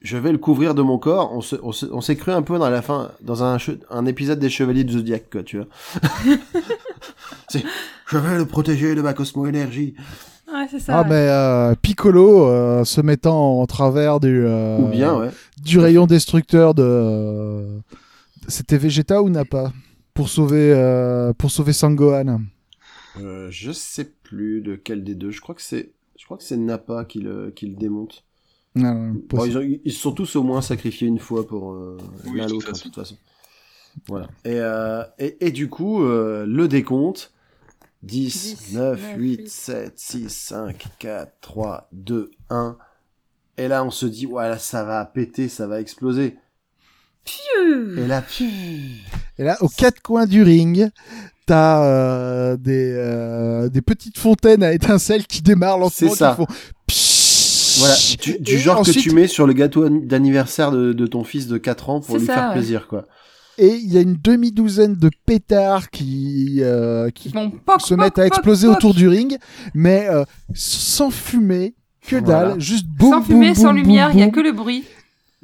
[0.00, 1.32] je vais le couvrir de mon corps.
[1.32, 3.58] On se- on se- on s'est cru un peu dans la fin, dans un,
[3.90, 5.66] un épisode des Chevaliers du Zodiac, quoi, tu vois.
[7.48, 7.64] C'est,
[8.06, 9.94] je vais le protéger de ma cosmo-énergie.
[10.52, 10.98] Ouais, c'est ça.
[10.98, 11.08] Ah, ouais.
[11.08, 15.30] mais euh, Piccolo euh, se mettant en travers du, euh, Ou bien, ouais.
[15.62, 16.82] du rayon destructeur de.
[16.82, 17.78] euh,
[18.48, 19.72] C'était Vegeta ou Nappa?
[20.14, 22.40] Pour sauver euh, pour sauver Sangohan.
[23.20, 25.30] Euh, je sais plus de quel des deux.
[25.30, 28.24] Je crois que c'est, je crois que c'est Nappa qui le, qui le démonte.
[28.74, 31.72] Non, non, Bon, ils, ont- ils se sont tous au moins sacrifiés une fois pour
[31.72, 31.96] euh,
[32.26, 32.82] Oui, l'un de l'autre, de façon.
[32.84, 33.16] toute façon.
[34.08, 34.26] Voilà.
[34.44, 37.32] Et, euh, et, et du coup, euh, le décompte
[38.02, 39.48] 10, 10, 9, 9, 8, 8.
[39.48, 42.76] 7, 6, 5, 4, 3, 2, 1.
[43.56, 46.36] Et là, on se dit, voilà, ça va péter, ça va exploser.
[47.24, 48.46] Piu Et là, pfiou,
[49.38, 50.88] Et là, aux quatre coins du ring,
[51.44, 56.30] t'as euh, des euh, des petites fontaines à étincelles qui démarrent lentement, C'est ça.
[56.30, 56.46] qui font.
[56.86, 57.78] pshhh.
[57.80, 57.94] voilà,
[58.40, 61.48] du, genre ensuite- que tu mets sur le gâteau an- d'anniversaire de, de ton fils
[61.48, 62.54] de 4 ans pour lui ça, faire ouais.
[62.54, 63.04] plaisir, quoi.
[63.60, 67.98] Et il y a une demi-douzaine de pétards qui euh, qui vont poc, se poc,
[67.98, 68.76] mettent à poc, exploser poc.
[68.76, 69.36] autour du ring,
[69.74, 70.24] mais euh,
[70.54, 71.74] sans fumée,
[72.06, 72.58] que dalle, Voilà.
[72.58, 74.34] juste boum, Sans boum, fumée, sans boum, lumière, il boum, y a boum.
[74.34, 74.84] que le bruit.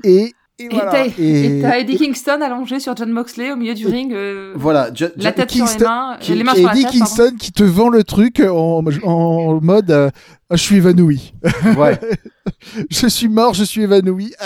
[0.05, 0.93] et et voilà.
[0.93, 4.89] t'as Et- Eddie Kingston allongé sur John Moxley au milieu du Et- ring, euh, Voilà,
[4.95, 6.91] Jo- la tête sur les Kingston- mains, qui- les mains et sur la Eddie tête.
[6.93, 7.05] pardon.
[7.07, 10.11] Kingston qui te vend le truc en, en mode euh,
[10.53, 11.35] je suis évanoui.
[11.77, 11.99] ouais.
[12.91, 14.33] je suis mort, je suis évanoui.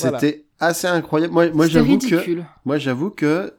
[0.00, 0.18] Voilà.
[0.64, 1.32] Assez incroyable.
[1.34, 2.44] Moi, j'avoue que, ridicule.
[2.64, 3.52] moi, j'avoue que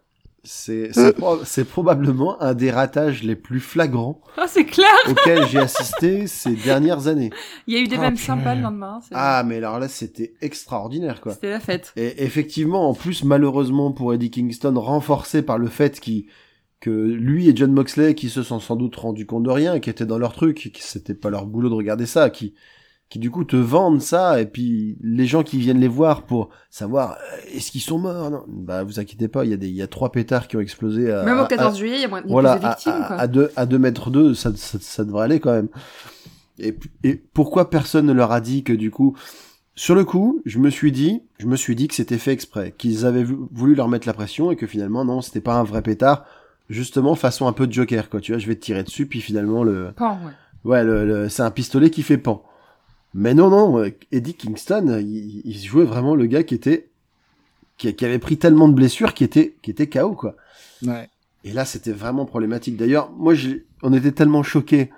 [0.46, 4.88] c'est, c'est, pro- c'est probablement un des ratages les plus flagrants Ah, c'est clair.
[5.10, 7.30] auxquels j'ai assisté ces dernières années.
[7.68, 8.26] Il y a eu des Oh, mêmes purée.
[8.26, 9.00] sympas le lendemain.
[9.02, 11.34] c'est- Ah, mais alors là, c'était extraordinaire, quoi.
[11.34, 11.92] C'était la fête.
[11.98, 16.26] Et effectivement, en plus, malheureusement pour Eddie Kingston, renforcé par le fait qu'il,
[16.80, 19.90] que lui et John Moxley, qui se sont sans doute rendus compte de rien, qui
[19.90, 22.54] étaient dans leur truc, qui c'était pas leur boulot de regarder ça, qui,
[23.14, 26.50] qui du coup te vendent ça, et puis les gens qui viennent les voir pour
[26.72, 28.44] savoir euh, est-ce qu'ils sont morts, non?
[28.48, 30.62] Bah vous inquiétez pas, il y a des, il y a trois pétards qui ont
[30.62, 31.12] explosé.
[31.12, 32.92] À, Même au à- 14 juillet, il y a moins voilà, plus de à, victimes,
[32.94, 33.16] à, quoi.
[33.18, 35.68] à deux, à deux mètres d'eux, ça, ça, ça devrait aller quand même.
[36.58, 39.16] Et, et pourquoi personne ne leur a dit que du coup,
[39.76, 42.74] sur le coup, je me suis dit, je me suis dit que c'était fait exprès,
[42.76, 45.64] qu'ils avaient vou- voulu leur mettre la pression et que finalement non, c'était pas un
[45.64, 46.26] vrai pétard,
[46.68, 48.22] justement façon un peu de Joker quoi.
[48.22, 50.32] Tu vois, je vais te tirer dessus puis finalement le, Pan, ouais.
[50.72, 52.44] ouais, le, le- c'est un pistolet qui fait pan.
[53.14, 56.90] Mais non non, euh, Eddie Kingston, il, il jouait vraiment le gars qui était,
[57.78, 60.36] qui, qui avait pris tellement de blessures, qui était, qui était KO quoi.
[60.82, 61.10] Ouais.
[61.44, 62.78] Et là, c'était vraiment problématique.
[62.78, 63.34] D'ailleurs, moi,
[63.82, 64.92] on était tellement choqués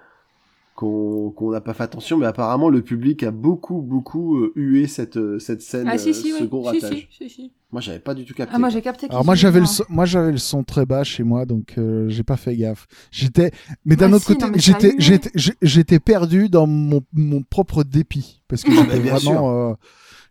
[0.75, 5.15] qu'on n'a pas fait attention, mais apparemment, le public a beaucoup, beaucoup euh, hué cette,
[5.17, 6.47] euh, cette scène, Ah, si, euh, si, ce oui.
[6.49, 7.07] gros Si, ratage.
[7.09, 7.51] si, si, si.
[7.71, 8.53] Moi, j'avais pas du tout capté.
[8.55, 9.07] Ah, moi, j'ai capté.
[9.09, 12.07] Alors moi j'avais le son, moi j'avais le son très bas chez moi donc euh,
[12.09, 12.87] j'ai pas fait gaffe.
[13.11, 13.51] J'étais
[13.85, 14.45] mais d'un autre si, côté
[14.99, 15.31] j'étais
[15.61, 19.73] j'étais perdu dans mon, mon propre dépit parce que Ah, j'étais bah, vraiment euh,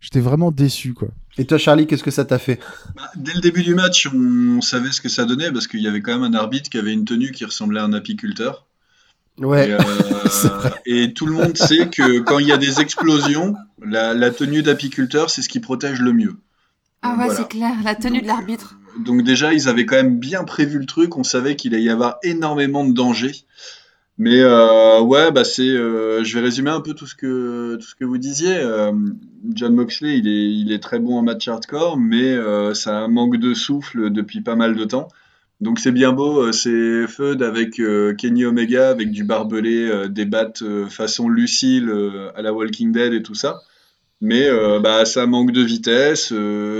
[0.00, 1.08] j'étais vraiment déçu quoi.
[1.36, 2.60] Et toi, Charlie, qu'est-ce que ça t'a fait?
[2.96, 5.88] Bah, dès le début du match, on savait ce que ça donnait parce qu'il y
[5.88, 8.66] avait quand même un arbitre qui avait une tenue qui ressemblait à un apiculteur.
[9.39, 9.69] Ouais.
[9.69, 9.78] Et, euh,
[10.86, 13.55] et tout le monde sait que quand il y a des explosions,
[13.85, 16.36] la, la tenue d'apiculteur, c'est ce qui protège le mieux.
[17.02, 17.35] Ah ouais, Voilà.
[17.35, 18.77] c'est clair, la tenue de l'arbitre.
[19.05, 21.16] Donc déjà, ils avaient quand même bien prévu le truc.
[21.16, 23.44] On savait qu'il allait y avoir énormément de dangers.
[24.16, 25.62] Mais euh, ouais, bah c'est.
[25.69, 28.55] euh, je vais résumer un peu tout ce que tout ce que vous disiez.
[28.56, 28.93] Euh,
[29.52, 33.39] John Moxley, il est il est très bon en match hardcore, mais euh, ça manque
[33.39, 35.09] de souffle depuis pas mal de temps.
[35.64, 40.08] Donc c'est bien beau, euh, ces feuds avec euh, Kenny Omega, avec du barbelé, euh,
[40.08, 41.90] des battes façon Lucille
[42.36, 43.62] à la Walking Dead et tout ça.
[44.20, 44.48] Mais
[44.80, 46.32] bah, ça manque de vitesse,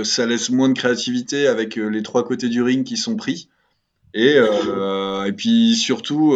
[0.03, 3.49] ça laisse moins de créativité avec les trois côtés du ring qui sont pris.
[4.15, 6.35] Et, et puis surtout,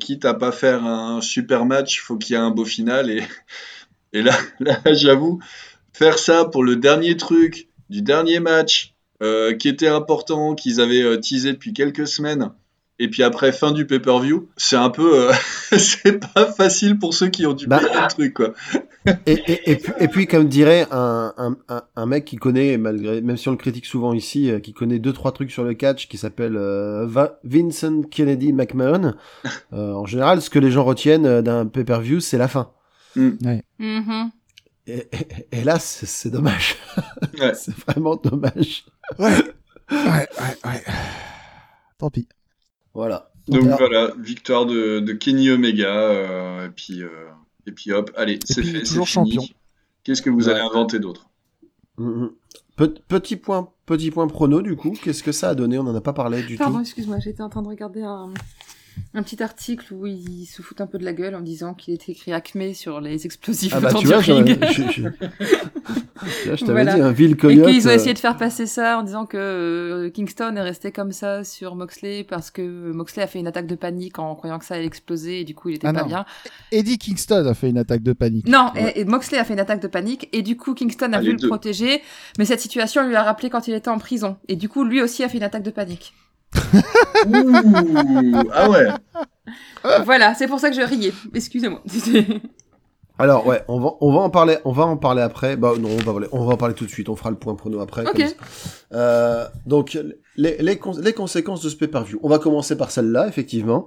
[0.00, 3.10] quitte à pas faire un super match, faut qu'il y ait un beau final.
[3.10, 3.22] Et,
[4.14, 5.40] et là, là j'avoue,
[5.92, 11.02] faire ça pour le dernier truc du dernier match euh, qui était important, qu'ils avaient
[11.02, 12.50] euh, teasé depuis quelques semaines,
[12.98, 15.32] et puis après fin du pay-per-view, c'est un peu, euh,
[15.78, 17.80] c'est pas facile pour ceux qui ont dû Bah.
[17.82, 18.54] le truc quoi.
[19.26, 21.34] Et, et, et, puis, et puis, comme dirait un,
[21.94, 24.98] un, mec qui connaît, malgré, même si on le critique souvent ici, euh, qui connaît
[24.98, 27.06] deux trois trucs sur le catch, qui s'appelle euh,
[27.44, 29.14] Vincent Kennedy McMahon.
[29.74, 32.70] euh, en général, ce que les gens retiennent euh, d'un pay-per-view, c'est la fin.
[33.14, 33.62] Et,
[34.86, 35.06] et,
[35.52, 36.76] et là, c'est c'est dommage.
[37.38, 37.52] Ouais.
[37.54, 38.86] c'est vraiment dommage.
[39.18, 39.34] Ouais,
[39.90, 40.82] ouais, ouais, ouais.
[41.98, 42.28] Tant pis.
[42.94, 43.30] Voilà.
[43.48, 47.08] Donc Alors, voilà, victoire de, de Kenny Omega, euh, et puis euh,
[47.66, 49.32] et puis hop, allez, c'est fait, c'est toujours fini.
[49.34, 49.54] champion.
[50.02, 50.52] Qu'est-ce que vous Ouais.
[50.54, 51.28] allez inventer d'autre?
[51.98, 52.30] Mhm.
[52.76, 54.94] Pe- petit point, petit point prono du coup.
[55.02, 55.78] Qu'est-ce que ça a donné?
[55.78, 56.82] On en a pas parlé du Pardon, tout.
[56.82, 58.32] excuse-moi, j'étais en train de regarder un,
[59.14, 61.94] un petit article où il se fout un peu de la gueule en disant qu'il
[61.94, 64.58] était écrit Acme sur les explosifs Ah bah autour tu du vois, je, ring.
[64.72, 65.10] je, je- Là,
[66.56, 66.94] je t'avais Voilà.
[66.94, 67.68] dit un ville Et coyote.
[67.68, 70.92] qu'ils ont euh, essayé de faire passer ça en disant que euh, Kingston est resté
[70.92, 72.62] comme ça sur Moxley parce que
[72.92, 75.54] Moxley a fait une attaque de panique en croyant que ça allait exploser et du
[75.54, 76.06] coup il était Ah pas non.
[76.06, 76.24] bien.
[76.72, 78.48] Eddie Kingston a fait une attaque de panique.
[78.48, 78.92] Non, Ouais.
[78.96, 81.20] et, et Moxley a fait une attaque de panique et du coup Kingston a Ah,
[81.20, 82.00] voulu le protéger,
[82.38, 85.02] mais cette situation lui a rappelé quand il était en prison et du coup lui
[85.02, 86.14] aussi a fait une attaque de panique.
[86.74, 88.88] Ouh, Ah ouais,
[90.04, 91.12] voilà, c'est pour ça que je riais.
[91.34, 91.82] Excusez-moi.
[93.18, 95.56] Alors ouais, on va on va en parler, on va en parler après.
[95.56, 97.08] Bah non, on va parler, on va en parler tout de suite.
[97.08, 98.02] On fera le point prono après.
[98.04, 98.16] Comme.
[98.92, 99.96] Euh, donc
[100.36, 102.18] les les, cons- les conséquences de ce pay-per-view.
[102.24, 103.86] On va commencer par celle-là, effectivement.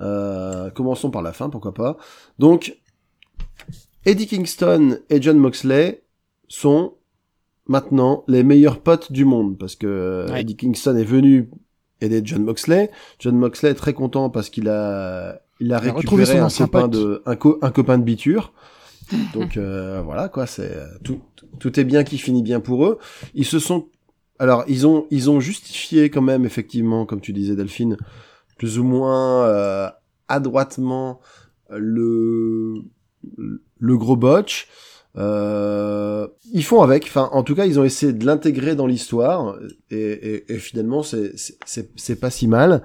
[0.00, 1.98] Euh, commençons par la fin, pourquoi pas.
[2.38, 2.74] Donc
[4.06, 6.02] Eddie Kingston et John Moxley
[6.48, 6.94] sont
[7.66, 10.40] maintenant les meilleurs potes du monde parce que Ouais.
[10.40, 11.50] Eddie Kingston est venu
[12.04, 12.90] aider John Moxley.
[13.18, 16.64] John Moxley est très content parce qu'il a il a Il a retrouvé récupéré son
[16.64, 18.52] un copain de un, co- un copain de biture.
[19.34, 20.72] Donc euh, voilà quoi, c'est
[21.02, 21.20] tout
[21.60, 22.98] tout est bien qui finit bien pour eux.
[23.34, 23.86] Ils se sont
[24.38, 27.96] alors ils ont ils ont justifié quand même effectivement comme tu disais Delphine
[28.58, 29.88] plus ou moins euh,
[30.28, 31.20] adroitement
[31.70, 32.74] le
[33.78, 34.68] le gros botch.
[35.16, 39.56] Euh, ils font avec, enfin en tout cas ils ont essayé de l'intégrer dans l'histoire
[39.90, 42.82] et, et, et finalement c'est pas si mal.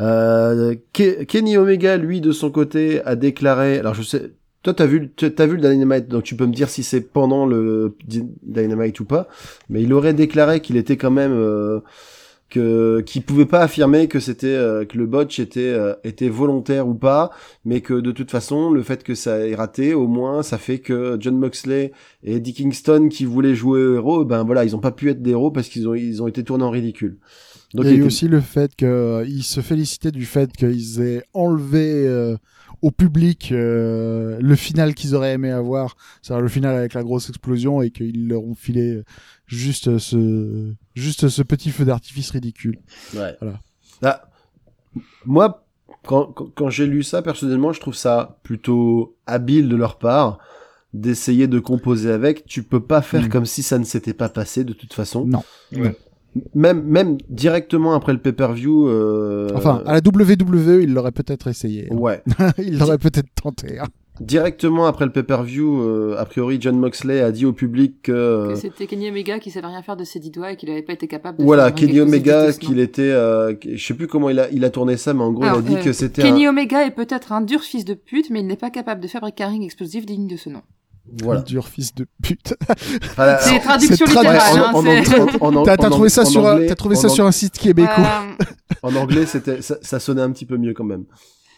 [0.00, 4.32] Euh, Ke- Kenny Omega lui de son côté a déclaré, alors je sais,
[4.64, 7.46] toi t'as vu t'as vu le Dynamite donc tu peux me dire si c'est pendant
[7.46, 9.28] le Dy- Dynamite ou pas,
[9.70, 11.78] mais il aurait déclaré qu'il était quand même euh,
[12.48, 16.88] que qu'il pouvait pas affirmer que c'était euh, que le botch était euh, était volontaire
[16.88, 17.30] ou pas,
[17.64, 20.78] mais que de toute façon le fait que ça ait raté, au moins ça fait
[20.78, 21.92] que John Moxley
[22.22, 25.32] et Eddie Kingston qui voulaient jouer héros, ben voilà ils ont pas pu être des
[25.32, 27.18] héros parce qu'ils ont ils ont été tournés en ridicule.
[27.74, 31.02] Donc il y a eu était- aussi le fait qu'ils se félicitaient du fait qu'ils
[31.02, 32.36] aient enlevé euh,
[32.82, 37.28] au public euh, le final qu'ils auraient aimé avoir, c'est-à-dire le final avec la grosse
[37.28, 39.02] explosion et qu'ils leur ont filé
[39.46, 42.78] juste ce juste ce petit feu d'artifice ridicule.
[43.14, 43.34] Ouais.
[43.40, 43.60] Voilà.
[44.02, 44.30] Là,
[45.24, 45.66] moi,
[46.06, 50.38] quand, quand, quand j'ai lu ça, personnellement, je trouve ça plutôt habile de leur part
[50.94, 52.46] d'essayer de composer avec.
[52.46, 53.28] Tu peux pas faire Mm.
[53.28, 55.26] comme si ça ne s'était pas passé de toute façon.
[55.26, 55.42] Non.
[55.72, 55.94] Ouais.
[56.54, 58.88] Même, même directement après le pay-per-view.
[58.88, 61.88] euh, Enfin, à la WWE, ils l'auraient peut-être essayé.
[61.90, 61.96] hein.
[61.96, 62.22] ouais.
[62.58, 63.78] ils l'auraient peut-être tenté.
[63.78, 63.86] hein.
[64.20, 68.48] Directement après le pay-per-view, euh, a priori, John Moxley a dit au public que.
[68.48, 70.82] Que c'était Kenny Omega qui savait rien faire de ses dix doigts et qu'il avait
[70.82, 74.40] pas été capable de Voilà, Kenny Omega, qu'il était, euh, je sais plus comment il
[74.40, 76.22] a, il a tourné ça, mais en gros, Alors, il a dit euh, que c'était
[76.22, 79.00] Kenny un, Omega est peut-être un dur fils de pute, mais il n'est pas capable
[79.00, 80.62] de fabriquer un ring explosif digne de ce nom.
[81.22, 81.40] Voilà.
[81.42, 82.54] Dur fils de pute.
[83.16, 83.38] Voilà.
[83.38, 85.64] C'est traduction littérale.
[85.64, 88.24] T'as trouvé ça sur un- anglais- t'as trouvé ça sur un site québécois.
[88.84, 91.04] Euh, En anglais, c'était ça, ça sonnait un petit peu mieux quand même.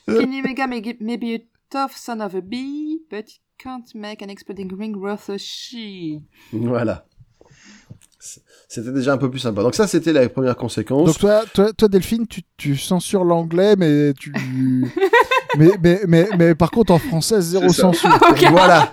[0.06, 3.84] Kenny Omega may, gi- may be a tough son of a bee, but he can't
[3.94, 6.20] make an exploding ring worth a she.
[6.52, 7.04] Voilà.
[8.68, 9.62] C'était déjà un peu plus sympa.
[9.62, 11.06] Donc ça, c'était la première conséquence.
[11.08, 14.32] Donc toi, toi, toi Delphine, tu, tu censures l'anglais, mais tu,
[15.58, 18.10] mais, mais, mais, mais par contre en français zéro censure.
[18.30, 18.44] Ok.
[18.50, 18.90] Voilà.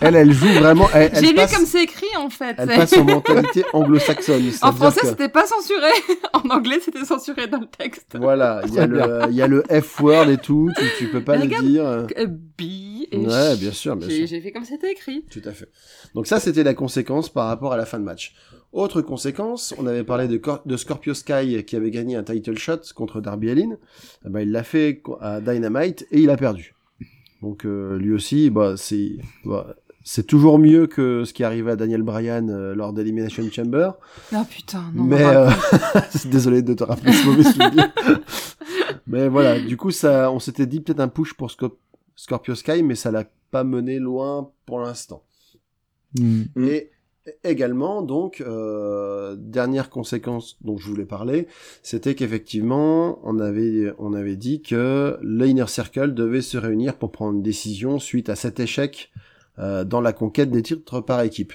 [0.00, 0.88] Elle, elle joue vraiment.
[0.94, 2.54] Elle, elle J'ai lu comme c'est écrit en fait.
[2.58, 4.50] elle passe en mentalité anglo-saxonne.
[4.62, 5.88] En français, que- c'était pas censuré.
[6.32, 8.16] en anglais, c'était censuré dans le texte.
[8.18, 11.22] Voilà, il y, a le, il y a le F-word et tout, tu, tu peux
[11.24, 11.86] pas le dire.
[11.86, 12.06] euh.
[12.16, 14.26] Et Ouais, bien sûr, bien J'ai sûr.
[14.28, 15.24] j'ai fait comme c'était écrit.
[15.30, 15.68] Tout à fait.
[16.14, 18.34] Donc ça, c'était la conséquence par rapport à la fin de match.
[18.72, 22.58] Autre conséquence, on avait parlé de, Cor- de Scorpio Sky qui avait gagné un title
[22.58, 23.76] shot contre Darby Allin.
[24.26, 26.74] Eh ben, il l'a fait à Dynamite et il a perdu.
[27.42, 29.12] Donc euh, lui aussi, bah, c'est
[29.44, 29.76] bah,
[30.08, 33.90] c'est toujours mieux que ce qui arrivait à Daniel Bryan euh, lors d'Elimination Chamber.
[34.32, 35.02] Ah putain, non.
[35.02, 35.50] Mais euh,
[36.26, 37.92] désolé de te rappeler ce mauvais souvenir.
[39.08, 41.80] mais voilà, du coup, ça, on s'était dit peut-être un push pour Sco-
[42.14, 45.24] Scorpio Sky, mais ça l'a pas mené loin pour l'instant.
[46.16, 46.44] Hmm.
[46.54, 46.68] Mm.
[46.68, 46.90] Et
[47.42, 51.48] également, donc, euh, dernière conséquence dont je voulais parler,
[51.82, 57.34] c'était qu'effectivement, on avait, on avait dit que l'Inner Circle devait se réunir pour prendre
[57.34, 59.10] une décision suite à cet échec
[59.58, 61.52] euh, dans la conquête des titres par équipe.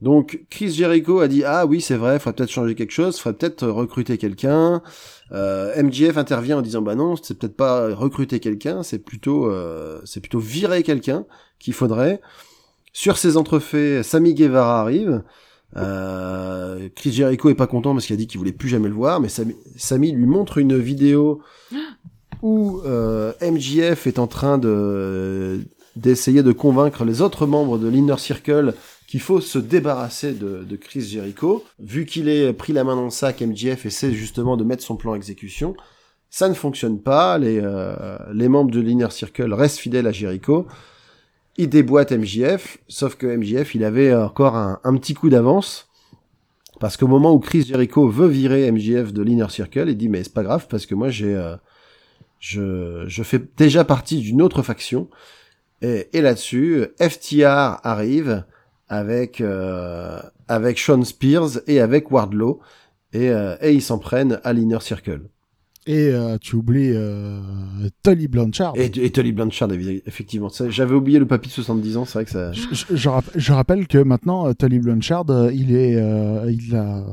[0.00, 3.38] Donc, Chris Jericho a dit ah oui c'est vrai, faudrait peut-être changer quelque chose, faudrait
[3.38, 4.82] peut-être recruter quelqu'un.
[5.30, 10.00] Euh, MJF intervient en disant bah non, c'est peut-être pas recruter quelqu'un, c'est plutôt euh,
[10.04, 11.24] c'est plutôt virer quelqu'un
[11.60, 12.20] qu'il faudrait.
[12.92, 15.22] Sur ces entrefaits, Sammy Guevara arrive.
[15.76, 18.94] Euh, Chris Jericho est pas content parce qu'il a dit qu'il voulait plus jamais le
[18.94, 21.40] voir, mais Sammy lui montre une vidéo
[22.42, 25.60] où euh, MJF est en train de
[25.96, 28.74] d'essayer de convaincre les autres membres de l'Inner Circle
[29.06, 31.64] qu'il faut se débarrasser de, de Chris Jericho.
[31.78, 34.96] Vu qu'il est pris la main dans le sac, MJF essaie justement de mettre son
[34.96, 35.74] plan en exécution.
[36.30, 37.36] Ça ne fonctionne pas.
[37.36, 40.66] Les, euh, les membres de l'Inner Circle restent fidèles à Jericho.
[41.58, 45.90] Ils déboîtent MJF, sauf que MJF, il avait encore un, un petit coup d'avance.
[46.80, 50.24] Parce qu'au moment où Chris Jericho veut virer MJF de l'Inner Circle, il dit mais
[50.24, 51.54] c'est pas grave parce que moi j'ai euh,
[52.40, 55.08] je, je fais déjà partie d'une autre faction.
[55.82, 58.44] Et, et là-dessus, FTR arrive
[58.88, 62.60] avec euh, avec Sean Spears et avec Wardlow
[63.12, 65.22] et, euh, et ils s'en prennent à l'Inner Circle.
[65.88, 67.40] Et euh, tu oublies euh,
[68.04, 68.74] Tully Blanchard.
[68.76, 70.48] Et, et Tully Blanchard, effectivement.
[70.68, 72.52] J'avais oublié le papy de 70 ans, c'est vrai que ça...
[72.52, 76.48] Je, je- je rapp- je rappelle que maintenant euh, Tully Blanchard, euh, il est, euh,
[76.52, 77.04] il a,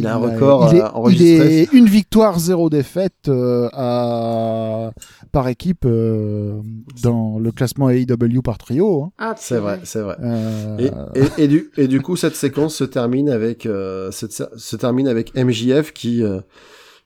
[0.00, 1.26] Il a un record il est, euh, enregistré.
[1.54, 4.92] Il est une victoire, zéro défaite euh, à,
[5.32, 6.60] par équipe euh,
[7.02, 9.04] dans le classement AEW par trio.
[9.04, 9.12] hein.
[9.18, 10.16] Ah, C'est vrai, c'est vrai.
[10.22, 14.32] Euh, Et, et, et du, et du coup, cette séquence se termine avec, euh, cette-
[14.56, 16.40] se termine avec MJF qui, euh,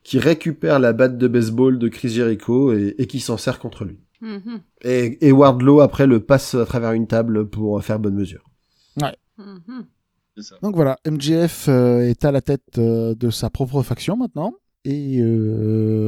[0.02, 3.84] qui récupère la batte de baseball de Chris Jericho et, et qui s'en sert contre
[3.84, 3.98] lui.
[4.20, 8.44] Mhm, Et, et Wardlow, après, le passe à travers une table pour faire bonne mesure.
[9.38, 9.60] mhm.
[9.66, 9.93] C'est
[10.42, 10.56] ça.
[10.62, 14.54] Donc voilà, MJF euh, est à la tête euh, de sa propre faction maintenant.
[14.86, 15.18] Et,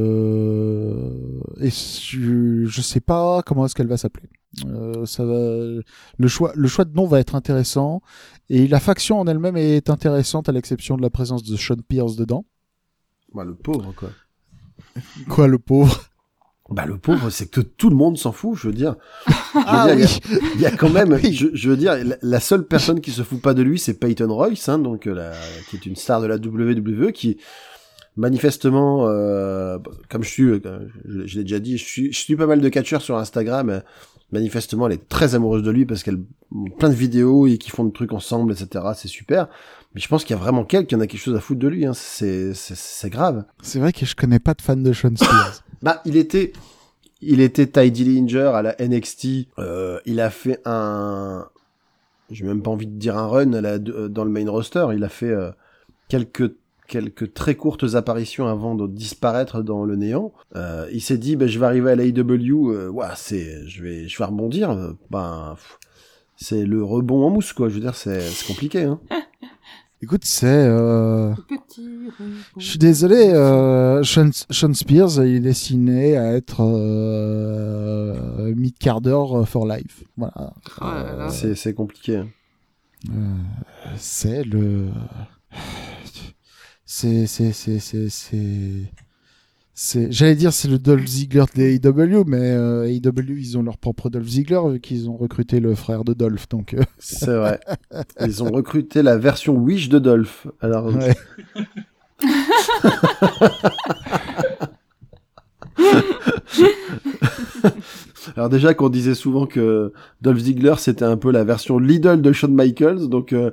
[0.07, 4.29] euh, et je, je sais pas comment est-ce qu'elle va s'appeler.
[4.65, 5.81] Euh, ça va,
[6.17, 8.01] le choix, le choix de nom va être intéressant
[8.49, 12.15] et la faction en elle-même est intéressante à l'exception de la présence de Sean Pierce
[12.15, 12.45] dedans.
[13.33, 14.09] Bah, le pauvre, quoi.
[15.27, 16.06] Quoi le pauvre?
[16.69, 18.95] Bah, le pauvre, c'est que tout le monde s'en fout, je veux dire.
[19.55, 20.19] Ah oui.
[20.55, 21.33] Il y a quand même, Oui.
[21.33, 23.93] je, je veux dire, la, la seule personne qui se fout pas de lui, c'est
[23.93, 25.31] Peyton Royce, hein, donc euh, la,
[25.69, 27.37] qui est une star de la WWE, qui
[28.17, 29.77] manifestement, euh,
[30.09, 30.59] comme je suis, euh,
[31.07, 33.81] je, je l'ai déjà dit, je suis, je suis pas mal de catcheurs sur Instagram.
[34.33, 36.19] Euh, manifestement, elle est très amoureuse de lui parce qu'elle
[36.79, 38.85] plein de vidéos et qui font des trucs ensemble, etc.
[38.95, 39.47] C'est super.
[39.93, 41.59] Mais je pense qu'il y a vraiment quelqu'un qui en a quelque chose à foutre
[41.59, 41.85] de lui.
[41.85, 41.93] Hein.
[41.93, 43.45] C'est, c'est, grave.
[43.61, 45.63] C'est vrai que je connais pas de fan de Sean Spears.
[45.83, 46.53] Bah, il était,
[47.21, 49.47] il était Ty Dillinger à la NXT.
[49.59, 51.47] Euh, il a fait un,
[52.31, 54.87] j'ai même pas envie de dire un run à la- de- dans le main roster.
[54.95, 55.51] Il a fait euh,
[56.09, 56.51] quelques
[56.87, 60.31] quelques très courtes apparitions avant de disparaître dans le néant.
[60.55, 62.71] Euh, il s'est dit, ben je vais arriver à l'AEW.
[62.71, 64.71] Euh, ouah, c'est, je vais, je vais rebondir.
[64.71, 65.55] Euh, Ben,
[66.35, 67.67] c'est le rebond en mousse, quoi.
[67.69, 68.83] Je veux dire, c'est, c'est compliqué.
[68.83, 68.99] Hein.
[70.03, 70.45] Écoute, c'est...
[70.47, 71.33] Euh...
[72.57, 79.65] Je suis désolé, euh, Sean, Sean Spears, il est destiné à être euh, mid-carder for
[79.65, 80.03] life.
[80.15, 80.53] Voilà.
[80.81, 81.29] Oh.
[81.31, 82.17] C'est, compliqué.
[82.17, 82.27] hein.
[83.09, 83.35] Euh,
[83.97, 84.89] c'est le...
[86.87, 87.27] C'est...
[87.27, 87.51] C'est...
[87.51, 87.79] C'est...
[87.79, 88.09] C'est...
[88.09, 88.91] c'est-
[89.79, 93.77] c'est- J'allais dire c'est le Dolph Ziggler des AEW, mais euh, AEW ils ont leur
[93.77, 97.59] propre Dolph Ziggler vu qu'ils ont recruté le frère de Dolph, donc euh, C'est vrai.
[98.25, 100.47] Ils ont recruté la version Wish de Dolph.
[100.61, 101.15] Alors, ouais.
[108.35, 112.31] Alors déjà qu'on disait souvent que Dolph Ziggler c'était un peu la version Lidl de
[112.31, 113.51] Shawn Michaels, donc euh,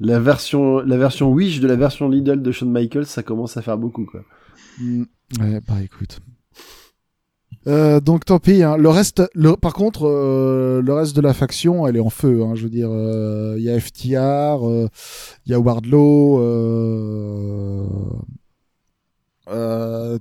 [0.00, 3.62] la version la version Wish de la version Lidl de Shawn Michaels, ça commence à
[3.62, 4.22] faire beaucoup quoi.
[4.80, 5.04] Mm.
[5.40, 6.20] Ouais, bah écoute.
[7.66, 8.62] Euh, donc tant pis.
[8.62, 8.76] Hein.
[8.76, 12.42] Le reste, le, par contre, euh, le reste de la faction, elle est en feu.
[12.42, 12.54] Hein.
[12.54, 12.90] Je veux dire,
[13.56, 14.88] il y a FTR,
[15.46, 16.40] il y a Wardlow.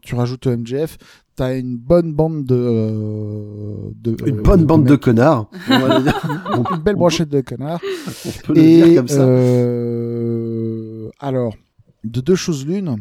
[0.02, 0.98] tu rajoutes MJF.
[1.36, 5.50] T'as une bonne bande de, de une bonne bande de, connards.
[5.70, 7.82] une belle brochette de connards.
[8.26, 9.24] On peut le dire comme ça.
[11.26, 11.56] alors,
[12.04, 12.98] de deux choses l'une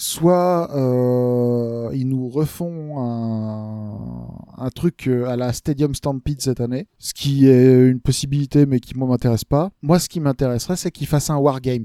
[0.00, 6.88] soit euh, ils nous refont un, un, truc euh, à la Stadium Stampede cette année,
[6.98, 9.70] ce qui est une possibilité mais qui moi m'intéresse pas.
[9.82, 11.84] Moi ce qui m'intéresserait c'est qu'ils fassent un War Games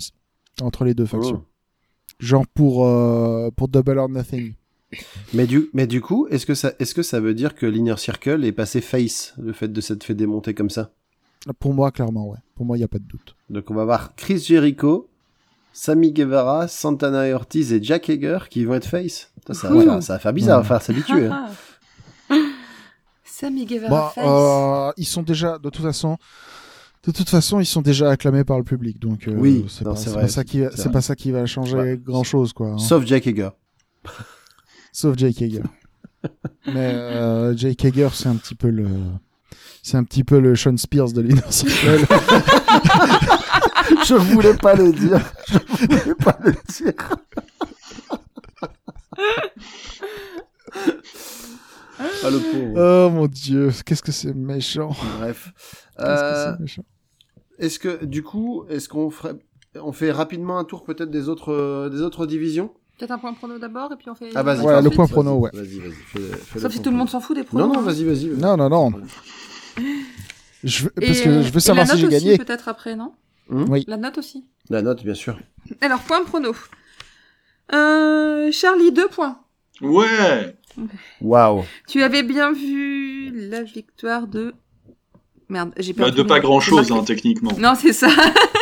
[0.61, 1.43] entre les deux factions.
[1.43, 1.49] Oh.
[2.19, 4.53] Genre pour euh, pour Double or Nothing.
[5.33, 7.97] Mais du, mais du coup, est-ce que ça, est-ce que ça veut dire que l'Inner
[7.97, 10.91] Circle est passé face, le fait de s'être fait démonter comme ça?
[11.59, 12.37] Pour moi, clairement, ouais.
[12.55, 13.35] Pour moi, il n'y a pas de doute.
[13.49, 15.09] Donc, on va voir Chris Jericho,
[15.73, 19.31] Sammy Guevara, Santana Ortiz et Jack Hager qui vont être face.
[19.51, 20.67] Ça, va, faire, ça va faire bizarre, ouais.
[20.67, 21.27] faire s'habituer.
[21.27, 21.47] Hein.
[23.23, 24.25] Sammy Guevara bah, face.
[24.25, 26.17] Euh, ils sont déjà, de toute façon,
[27.05, 29.93] de toute façon, ils sont déjà acclamés par le public, donc euh, oui, c'est pas,
[29.93, 31.99] pas, ça qui, c'est pas ça qui va changer ouais.
[32.03, 32.69] grand chose, quoi.
[32.69, 32.77] Hein.
[32.79, 33.49] Sauf Jack Hager.
[34.95, 35.63] Sauf Jake Hager.
[36.67, 38.87] Mais euh, Jake Hager, c'est un petit peu le,
[39.83, 42.05] c'est un petit peu le Sean Spears de l'Inner Circle.
[44.07, 45.19] je voulais pas le dire.
[45.49, 46.93] Je voulais pas le dire.
[51.99, 53.07] Ah, le pauvre.
[53.07, 54.95] Oh mon dieu, qu'est-ce que c'est méchant.
[55.19, 55.51] Bref.
[55.99, 56.55] Euh,
[57.59, 59.35] est-ce que du coup, est-ce qu'on ferait,
[59.75, 62.73] on fait rapidement un tour peut-être des autres, euh, des autres divisions?
[62.97, 64.29] Peut-être un point prono d'abord et puis on fait.
[64.35, 64.61] Ah vas-y.
[64.61, 65.49] Ouais, le point prono, ouais.
[65.53, 65.91] Vas-y, vas-y.
[65.91, 67.67] Fais, fais Sauf si tout le monde s'en fout des pronos.
[67.67, 68.27] Non, non, vas-y, vas-y.
[68.27, 68.91] Non, non, non.
[70.63, 72.37] Je veux, parce que je veux savoir si j'ai gagné.
[72.37, 73.11] Peut-être après, non
[73.49, 73.65] Mmh.
[73.69, 73.85] Oui.
[73.87, 74.45] La note aussi.
[74.69, 75.37] La note, bien sûr.
[75.81, 76.55] Alors, point prono.
[77.73, 79.39] Euh, Charlie, deux points.
[79.81, 80.55] Ouais
[81.21, 84.53] Waouh Tu avais bien vu la victoire de...
[85.49, 87.51] Merde, j'ai bah, De pas grand-chose, hein, techniquement.
[87.59, 88.07] Non, c'est ça.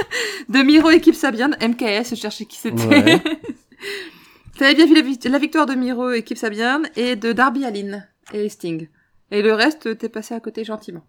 [0.49, 2.85] de Miro équipe Sabian, MKS, je cherchais qui c'était.
[2.85, 3.21] Ouais.
[4.59, 8.03] avais bien vu la, victoire de Miro équipe Sabian et de Darby Allin
[8.33, 8.87] et Sting.
[9.31, 11.03] Et le reste, t'es passé à côté gentiment.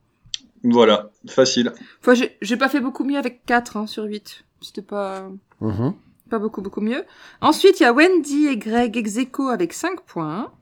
[0.62, 1.72] Voilà, facile.
[2.00, 4.44] Enfin, j'ai pas fait beaucoup mieux avec 4 hein, sur 8.
[4.62, 5.28] C'était pas...
[5.60, 5.90] Mmh.
[6.30, 7.04] Pas beaucoup, beaucoup mieux.
[7.42, 10.52] Ensuite, il y a Wendy et Greg Execo avec 5 points.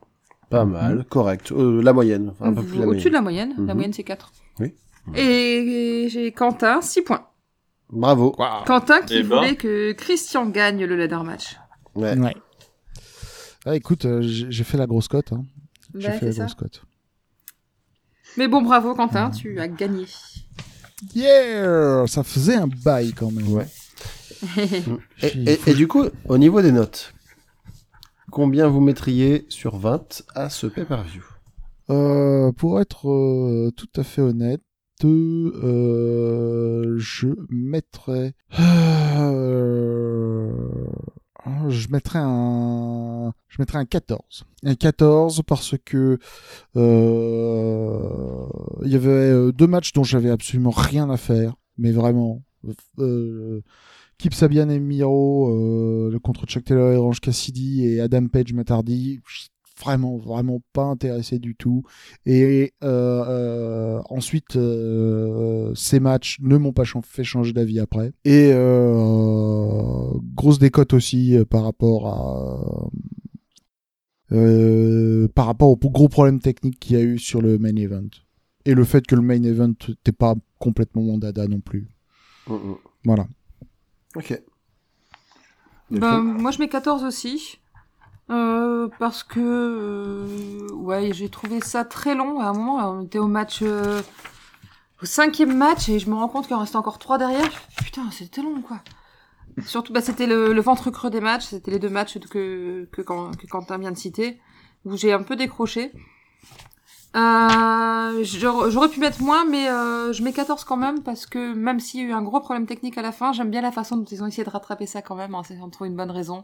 [0.49, 1.03] Pas mal, mmh.
[1.05, 1.51] correct.
[1.53, 3.55] Euh, la moyenne, enfin, un peu plus la Au-dessus de la moyenne.
[3.57, 3.67] Mmh.
[3.67, 4.31] La moyenne, c'est 4.
[4.59, 4.73] Oui.
[5.15, 7.27] Et j'ai Quentin, 6 points.
[7.89, 8.35] Bravo.
[8.37, 8.65] Wow.
[8.65, 9.55] Quentin qui et voulait ben...
[9.55, 11.57] que Christian gagne le ladder match.
[11.95, 12.17] Ouais.
[12.17, 12.35] ouais.
[13.65, 15.31] Ah, écoute, euh, j'ai fait la grosse cote.
[15.33, 15.45] Hein.
[15.95, 16.39] J'ai fait la ça.
[16.43, 16.83] grosse cote.
[18.37, 20.05] Mais bon, bravo Quentin, tu as gagné.
[21.15, 23.47] Yeah Ça faisait un bail quand même.
[23.51, 23.67] Ouais.
[25.21, 27.13] et, et, et, du coup, au niveau des notes,
[28.31, 31.23] combien vous mettriez sur 20 à ce pay-per-view?
[31.89, 34.61] Euh, Pour être euh, tout à fait honnête,
[35.05, 38.33] euh, je mettrais...
[41.45, 46.17] Euh, je mettrais un je mettrais un 14 un 14 parce que
[46.77, 48.45] euh,
[48.83, 52.41] il y avait deux matchs dont j'avais absolument rien à faire mais vraiment
[52.99, 53.61] euh,
[54.17, 59.19] Kip Sabian et Miro euh, contre Chuck Taylor et Orange Cassidy et Adam Page Matardi
[59.79, 61.83] vraiment vraiment pas intéressé du tout.
[62.25, 68.13] Et euh, euh, ensuite euh, ces matchs ne m'ont pas fait changer d'avis après.
[68.25, 72.89] Et euh, grosse décote aussi euh, par rapport à
[74.35, 78.09] euh, par rapport au gros problème technique qu'il y a eu sur le main event.
[78.65, 81.87] Et le fait que le main event n'était pas complètement mon dada non plus.
[83.03, 83.27] Voilà.
[84.15, 84.41] Ok.
[85.91, 87.59] Ben, moi je mets 14 aussi
[88.33, 92.77] euh, parce que euh, ouais j'ai trouvé ça très long à un moment.
[92.89, 94.01] On était au match euh,
[95.01, 97.49] au cinquième match et je me rends compte qu'il en restait encore trois derrière.
[97.77, 98.79] Putain c'était long quoi.
[99.65, 101.45] Surtout bah c'était le, ventre creux des matchs.
[101.45, 104.39] C'était les deux matchs que que, que Quentin vient de citer
[104.85, 105.91] où j'ai un peu décroché.
[107.13, 112.03] J'aurais pu mettre moins, mais je mets 14 quand même parce que même s'il y
[112.03, 114.23] a eu un gros problème technique à la fin, j'aime bien la façon dont ils
[114.23, 116.43] ont essayé de rattraper ça quand même, en essayant de trouver une bonne raison.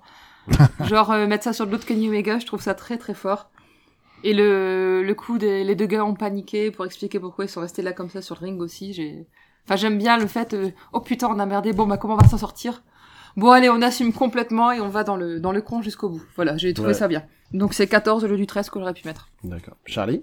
[0.88, 3.14] Genre euh, mettre ça sur le dos de Kenny Omega, je trouve ça très très
[3.14, 3.50] fort.
[4.24, 7.62] Et le, le coup des les deux gars ont paniqué pour expliquer pourquoi ils sont
[7.62, 8.94] restés là comme ça sur le ring aussi.
[8.94, 9.28] J'ai,
[9.66, 12.18] enfin j'aime bien le fait, euh, oh putain on a merdé, bon bah comment on
[12.18, 12.84] va s'en sortir?
[13.38, 16.24] Bon allez on assume complètement et on va dans le dans le con jusqu'au bout.
[16.36, 16.94] Voilà j'ai trouvé ouais.
[16.94, 17.24] ça bien.
[17.54, 19.30] Donc c'est 14 au lieu du 13 que j'aurais pu mettre.
[19.44, 19.78] D'accord.
[19.86, 20.22] Charlie?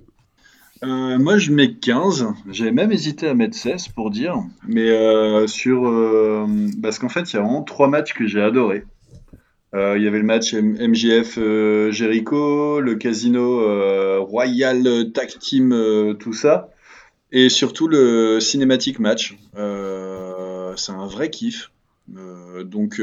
[0.82, 2.26] Euh, moi, je mets 15.
[2.50, 4.36] J'avais même hésité à mettre 16 pour dire.
[4.66, 5.88] Mais euh, sur.
[5.88, 6.46] Euh,
[6.82, 8.84] parce qu'en fait, il y a vraiment trois matchs que j'ai adorés.
[9.76, 16.16] Euh, il y avait le match MJF euh, Jericho, le casino euh, Royal Tag Team,
[16.18, 16.70] tout ça.
[17.30, 19.36] Et surtout le cinématique match.
[19.54, 21.70] C'est un vrai kiff.
[22.64, 23.00] Donc,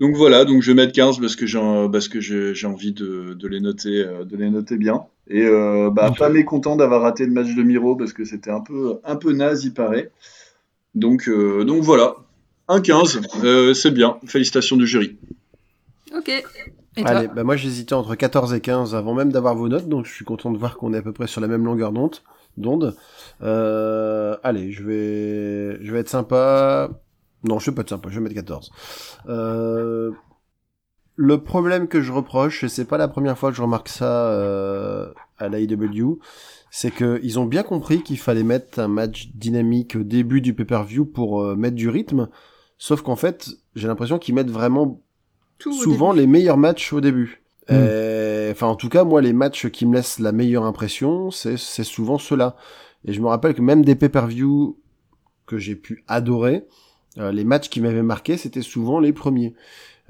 [0.00, 1.58] donc voilà, donc je vais mettre 15 parce que j'ai
[1.92, 5.06] parce que j'ai envie de, de les noter de les noter bien.
[5.30, 8.60] Et euh, bah, pas mécontent d'avoir raté le match de Miro parce que c'était un
[8.60, 10.10] peu un peu naze il paraît.
[10.96, 12.16] Donc euh, donc voilà,
[12.66, 14.18] un 15, euh, c'est bien.
[14.26, 15.16] Félicitations du jury.
[16.16, 16.30] Ok.
[17.04, 20.12] Allez, bah moi j'hésitais entre 14 et 15 avant même d'avoir vos notes, donc je
[20.12, 22.16] suis content de voir qu'on est à peu près sur la même longueur d'onde.
[22.56, 22.96] d'onde.
[23.42, 26.90] Euh, allez, je vais, je vais être sympa.
[27.44, 28.70] Non, je vais pas être sympa, je vais mettre 14.
[29.28, 30.10] Euh,
[31.16, 34.30] le problème que je reproche, et c'est pas la première fois que je remarque ça
[34.30, 36.18] euh, à l'AEW,
[36.70, 40.54] c'est que ils ont bien compris qu'il fallait mettre un match dynamique au début du
[40.54, 42.28] pay-per-view pour euh, mettre du rythme.
[42.78, 45.02] Sauf qu'en fait, j'ai l'impression qu'ils mettent vraiment
[45.60, 47.42] Tout souvent les meilleurs matchs au début.
[47.68, 47.72] Mm.
[47.74, 51.56] Euh, Enfin, en tout cas, moi, les matchs qui me laissent la meilleure impression, c'est
[51.56, 52.56] c'est souvent ceux-là.
[53.04, 54.76] Et je me rappelle que même des pay-per-view
[55.46, 56.66] que j'ai pu adorer,
[57.18, 59.54] euh, les matchs qui m'avaient marqué, c'était souvent les premiers.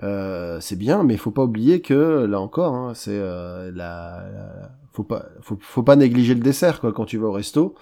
[0.03, 4.25] Euh, c'est bien, mais il faut pas oublier que là encore, hein, c'est euh, la,
[4.35, 6.93] la- faut pas, faut, faut pas négliger le dessert quoi.
[6.95, 7.75] Quand tu vas au resto,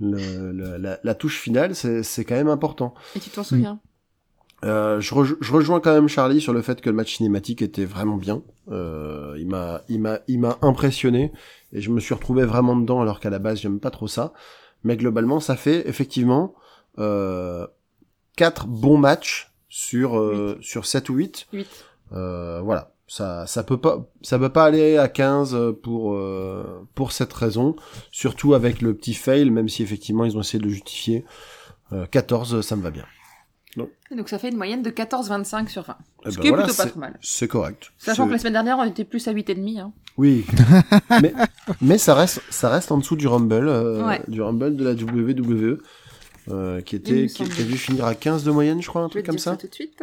[0.00, 2.94] le, le- la, la touche finale, c'est c'est quand même important.
[3.14, 3.78] Et tu t'en souviens?
[4.64, 7.62] Euh, je, rej- je rejoins quand même Charlie sur le fait que le match cinématique
[7.62, 8.42] était vraiment bien.
[8.70, 11.32] Euh, il m'a, il m'a, il m'a impressionné
[11.72, 14.32] et je me suis retrouvé vraiment dedans alors qu'à la base j'aime pas trop ça.
[14.84, 16.54] Mais globalement, ça fait effectivement
[16.98, 17.66] euh,
[18.36, 21.46] quatre bons matchs sur euh, sur 7 ou 8.
[21.52, 21.66] 8.
[22.12, 27.12] Euh, voilà, ça ça peut pas ça peut pas aller à 15 pour euh, pour
[27.12, 27.76] cette raison,
[28.10, 31.24] surtout avec le petit fail même si effectivement ils ont essayé de le justifier.
[31.92, 33.04] Euh, 14 ça me va bien.
[34.12, 35.96] Et donc ça fait une moyenne de 14,25 sur 20.
[36.26, 37.18] Eh Ce ben qui est voilà, plutôt pas c'est- trop mal.
[37.22, 37.92] C'est correct.
[37.98, 39.78] Sachant que la semaine dernière, on était plus à 8,5.
[39.78, 39.92] Hein.
[40.18, 40.44] Oui.
[41.22, 41.32] mais,
[41.80, 44.20] mais ça reste, ça reste en dessous du Rumble, euh, Ouais.
[44.26, 45.78] du Rumble de la WWE,
[46.50, 49.36] euh, qui était, qui, dû finir à 15 de moyenne, je crois, un truc comme
[49.36, 49.52] dire ça.
[49.52, 50.02] ça tout de suite.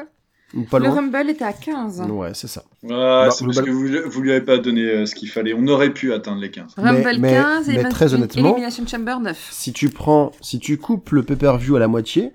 [0.54, 0.96] Ou pas le loin.
[0.96, 2.04] Rumble était à 15.
[2.10, 2.64] Ouais, c'est ça.
[2.86, 5.54] Ah, Bah, c'est parce que vous, vous lui avez pas donné euh, ce qu'il fallait.
[5.54, 6.74] On aurait pu atteindre les 15.
[6.78, 9.50] Mais- Rumble mais- 15 et mais très honnêtement- Elimination Chamber 9.
[9.52, 12.32] Si tu prends, si tu coupes le pay-per-view à la moitié,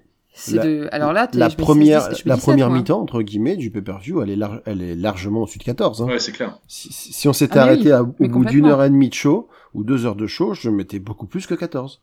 [0.52, 0.88] La- de...
[0.92, 2.78] Alors là, la première, 16, je mets la 17, première moi.
[2.78, 6.02] mi-temps, entre guillemets, du pay-per-view, elle est, lar- elle est largement au-dessus de 14.
[6.02, 6.06] Hein.
[6.06, 6.59] Ouais, c'est clair.
[6.68, 9.48] Si, on s'était Ah, arrêté oui, à- au bout d'une heure et demie de show,
[9.74, 12.00] ou deux heures de show, je mettais beaucoup plus que 14.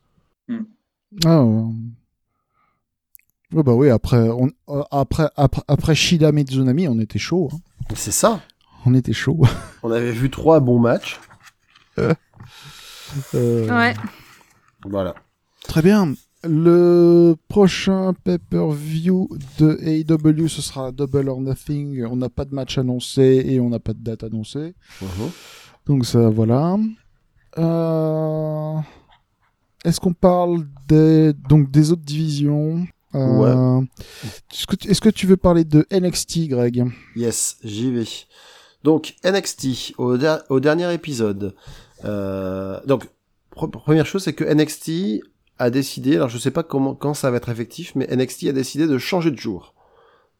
[1.24, 1.64] Ah, ouais.
[3.52, 7.48] Ouais, bah oui, après, on, euh, après, après, après Shida Mizunami, on était chaud.
[7.52, 7.58] hein.
[7.96, 8.40] C'est ça.
[8.86, 9.40] On était chaud.
[9.82, 11.18] On avait vu trois bons matchs.
[11.98, 12.14] Euh,
[13.34, 13.94] Ouais.
[14.84, 15.14] Voilà.
[15.64, 16.14] Très bien.
[16.42, 22.02] Le prochain pay-per-view de AEW, ce sera Double or Nothing.
[22.06, 24.74] On n'a pas de match annoncé et on n'a pas de date annoncée.
[25.02, 25.30] Mhm.
[25.86, 26.78] Donc ça, voilà.
[27.58, 28.76] Euh,
[29.84, 32.86] Est-ce qu'on parle des, donc des autres divisions?
[33.14, 33.80] Euh,
[34.52, 36.86] Est-ce que, tu- est-ce que tu veux parler de NXT, Greg?
[37.16, 38.04] Yes, j'y vais.
[38.84, 41.54] Donc NXT au, der- au dernier épisode.
[42.04, 43.08] Euh, donc
[43.54, 45.22] pre- première chose c'est que NXT
[45.60, 48.52] a décidé, alors je sais pas comment quand ça va être effectif, mais NXT a
[48.52, 49.74] décidé de changer de jour.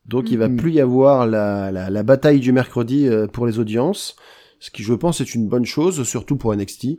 [0.07, 0.57] Donc il va Mhm.
[0.57, 4.17] plus y avoir la, la, la bataille du mercredi euh, pour les audiences,
[4.59, 6.99] ce qui je pense est une bonne chose, surtout pour NXT,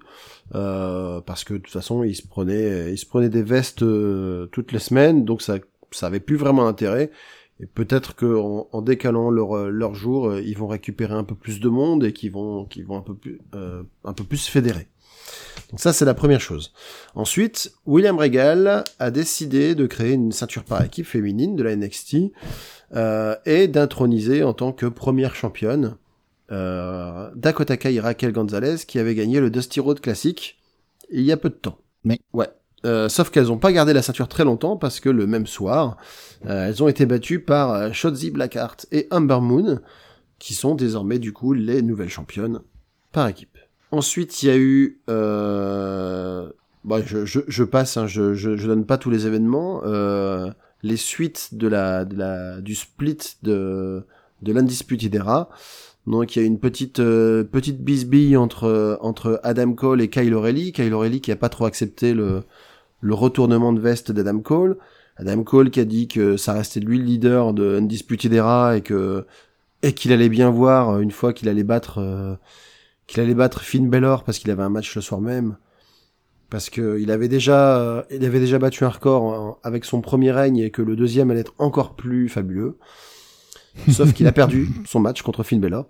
[0.55, 4.47] euh, parce que de toute façon ils se prenaient ils se prenaient des vestes euh,
[4.51, 5.57] toutes les semaines, donc ça
[5.91, 7.11] ça avait plus vraiment d'intérêt.
[7.59, 11.35] Et peut-être que en, en décalant leur euh, leur jour, ils vont récupérer un peu
[11.35, 14.47] plus de monde et qu'ils vont qu'ils vont un peu plus euh, un peu plus
[14.47, 14.87] fédérer.
[15.69, 16.73] Donc ça c'est la première chose.
[17.15, 22.17] Ensuite, William Regal a décidé de créer une ceinture par équipe féminine de la NXT
[22.93, 25.95] euh, et d'introniser en tant que première championne
[26.51, 30.57] euh, Dakota Kai et Raquel Gonzalez qui avait gagné le Dusty Road Classic
[31.09, 31.77] il y a peu de temps.
[32.03, 32.49] Mais ouais.
[32.83, 35.97] Euh, sauf qu'elles n'ont pas gardé la ceinture très longtemps parce que le même soir,
[36.47, 39.79] euh, elles ont été battues par Shotzi Blackheart et Amber Moon,
[40.39, 42.59] qui sont désormais du coup les nouvelles championnes
[43.11, 43.57] par équipe.
[43.91, 46.49] Ensuite, il y a eu, euh...
[46.85, 50.49] bah, je, je, je passe, hein, je, je, je donne pas tous les événements, euh,
[50.81, 54.03] les suites de la, de la, du split de,
[54.41, 55.49] de l'Undisputed Era.
[56.07, 60.33] Donc il y a une petite euh, petite bisbille entre entre Adam Cole et Kyle
[60.33, 62.41] O'Reilly, Kyle O'Reilly qui a pas trop accepté le
[63.01, 64.77] le retournement de veste d'Adam Cole.
[65.17, 68.81] Adam Cole qui a dit que ça restait lui le leader de Undisputed Era et
[68.81, 69.25] que
[69.83, 72.33] et qu'il allait bien voir euh, une fois qu'il allait battre euh,
[73.11, 75.57] qu'il allait battre Finn Balor parce qu'il avait un match le soir même
[76.49, 80.31] parce que il avait déjà euh, il avait déjà battu un record avec son premier
[80.31, 82.77] règne et que le deuxième allait être encore plus fabuleux.
[83.89, 85.87] Sauf qu'il a perdu son match contre Finn Balor.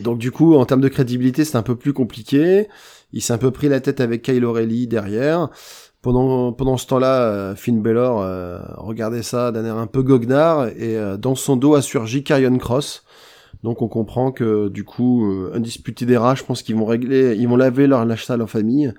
[0.00, 2.68] Donc du coup, en termes de crédibilité, c'est un peu plus compliqué.
[3.12, 5.50] Il s'est un peu pris la tête avec Kyle O'Reilly derrière.
[6.00, 10.66] Pendant, pendant ce temps-là, euh, Finn Balor euh, regardait ça d'un air un peu goguenard
[10.68, 13.04] et euh, dans son dos a surgi Karrion Cross.
[13.62, 17.36] Donc on comprend que du coup, euh, undisputé des rats, je pense qu'ils vont régler,
[17.36, 18.92] ils vont laver leur lâche en famille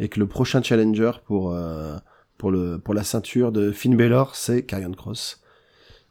[0.00, 1.96] et que le prochain challenger pour euh,
[2.38, 5.42] pour le pour la ceinture de Finn Balor, c'est Karrion Cross,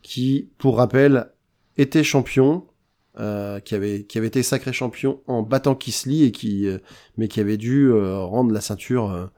[0.02, 1.32] qui, pour rappel,
[1.76, 2.68] était champion,
[3.20, 6.78] euh, qui avait qui avait été sacré champion en battant Kisly et qui euh,
[7.18, 9.32] mais qui avait dû rendre la ceinture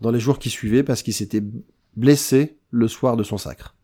[0.00, 1.42] dans les jours qui suivaient parce qu'il s'était
[1.94, 3.76] blessé le soir de son sacre.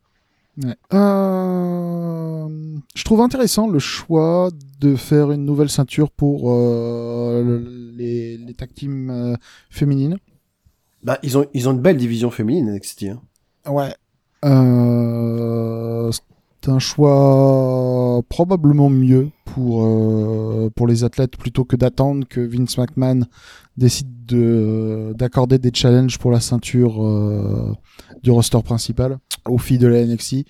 [0.63, 0.75] Ouais.
[0.93, 2.47] Euh,
[2.95, 8.53] je trouve intéressant le choix de faire une nouvelle ceinture pour euh, le- les, les
[8.53, 9.35] tag teams euh,
[9.69, 10.17] féminines.
[11.03, 13.03] Bah, ils ont ils ont une belle division féminine NXT.
[13.03, 13.21] Hein.
[13.71, 13.93] Ouais.
[16.67, 23.21] Un choix probablement mieux pour, euh, pour les athlètes plutôt que d'attendre que Vince McMahon
[23.77, 27.73] décide de, d'accorder des challenges pour la ceinture euh,
[28.23, 30.45] du roster principal aux filles de la NXT.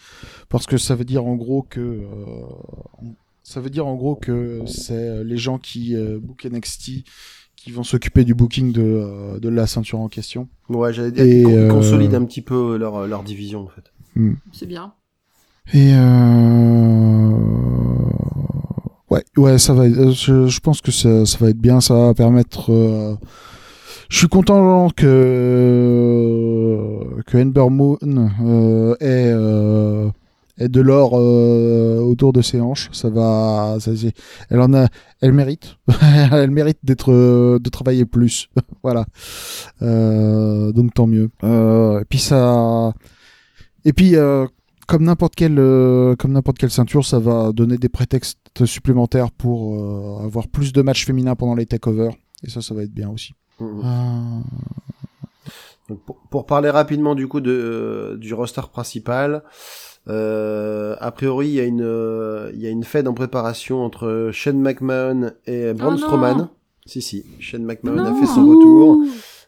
[0.50, 1.80] Parce que ça veut dire en gros que.
[1.80, 2.06] euh,
[3.44, 7.04] ça veut dire en gros que c'est les gens qui euh, book NXT
[7.56, 10.48] qui vont s'occuper du booking de, de la ceinture en question.
[10.70, 13.92] Ouais, j'allais dire euh, consolident un petit peu leur leur division en fait.
[14.52, 14.94] C'est bien.
[15.74, 17.32] Et euh...
[19.10, 19.88] ouais, ouais, ça va.
[19.88, 21.82] être- Je, je pense que ça, ça va être bien.
[21.82, 22.72] Ça va permettre.
[22.72, 23.16] euh,
[24.10, 30.10] Je suis content que que Ember Moon euh, ait, euh,
[30.60, 32.90] de l'or euh, autour de ses hanches.
[32.94, 33.78] Ça va.
[33.80, 33.92] Ça,
[34.50, 34.88] elle en a.
[35.22, 35.76] Elle mérite.
[36.32, 38.48] elle mérite d'être euh, de travailler plus.
[38.84, 39.06] voilà.
[39.82, 41.30] Euh, donc tant mieux.
[41.44, 42.94] Euh, et puis ça.
[43.84, 44.16] Et puis.
[44.88, 49.32] Euh, comme n'importe quelle euh, comme n'importe quelle ceinture, ça va donner des prétextes supplémentaires
[49.32, 52.14] pour euh, avoir plus de matchs féminins pendant les takeovers.
[52.44, 53.34] Et ça, ça va être bien aussi.
[53.60, 53.82] Mhm.
[53.84, 54.40] Euh,
[55.90, 59.44] Donc, pour, pour parler rapidement du coup de, euh, du roster principal,
[60.10, 63.84] euh, a priori il y a une euh, il y a une fête en préparation
[63.84, 65.98] entre Shane McMahon et Braun Oh.
[65.98, 66.50] Strowman.
[66.86, 69.04] Si si, Shane McMahon a fait son retour.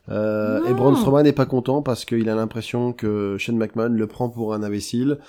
[0.10, 0.73] Euh, et.
[0.73, 4.53] Braun Strowman n'est pas content parce qu'il a l'impression que Shane McMahon le prend pour
[4.53, 5.19] un imbécile.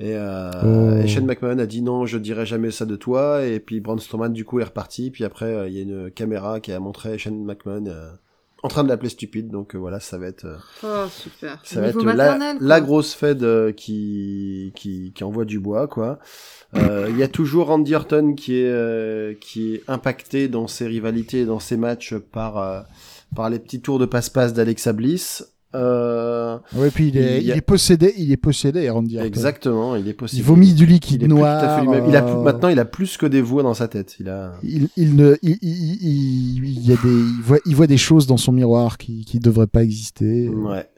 [0.00, 1.02] Et, euh, Oh.
[1.02, 3.44] et Shane McMahon a dit non, je dirai jamais ça de toi.
[3.44, 5.10] Et puis Braun Strowman du coup est reparti.
[5.10, 8.10] Puis après euh, il y a une caméra qui a montré Shane McMahon euh,
[8.64, 9.50] en train de l'appeler stupide.
[9.50, 11.60] Donc euh, voilà, ça va être euh, Oh, super.
[11.62, 16.18] ça va être la, grosse fed euh, qui, qui, qui envoie du bois, quoi.
[16.74, 20.86] Euh, Il y a toujours Randy Orton qui est, euh, qui est impacté dans ses
[20.88, 22.80] rivalités et dans ses matchs par, euh,
[23.34, 25.44] par les petits tours de passe-passe d'Alexa Bliss.
[25.74, 29.26] Euh, Ouais, puis il est, Il a- il est possédé, il est possédé, Randy Orton.
[29.26, 30.44] exactement, il est Il possible.
[30.44, 31.64] vomit du il liquide est plus tout noir.
[31.64, 32.04] à fait lui-même.
[32.08, 34.14] Il a euh, maintenant, il a plus que des voix dans sa tête.
[34.20, 34.52] Il a.
[34.62, 37.96] il, il ne, il, il, il- il y a des, il voit, il voit des
[37.96, 40.48] choses dans son miroir qui, qui devraient pas exister.
[40.48, 40.88] Ouais.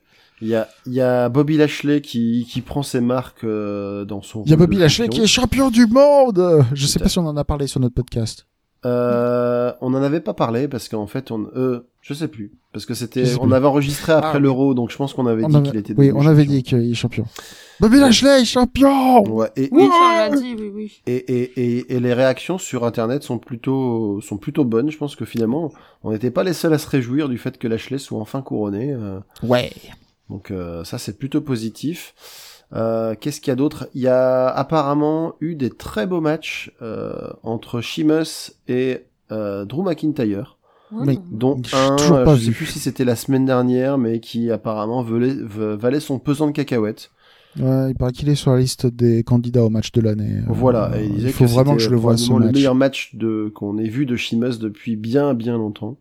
[0.43, 4.21] Il y a, il y a Bobby Lashley qui, qui prend ses marques euh, dans
[4.21, 4.43] son.
[4.45, 5.17] Il y a Bobby Lashley champion.
[5.19, 6.67] qui est champion du monde.
[6.75, 8.47] Je sais pas si on en a parlé sur notre podcast.
[8.85, 9.56] Euh,
[9.87, 12.95] on en avait pas parlé parce qu'en fait, on, euh, je sais plus, parce que
[12.95, 13.55] c'était, on plus.
[13.55, 14.43] avait enregistré après Ah, oui.
[14.43, 15.95] l'euro, donc je pense qu'on avait On dit avait- qu'il était.
[15.97, 17.25] oui, on avait dit qu'il est champion.
[17.81, 19.23] Bobby Lashley est champion.
[19.29, 21.03] Ouais, et, Oui, l'a dit, oui, oui.
[21.07, 24.91] et, et, et, et les réactions sur Internet sont plutôt, sont plutôt bonnes.
[24.91, 25.73] Je pense que finalement,
[26.03, 28.93] on n'était pas les seuls à se réjouir du fait que Lashley soit enfin couronné.
[28.93, 29.71] euh, Ouais.
[30.31, 32.15] donc euh, ça, c'est plutôt positif.
[32.75, 33.89] Euh, Qu'est-ce qu'il y a d'autre?
[33.95, 40.57] Il y a apparemment eu des très beaux matchs euh, entre Sheamus et Drew McIntyre.
[40.93, 41.19] Oui.
[41.31, 42.57] dont un, euh, pas je sais vu.
[42.59, 47.11] plus si c'était la semaine dernière, mais qui apparemment valait, son pesant de cacahuètes.
[47.59, 50.39] Ouais, il paraît qu'il est sur la liste des candidats au match de l'année.
[50.39, 52.39] Euh, voilà, et il disait il faut que vraiment que je le voie ce probablement
[52.39, 52.55] le match.
[52.55, 55.97] meilleur match de qu'on ait vu de Sheamus depuis bien bien longtemps.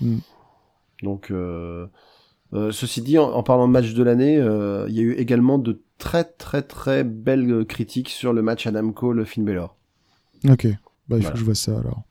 [0.00, 0.18] Mm.
[1.02, 1.86] Donc, euh,
[2.52, 5.14] euh, ceci dit, en, en parlant de match de l'année, euh, il y a eu
[5.14, 9.76] également de très très très belles critiques sur le match Adam Cole Finn Balor.
[10.48, 10.68] Ok.
[11.08, 12.02] Bah, il faut que je vois ça alors.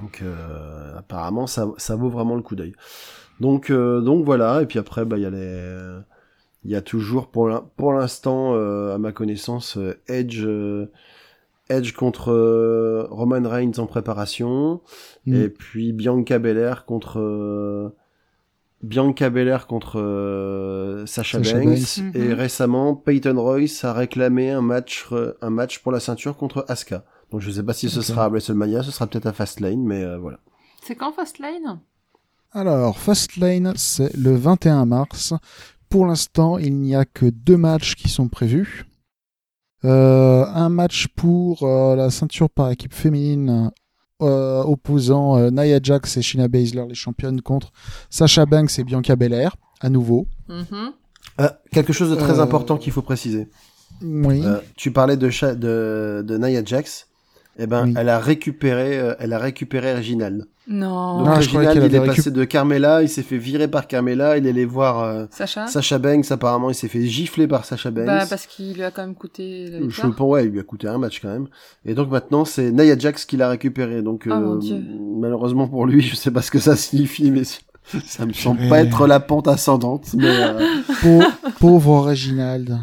[0.00, 2.74] Donc euh, apparemment ça, ça vaut vraiment le coup d'œil.
[3.40, 5.98] Donc euh, donc voilà et puis après bah il y a les
[6.64, 10.90] il y a toujours pour l'in- pour l'instant euh, à ma connaissance euh, Edge euh,
[11.68, 14.80] Edge contre euh, Roman Reigns en préparation
[15.26, 15.34] Mm.
[15.34, 17.88] et puis Bianca Belair contre euh,
[18.82, 21.66] Bianca Belair contre euh, Sasha, Sasha Banks,
[22.00, 22.14] Banks.
[22.14, 25.06] et récemment Peyton Royce a réclamé un match
[25.40, 27.04] un match pour la ceinture contre Asuka.
[27.30, 30.02] Donc je sais pas si ce sera à WrestleMania, ce sera peut-être à Fastlane mais
[30.02, 30.38] euh, voilà.
[30.82, 31.80] C'est quand Fastlane?
[32.52, 35.34] Alors, Fastlane, c'est le 21 mars.
[35.88, 38.86] Pour l'instant, il n'y a que deux matchs qui sont prévus.
[39.84, 43.70] Euh, un match pour euh, la ceinture par équipe féminine
[44.22, 47.72] euh, opposant euh, Nia Jax et Shayna Baszler, les championnes, contre
[48.08, 50.26] Sasha Banks et Bianca Belair, à nouveau.
[50.48, 50.92] Mhm.
[51.40, 53.48] Euh, quelque chose de très Euh, important qu'il faut préciser.
[54.02, 54.40] Oui.
[54.44, 57.08] Euh, tu parlais de, de, de Nia Jax.
[57.58, 57.94] Eh ben, Oui.
[57.96, 60.46] elle a récupéré, euh, elle a récupéré Reginald.
[60.68, 61.18] Non.
[61.20, 64.46] Donc Ah, Reginald, il est passé de Carmela, il s'est fait virer par Carmela, il
[64.46, 66.30] est allé voir euh, Sacha Sacha Banks.
[66.32, 68.04] Apparemment, il s'est fait gifler par Sacha Banks.
[68.06, 70.64] Bah, parce qu'il lui a quand même coûté la Je pense, ouais, il lui a
[70.64, 71.46] coûté un match quand même.
[71.84, 74.02] Et donc maintenant, c'est Nia Jax qui l'a récupéré.
[74.02, 74.82] Donc, Oh, euh, mon Dieu.
[75.20, 77.42] malheureusement pour lui, je sais pas ce que ça signifie, mais
[78.04, 80.12] ça me semble pas être la pente ascendante.
[80.14, 80.58] Mais euh,
[81.00, 81.22] Pau-
[81.60, 82.76] pauvre Reginald.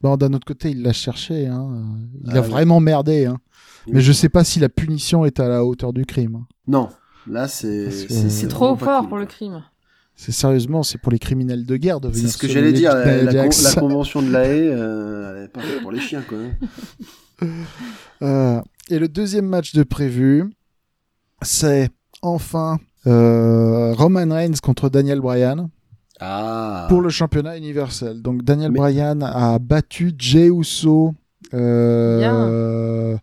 [0.00, 1.46] Bon, d'un autre côté, il l'a cherché.
[1.46, 1.68] Hein.
[2.24, 2.48] Il Ah, a ouais.
[2.48, 3.26] vraiment merdé.
[3.26, 3.36] Hein.
[3.86, 6.44] Mais je sais pas si la punition est à la hauteur du crime.
[6.66, 6.88] non,
[7.26, 9.62] là c'est c'est C'est trop fort cool, pour le crime.
[10.14, 12.94] C'est sérieusement, c'est pour les criminels de guerre de C'est venir ce que j'allais dire.
[12.94, 13.74] La, la con- Jax.
[13.74, 16.38] la convention de la haie, euh, elle est pas faite pour les chiens, quoi.
[16.38, 17.46] hein.
[18.22, 20.44] Euh, et le deuxième match de prévu,
[21.42, 21.88] c'est
[22.20, 22.78] enfin
[23.08, 25.68] euh, Roman Reigns contre Daniel Bryan
[26.20, 26.86] Ah.
[26.88, 28.22] pour le championnat universel.
[28.22, 31.14] Donc Daniel Mais- Bryan a battu Jey Uso.
[31.54, 33.16] Euh,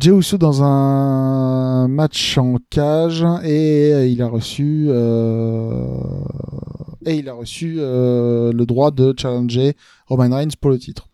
[0.00, 5.98] Jey Uso dans un match en cage et il a reçu euh,
[7.06, 9.74] et il a reçu euh, le droit de challenger
[10.06, 11.08] Roman Reigns pour le titre.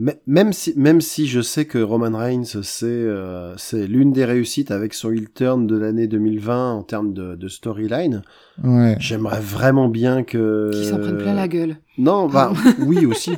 [0.00, 4.24] Mais- même si même si je sais que Roman Reigns c'est euh, c'est l'une des
[4.24, 8.22] réussites avec son heel turn de l'année 2020 en termes de, de storyline,
[8.62, 8.96] Ouais.
[9.00, 11.76] j'aimerais vraiment bien que Qui s'en prenne plein la gueule.
[11.98, 13.32] Non, bah oui aussi,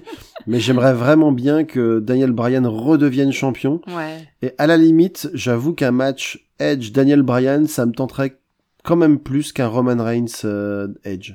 [0.46, 3.80] mais j'aimerais vraiment bien que Daniel Bryan redevienne champion.
[3.88, 4.28] Ouais.
[4.42, 8.38] Et à la limite, j'avoue qu'un match Edge Daniel Bryan, ça me tenterait
[8.84, 11.32] quand même plus qu'un Roman Reigns euh, Edge.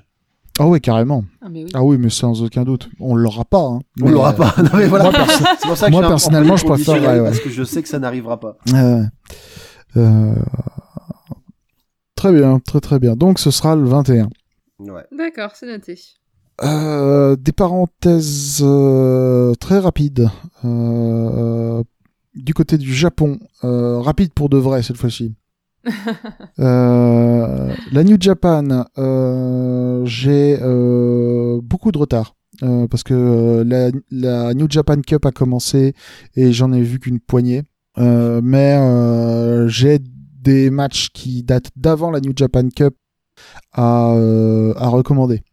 [0.58, 1.26] Ah oui, carrément.
[1.42, 1.72] Ah, mais oui.
[1.74, 2.90] Ah oui, mais sans aucun doute.
[3.00, 3.62] On l'aura pas.
[3.62, 3.80] Hein.
[4.02, 4.56] On l'aura euh, pas.
[4.64, 5.04] Non, mais voilà.
[5.06, 7.26] moi, perso- C'est pour ça que moi, je suis un- personnellement, en je préférerais, ouais.
[7.26, 8.58] parce que je sais que ça n'arrivera pas.
[8.74, 9.04] Euh,
[9.98, 10.34] euh,
[12.16, 13.16] Très bien, très très bien.
[13.16, 14.30] Donc ce sera le 21.
[14.80, 15.04] Ouais.
[15.12, 16.00] D'accord, c'est noté.
[16.64, 20.30] Euh, des parenthèses euh, très rapides.
[20.64, 21.84] Euh,
[22.34, 25.36] du côté du Japon, euh, rapide pour de vrai cette fois-ci.
[26.60, 32.36] Euh, la New Japan, euh, j'ai euh, beaucoup de retard.
[32.90, 33.64] parce que
[34.12, 35.94] la, New Japan Cup a commencé
[36.36, 37.64] et j'en ai vu qu'une poignée.
[37.98, 38.78] Mais
[39.68, 42.96] j'ai des matchs qui datent d'avant la New Japan Cup
[43.74, 44.14] à,
[44.90, 45.44] recommander.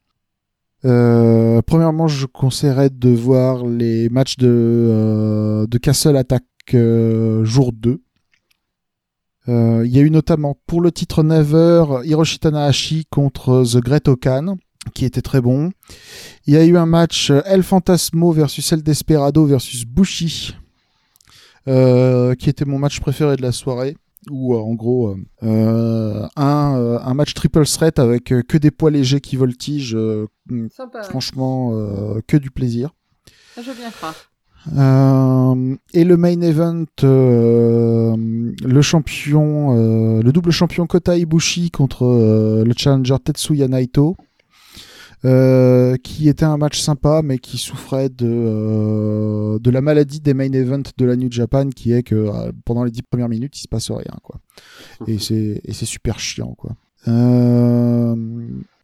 [0.83, 8.01] Premièrement, je conseillerais de voir les matchs de, de Castle Attack jour 2.
[9.49, 14.09] Euh, Il y a eu notamment pour le titre Never Hiroshi Tanahashi contre The Great
[14.09, 14.57] Okan
[14.95, 15.71] qui était très bon.
[16.47, 20.55] Il y a eu un match euh, El Fantasmo versus El Desperado versus Bushi
[21.69, 23.97] euh, qui était mon match préféré de la soirée
[24.31, 28.59] où euh, en gros euh, euh, un, euh, un match triple threat avec euh, que
[28.59, 30.27] des poids légers qui voltigent euh,
[30.77, 31.03] Sympa.
[31.05, 32.91] franchement euh, que du plaisir
[33.55, 34.15] Ça, je veux bien croire.
[34.77, 38.17] Euh, et le main event, euh,
[38.65, 44.17] le champion, euh, le double champion Kota Ibushi contre le challenger Tetsuya Naito,
[45.23, 50.91] qui était un match sympa, mais qui souffrait de de la maladie des main events
[50.97, 52.31] de la New Japan, qui est que
[52.65, 54.37] pendant les dix premières minutes, il se passe rien, quoi.
[55.07, 56.73] Et c'est super chiant, quoi.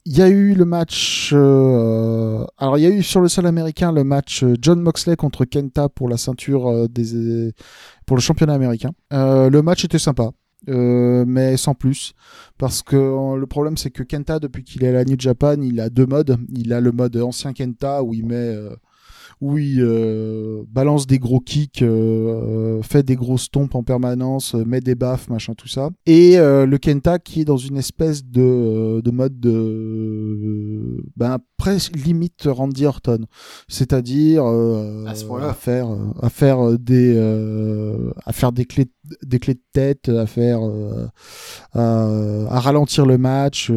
[0.05, 1.31] Il y a eu le match.
[1.35, 5.17] euh, alors, il y a eu sur le sol américain le match euh, John Moxley
[5.17, 7.53] contre Kenta pour la ceinture euh, des
[8.07, 8.91] pour le championnat américain.
[9.11, 10.31] Le match était sympa,
[10.69, 12.15] euh, mais sans plus,
[12.57, 15.79] parce que le problème c'est que Kenta depuis qu'il est à la New Japan, il
[15.81, 16.39] a deux modes.
[16.55, 18.57] Il a le mode ancien Kenta où il met
[19.41, 24.65] où il euh, balance des gros kicks, euh, fait des gros stompes en permanence, euh,
[24.65, 25.91] met des baffes, machin, tout ça.
[26.07, 31.03] Et euh, le Kenta qui est dans une espèce de, de mode de...
[31.17, 33.25] Ben, presque limite Randy Orton.
[33.69, 35.51] C'est-à-dire euh, À ce point-là.
[35.51, 35.89] à faire,
[36.23, 38.87] à faire des, euh, à faire des clés,
[39.25, 41.07] des clés de tête, à faire, euh,
[41.73, 42.09] à,
[42.49, 43.73] à ralentir le match,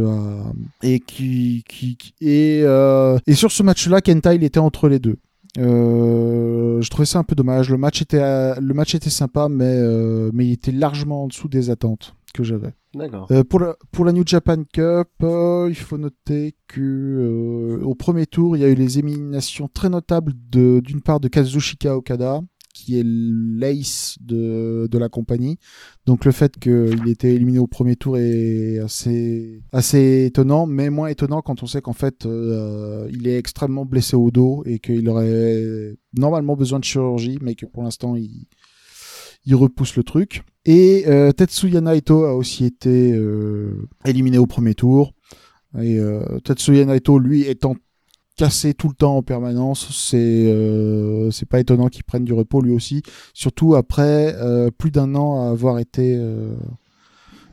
[0.83, 4.99] et qui, qui, qui- et, euh, et sur ce match-là, Kenta, il était entre les
[4.99, 5.17] deux.
[5.57, 7.69] Euh, je trouvais ça un peu dommage.
[7.69, 11.27] Le match était, euh, le match était sympa, mais, euh, mais il était largement en
[11.27, 12.73] dessous des attentes que j'avais.
[12.93, 13.27] D'accord.
[13.31, 17.95] Euh, pour, la, pour la New Japan Cup, euh, il faut noter que euh, au
[17.95, 21.95] premier tour, il y a eu les éliminations très notables de d'une part de Kazuchika
[21.95, 22.41] Okada,
[22.81, 25.57] qui est l'ace de, de la compagnie.
[26.05, 30.89] Donc le fait qu'il ait été éliminé au premier tour est assez, assez étonnant, mais
[30.89, 34.79] moins étonnant quand on sait qu'en fait euh, il est extrêmement blessé au dos et
[34.79, 38.47] qu'il aurait normalement besoin de chirurgie, mais que pour l'instant il,
[39.53, 40.43] repousse le truc.
[40.65, 45.13] Et euh, Tetsuya Naito a aussi été euh, éliminé au premier tour.
[45.81, 45.99] Et
[46.43, 47.75] Tetsuya Naito, lui, étant
[48.37, 52.61] cassé tout le temps en permanence, c'est euh, c'est pas étonnant qu'il prenne du repos
[52.61, 53.03] lui aussi,
[53.33, 56.55] surtout après euh, plus d'un an à avoir été euh,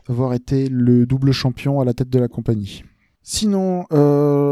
[0.09, 2.85] avoir été le double champion à la tête de la compagnie.
[3.31, 3.85] Sinon,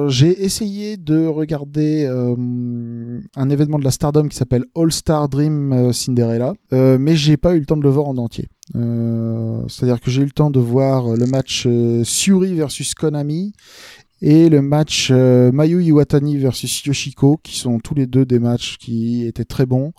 [0.09, 6.53] j'ai essayé de regarder un événement de la Stardom qui s'appelle All Star Dream Cinderella,
[6.73, 8.49] mais j'ai pas eu le temps de le voir en entier.
[8.75, 11.67] C'est-à-dire que j'ai eu le temps de voir le match
[12.05, 13.55] Suri versus Konami
[14.23, 18.77] et le match euh, Mayu Iwatani versus Yoshiko, qui sont tous les deux des matchs
[18.79, 19.93] qui étaient très bons.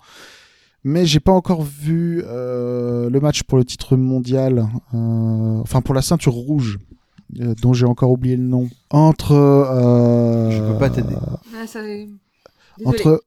[0.84, 5.94] Mais j'ai pas encore vu euh, le match pour le titre mondial, euh, enfin pour
[5.94, 6.78] la ceinture rouge,
[7.40, 9.32] euh, dont j'ai encore oublié le nom, entre.
[9.32, 11.14] Euh, Je peux pas t'aider.
[11.66, 12.08] Ça- Désolé.
[12.84, 13.22] Entre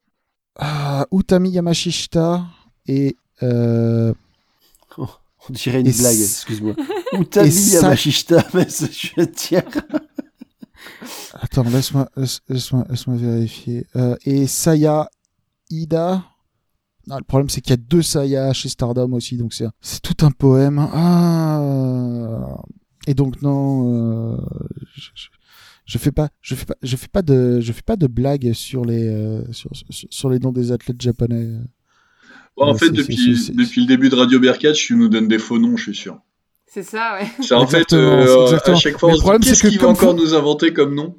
[0.61, 2.45] euh, Utami Yamashita
[2.87, 3.15] et.
[3.43, 4.13] euh,
[4.97, 6.73] On dirait une Et blague, excuse-moi.
[7.19, 9.63] Utami Yamashita, mais c'est- je dire.
[11.33, 13.85] Attends, laisse-moi laisse, laisse-moi laisse-moi vérifier.
[13.95, 15.09] Euh, et Saya
[15.69, 16.23] Ida?
[17.07, 20.01] Non, le problème, c'est qu'il y a deux Saya chez Stardom aussi, donc c'est c'est
[20.01, 20.77] tout un poème.
[20.79, 22.61] Ah.
[23.07, 24.37] Et donc non, euh,
[24.95, 25.27] je, je,
[25.85, 28.53] je fais pas, je fais pas, je fais pas de, je fais pas de blagues
[28.53, 31.57] sur les euh, sur, sur, sur les noms des athlètes japonais.
[32.55, 33.15] Bon, en Ouais, fait, depuis,
[33.55, 36.21] depuis le début de Radio Berkatch, tu nous donnes des faux noms, je suis sûr.
[36.73, 37.27] C'est ça, ouais.
[37.41, 39.63] C'est en fait, euh, à chaque fois, Mais on le se problème, dit, c'est qu'est-ce
[39.63, 41.15] que qu'il va encore vous- nous inventer comme nom?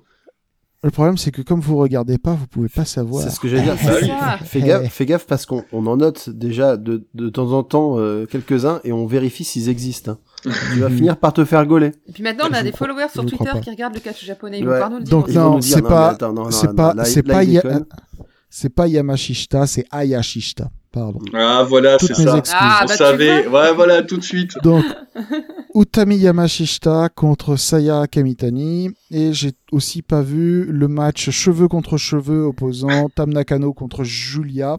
[0.84, 3.22] Le problème, c'est que comme vous regardez pas, vous pouvez pas savoir.
[3.22, 3.76] C'est ce que j'allais dire.
[3.84, 4.08] Bah oui.
[4.08, 4.38] ça.
[4.44, 7.98] Fais gaffe, fais gaffe parce qu'on on en note déjà de, de temps en temps
[7.98, 10.12] euh, quelques-uns et on vérifie s'ils existent.
[10.44, 10.50] hein.
[10.72, 11.92] tu vas finir par te faire gauler.
[12.08, 14.58] Et puis maintenant, on a des crois- followers sur Twitter qui regardent le catch japonais.
[14.58, 14.74] Ils Ouais.
[14.80, 15.10] vont pas nous le dire.
[15.18, 16.16] Donc non, c'est pas-
[16.50, 17.42] c'est pas, c'est pas,
[18.50, 20.68] c'est pas Yamashita, c'est Ayashishita.
[20.92, 21.20] Pardon.
[21.32, 22.36] Ah, voilà, Toutes c'est mes ça.
[22.38, 22.58] excuses.
[22.60, 23.42] Ah, on bah, tu savait.
[23.48, 23.62] vois.
[23.70, 24.52] Ouais, voilà, tout de suite.
[24.62, 24.84] Donc,
[25.74, 28.90] Utami Yamashita contre Saya Kamitani.
[29.10, 34.78] Et j'ai aussi pas vu le match cheveux contre cheveux opposant Tam Nakano contre Julia.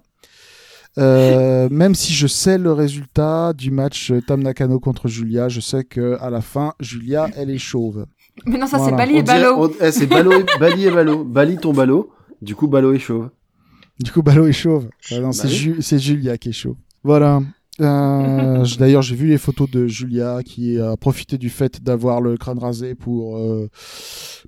[1.00, 5.84] Euh, même si je sais le résultat du match Tam Nakano contre Julia, je sais
[5.84, 8.06] que à la fin, Julia, elle est chauve.
[8.46, 8.92] Mais non, ça, Voilà.
[8.92, 9.56] c'est Bali On et Balo.
[9.58, 11.24] on- eh, c'est Bali et Balo.
[11.24, 12.12] Bali ton Balo.
[12.42, 13.30] Du coup, Balo est chauve.
[14.00, 14.90] Du coup, Balo est chauve.
[15.12, 15.54] Ah non, Bah c'est oui.
[15.54, 16.76] Ju- c'est Julia qui est chauve.
[17.04, 17.42] Voilà.
[17.80, 22.38] Euh, D'ailleurs, j'ai vu les photos de Julia qui a profité du fait d'avoir le
[22.38, 23.70] crâne rasé pour euh,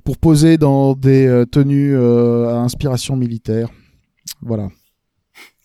[0.04, 3.70] pour poser dans des euh, tenues euh, à inspiration militaire.
[4.42, 4.70] Voilà.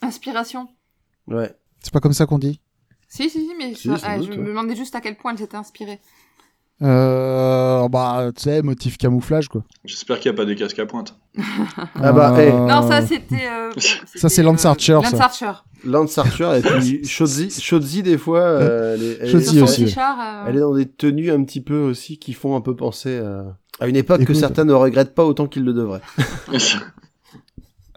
[0.02, 0.68] Inspiration.
[1.26, 1.52] Ouais.
[1.82, 2.60] C'est pas comme ça qu'on dit?
[3.08, 4.38] Si, si, si, mais Si, ça- sans ah, doute, je ouais.
[4.38, 6.00] me demandais juste à quel point elle s'était inspirée.
[6.82, 9.62] Euh, Bah, tu sais, motif camouflage quoi.
[9.84, 11.16] J'espère qu'il n'y a pas des casques à pointe.
[11.94, 12.52] Ah bah, Euh, hey.
[12.52, 13.46] Non, ça, c'était...
[13.50, 13.70] euh,
[14.14, 15.10] Ça, c'est Lance euh, Archer, ça.
[15.10, 15.52] Lance Archer.
[15.84, 19.94] Lance Archer et puis Shozi, Shozi des fois, euh, elle, est, elle, aussi.
[20.46, 23.44] elle est dans des tenues un petit peu aussi qui font un peu penser à,
[23.80, 26.02] à une époque que certains ne regrettent pas autant qu'ils le devraient.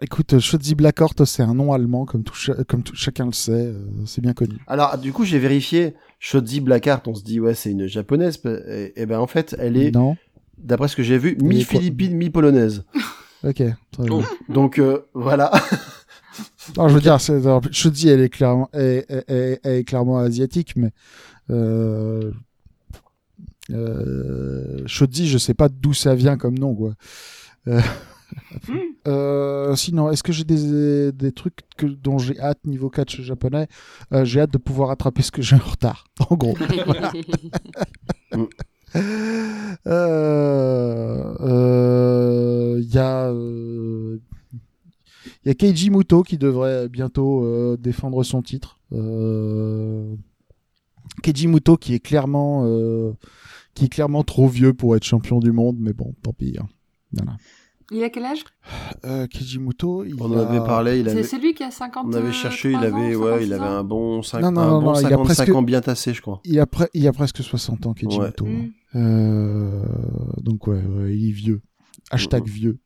[0.04, 2.34] Écoute, Schotzi Blackhort, c'est un nom allemand comme tout,
[2.68, 4.56] comme tout chacun le sait, euh, c'est bien connu.
[4.66, 8.92] Alors, du coup, j'ai vérifié Shozi Blackheart, on se dit, ouais, c'est une japonaise, et,
[9.00, 10.14] et ben en fait, elle est, Non
[10.58, 12.84] d'après ce que j'ai vu, mi-philippine, mi-polonaise.
[13.44, 13.56] Ok.
[13.56, 14.10] très bien.
[14.10, 14.22] Oh.
[14.52, 15.50] Donc, euh, voilà.
[16.76, 17.18] Non, je veux dire,
[17.88, 20.90] dis, elle est clairement, elle, elle- elle- elle est clairement asiatique, mais
[21.50, 22.30] euh,
[23.70, 26.94] euh, Shodzi, je sais pas d'où ça vient comme nom, quoi.
[27.68, 27.80] Euh,
[29.06, 33.68] euh, sinon, est-ce que j'ai des, des trucs que, dont j'ai hâte niveau catch japonais?
[34.12, 36.54] Euh, J'ai hâte de pouvoir attraper ce que j'ai en retard, en gros.
[39.86, 43.30] Euh, euh, Il y a
[45.44, 48.78] il y a Keiji Muto qui devrait bientôt défendre son titre.
[51.22, 52.64] Keiji Muto qui est clairement
[53.74, 56.56] qui est clairement trop vieux pour être champion du monde, mais bon, tant pis.
[56.60, 56.68] hein.
[57.12, 57.36] Voilà.
[57.90, 58.44] Il a quel âge?
[59.04, 61.62] Euh, Keiji Muto, il On en a- avait parlé, il C'est avait, c'est lui qui
[61.62, 64.60] a 50 on avait cherché, il avait, ouais, il avait un bon, cinq- Non, non,
[64.62, 66.40] un non, bon non, il a 55 presque- ans bien tassé, je crois.
[66.44, 68.26] Il a, pre- il a presque 60 ans, Keiji Ouais.
[68.28, 68.46] Muto.
[68.46, 68.70] Mm.
[68.96, 69.82] Euh,
[70.38, 71.60] donc ouais, ouais, il est vieux.
[72.10, 72.78] Hashtag vieux.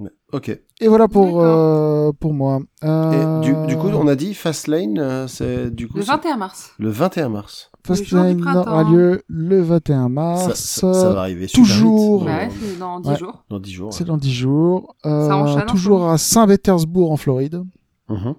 [0.00, 0.10] Ouais.
[0.32, 0.48] Ok.
[0.80, 2.60] Et voilà pour euh, pour moi.
[2.82, 6.10] Et Euh, du, du coup, on a dit Fastlane, euh, c'est du coup Le c'est
[6.10, 6.72] 21 mars.
[6.78, 7.70] le 21 mars.
[7.86, 10.54] Fastlane aura lieu le 21 Ça, mars.
[10.54, 13.16] ça, ça va arriver super toujours- vite, Ouais, dans, c'est dans 10 Ouais.
[13.18, 13.44] jours.
[13.50, 13.92] dans 10 jours.
[13.92, 14.96] C'est dans 10 jours.
[15.06, 17.62] Euh, Ça ce toujours à Saint-Pétersbourg en Floride.
[18.08, 18.34] Mhm.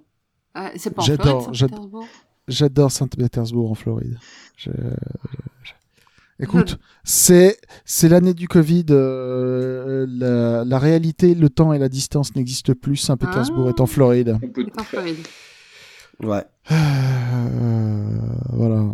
[0.56, 1.78] Ah, c'est pas en J'adore, Floride, j'adore.
[1.78, 2.06] Saint-Pétersbourg?
[2.48, 4.18] J'adore Saint-Pétersbourg en Floride.
[4.58, 5.72] Je- je-
[6.42, 8.86] Écoute, c'est c'est l'année du Covid.
[8.90, 12.96] euh, la, la réalité, le temps et la distance n'existent plus.
[12.98, 13.70] Saint-Pétersbourg Ah.
[13.70, 14.38] est en Floride.
[14.44, 14.66] On peut...
[14.74, 15.18] C'est en Floride.
[16.24, 16.44] Ouais.
[16.72, 18.18] Euh,
[18.54, 18.94] voilà.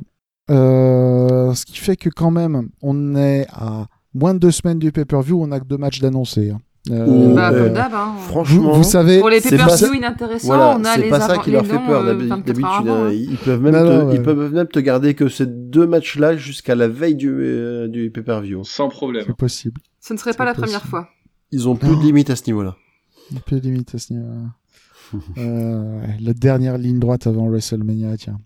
[0.49, 4.91] Euh, ce qui fait que quand même, on est à moins de deux semaines du
[4.91, 5.41] pay-per-view.
[5.41, 6.51] On a que deux matchs d'annoncés.
[6.51, 6.59] hein.
[6.91, 8.13] Euh, bah, euh, comme d'hab, hein.
[8.17, 11.01] vous, Franchement, vous savez, Pour les c'est pas pay-per-view ça- inintéressants, voilà, on a c'est
[11.01, 12.03] les pas ça qui leur fait peur.
[12.03, 13.11] euh, D'habi- 24 D'habitude, euh, hein.
[13.13, 14.15] ils peuvent même Non, te, non, ouais.
[14.15, 18.09] ils peuvent même te garder que ces deux matchs-là jusqu'à la veille du, euh, du
[18.11, 18.63] pay-per-view.
[18.63, 19.23] Sans problème.
[19.27, 19.81] c'est possible.
[19.99, 20.67] Ce ne serait pas la possible.
[20.79, 21.09] première fois.
[21.51, 21.99] Ils ont plus Non.
[21.99, 22.75] de limites à ce niveau-là.
[23.45, 24.41] Peu de limite à ce niveau-là.
[25.37, 28.37] Euh, la dernière ligne droite avant WrestleMania, tiens.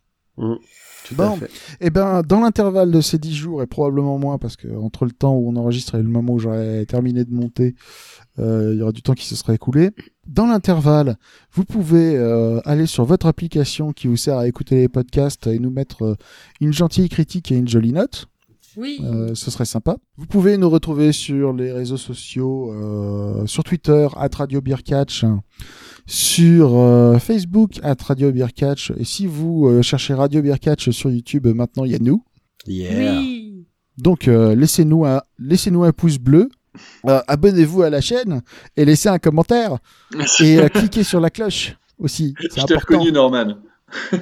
[1.07, 1.35] Tout Bon.
[1.35, 1.49] fait.
[1.79, 5.11] Eh ben, dans l'intervalle de ces 10 jours, et probablement moins, parce que entre le
[5.11, 7.75] temps où on enregistre et le moment où j'aurai terminé de monter,
[8.39, 9.91] euh, il y aura du temps qui se sera écoulé.
[10.27, 11.17] Dans l'intervalle,
[11.51, 15.59] vous pouvez euh, aller sur votre application qui vous sert à écouter les podcasts et
[15.59, 16.15] nous mettre euh,
[16.61, 18.27] une gentille critique et une jolie note.
[18.77, 19.01] Oui.
[19.03, 19.97] Euh, ce serait sympa.
[20.15, 25.25] Vous pouvez nous retrouver sur les réseaux sociaux, euh, sur Twitter, at Radio Beer Catch,
[26.05, 28.91] sur euh, Facebook, at Radio Beer Catch.
[28.97, 31.99] Et si vous euh, cherchez Radio Beer Catch sur YouTube, euh, maintenant il y a
[31.99, 32.23] nous.
[32.67, 33.19] Yeah.
[33.19, 33.65] Oui.
[33.97, 36.49] Donc euh, laissez-nous un, laissez-nous un pouce bleu.
[37.05, 38.41] Euh, abonnez-vous à la chaîne
[38.77, 39.77] et laissez un commentaire
[40.39, 42.33] et euh, cliquez sur la cloche aussi.
[42.39, 43.55] C'est Je t'ai reconnu, Norman.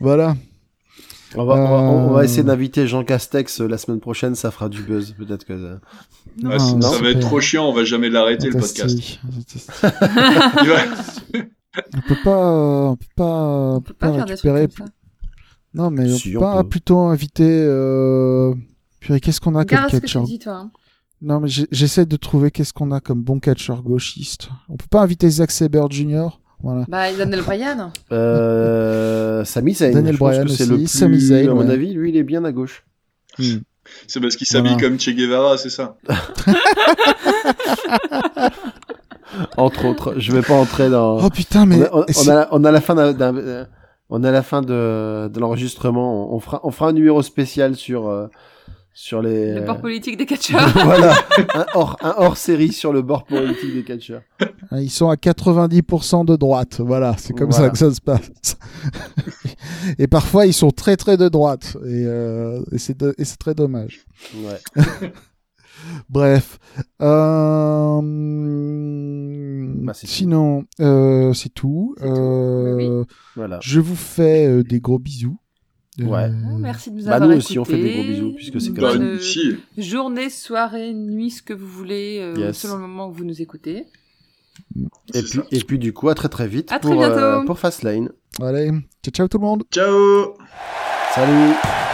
[0.00, 0.36] Voilà.
[1.34, 2.22] On va, on va- on va Euh.
[2.22, 5.14] essayer d'inviter Jean Castex euh, la semaine prochaine, ça fera du buzz.
[5.18, 5.52] Peut-être que.
[5.54, 5.76] euh,
[6.42, 8.98] Non, Ah, ça, non, ça va être trop chiant, on va jamais l'arrêter le podcast.
[11.94, 12.52] On peut pas,
[12.90, 13.24] on peut pas,
[13.76, 14.68] on peut peut récupérer.
[15.74, 16.68] Non, mais on peut on pas peut.
[16.70, 17.44] plutôt inviter.
[17.68, 18.54] Euh...
[19.22, 20.54] Qu'est-ce qu'on a comme Regarde ce que tu catcheur dis, toi.
[20.54, 20.70] hein.
[21.22, 24.48] Non, mais j'essaie de trouver qu'est-ce qu'on a comme bon catcheur gauchiste.
[24.68, 26.28] On peut pas inviter Zack Saber Jr.
[26.66, 26.84] Voilà.
[26.88, 27.90] Bah, Daniel Bryan.
[28.12, 29.92] Euh, Sami Zayn.
[29.92, 31.72] Daniel Bryan c'est aussi, le plus, Sami Zayn, à mon ouais.
[31.72, 32.84] avis, lui, il est bien à gauche.
[33.38, 33.58] Hmm.
[34.08, 34.88] C'est parce qu'il s'habille Voilà.
[34.88, 35.96] comme Che Guevara, c'est ça
[39.56, 41.18] Entre autres, je vais pas entrer dans.
[41.24, 43.66] Oh putain, mais on, a, on, c'est- on a, on a la fin d'un, d'un-
[44.08, 46.32] on a la fin de, de l'enregistrement.
[46.34, 48.28] On fera, on fera un numéro spécial sur euh,
[48.98, 49.52] sur les.
[49.54, 50.66] Le bord politique des catcheurs.
[50.72, 51.14] voilà,
[51.54, 54.22] un hors, un hors série sur le bord politique des catcheurs.
[54.72, 56.80] ils sont à 90% de droite.
[56.80, 57.66] Voilà, c'est comme Voilà.
[57.66, 58.56] ça que ça se passe.
[59.98, 61.76] et parfois, ils sont très très de droite.
[61.84, 62.96] Et, euh, et c'est
[63.38, 64.06] très dommage.
[64.34, 64.82] Ouais.
[66.08, 66.58] Bref.
[67.02, 68.00] Euh...
[69.84, 70.12] Bah, c'est tout.
[70.12, 71.94] Sinon, euh, c'est tout.
[72.00, 73.04] Euh,
[73.36, 73.58] Voilà.
[73.62, 75.36] Je vous fais euh, des gros bisous.
[75.98, 76.24] Ouais.
[76.24, 77.76] Euh, Oh, merci de nous Bah, avoir nous aussi, on écoutés.
[77.78, 78.98] fait des gros bisous, puisque c'est comme.
[78.98, 79.18] Bonne
[79.78, 82.58] journée, soirée, nuit, ce que vous voulez, euh, Yes.
[82.58, 83.86] selon le moment où vous nous écoutez.
[85.14, 85.42] Et puis, ça.
[85.50, 87.46] et puis du coup, à très très vite À très pour, euh, bientôt.
[87.46, 88.10] pour Fastlane.
[88.40, 88.70] Allez,
[89.02, 89.64] ciao ciao tout le monde.
[89.72, 90.34] Ciao
[91.14, 91.85] Salut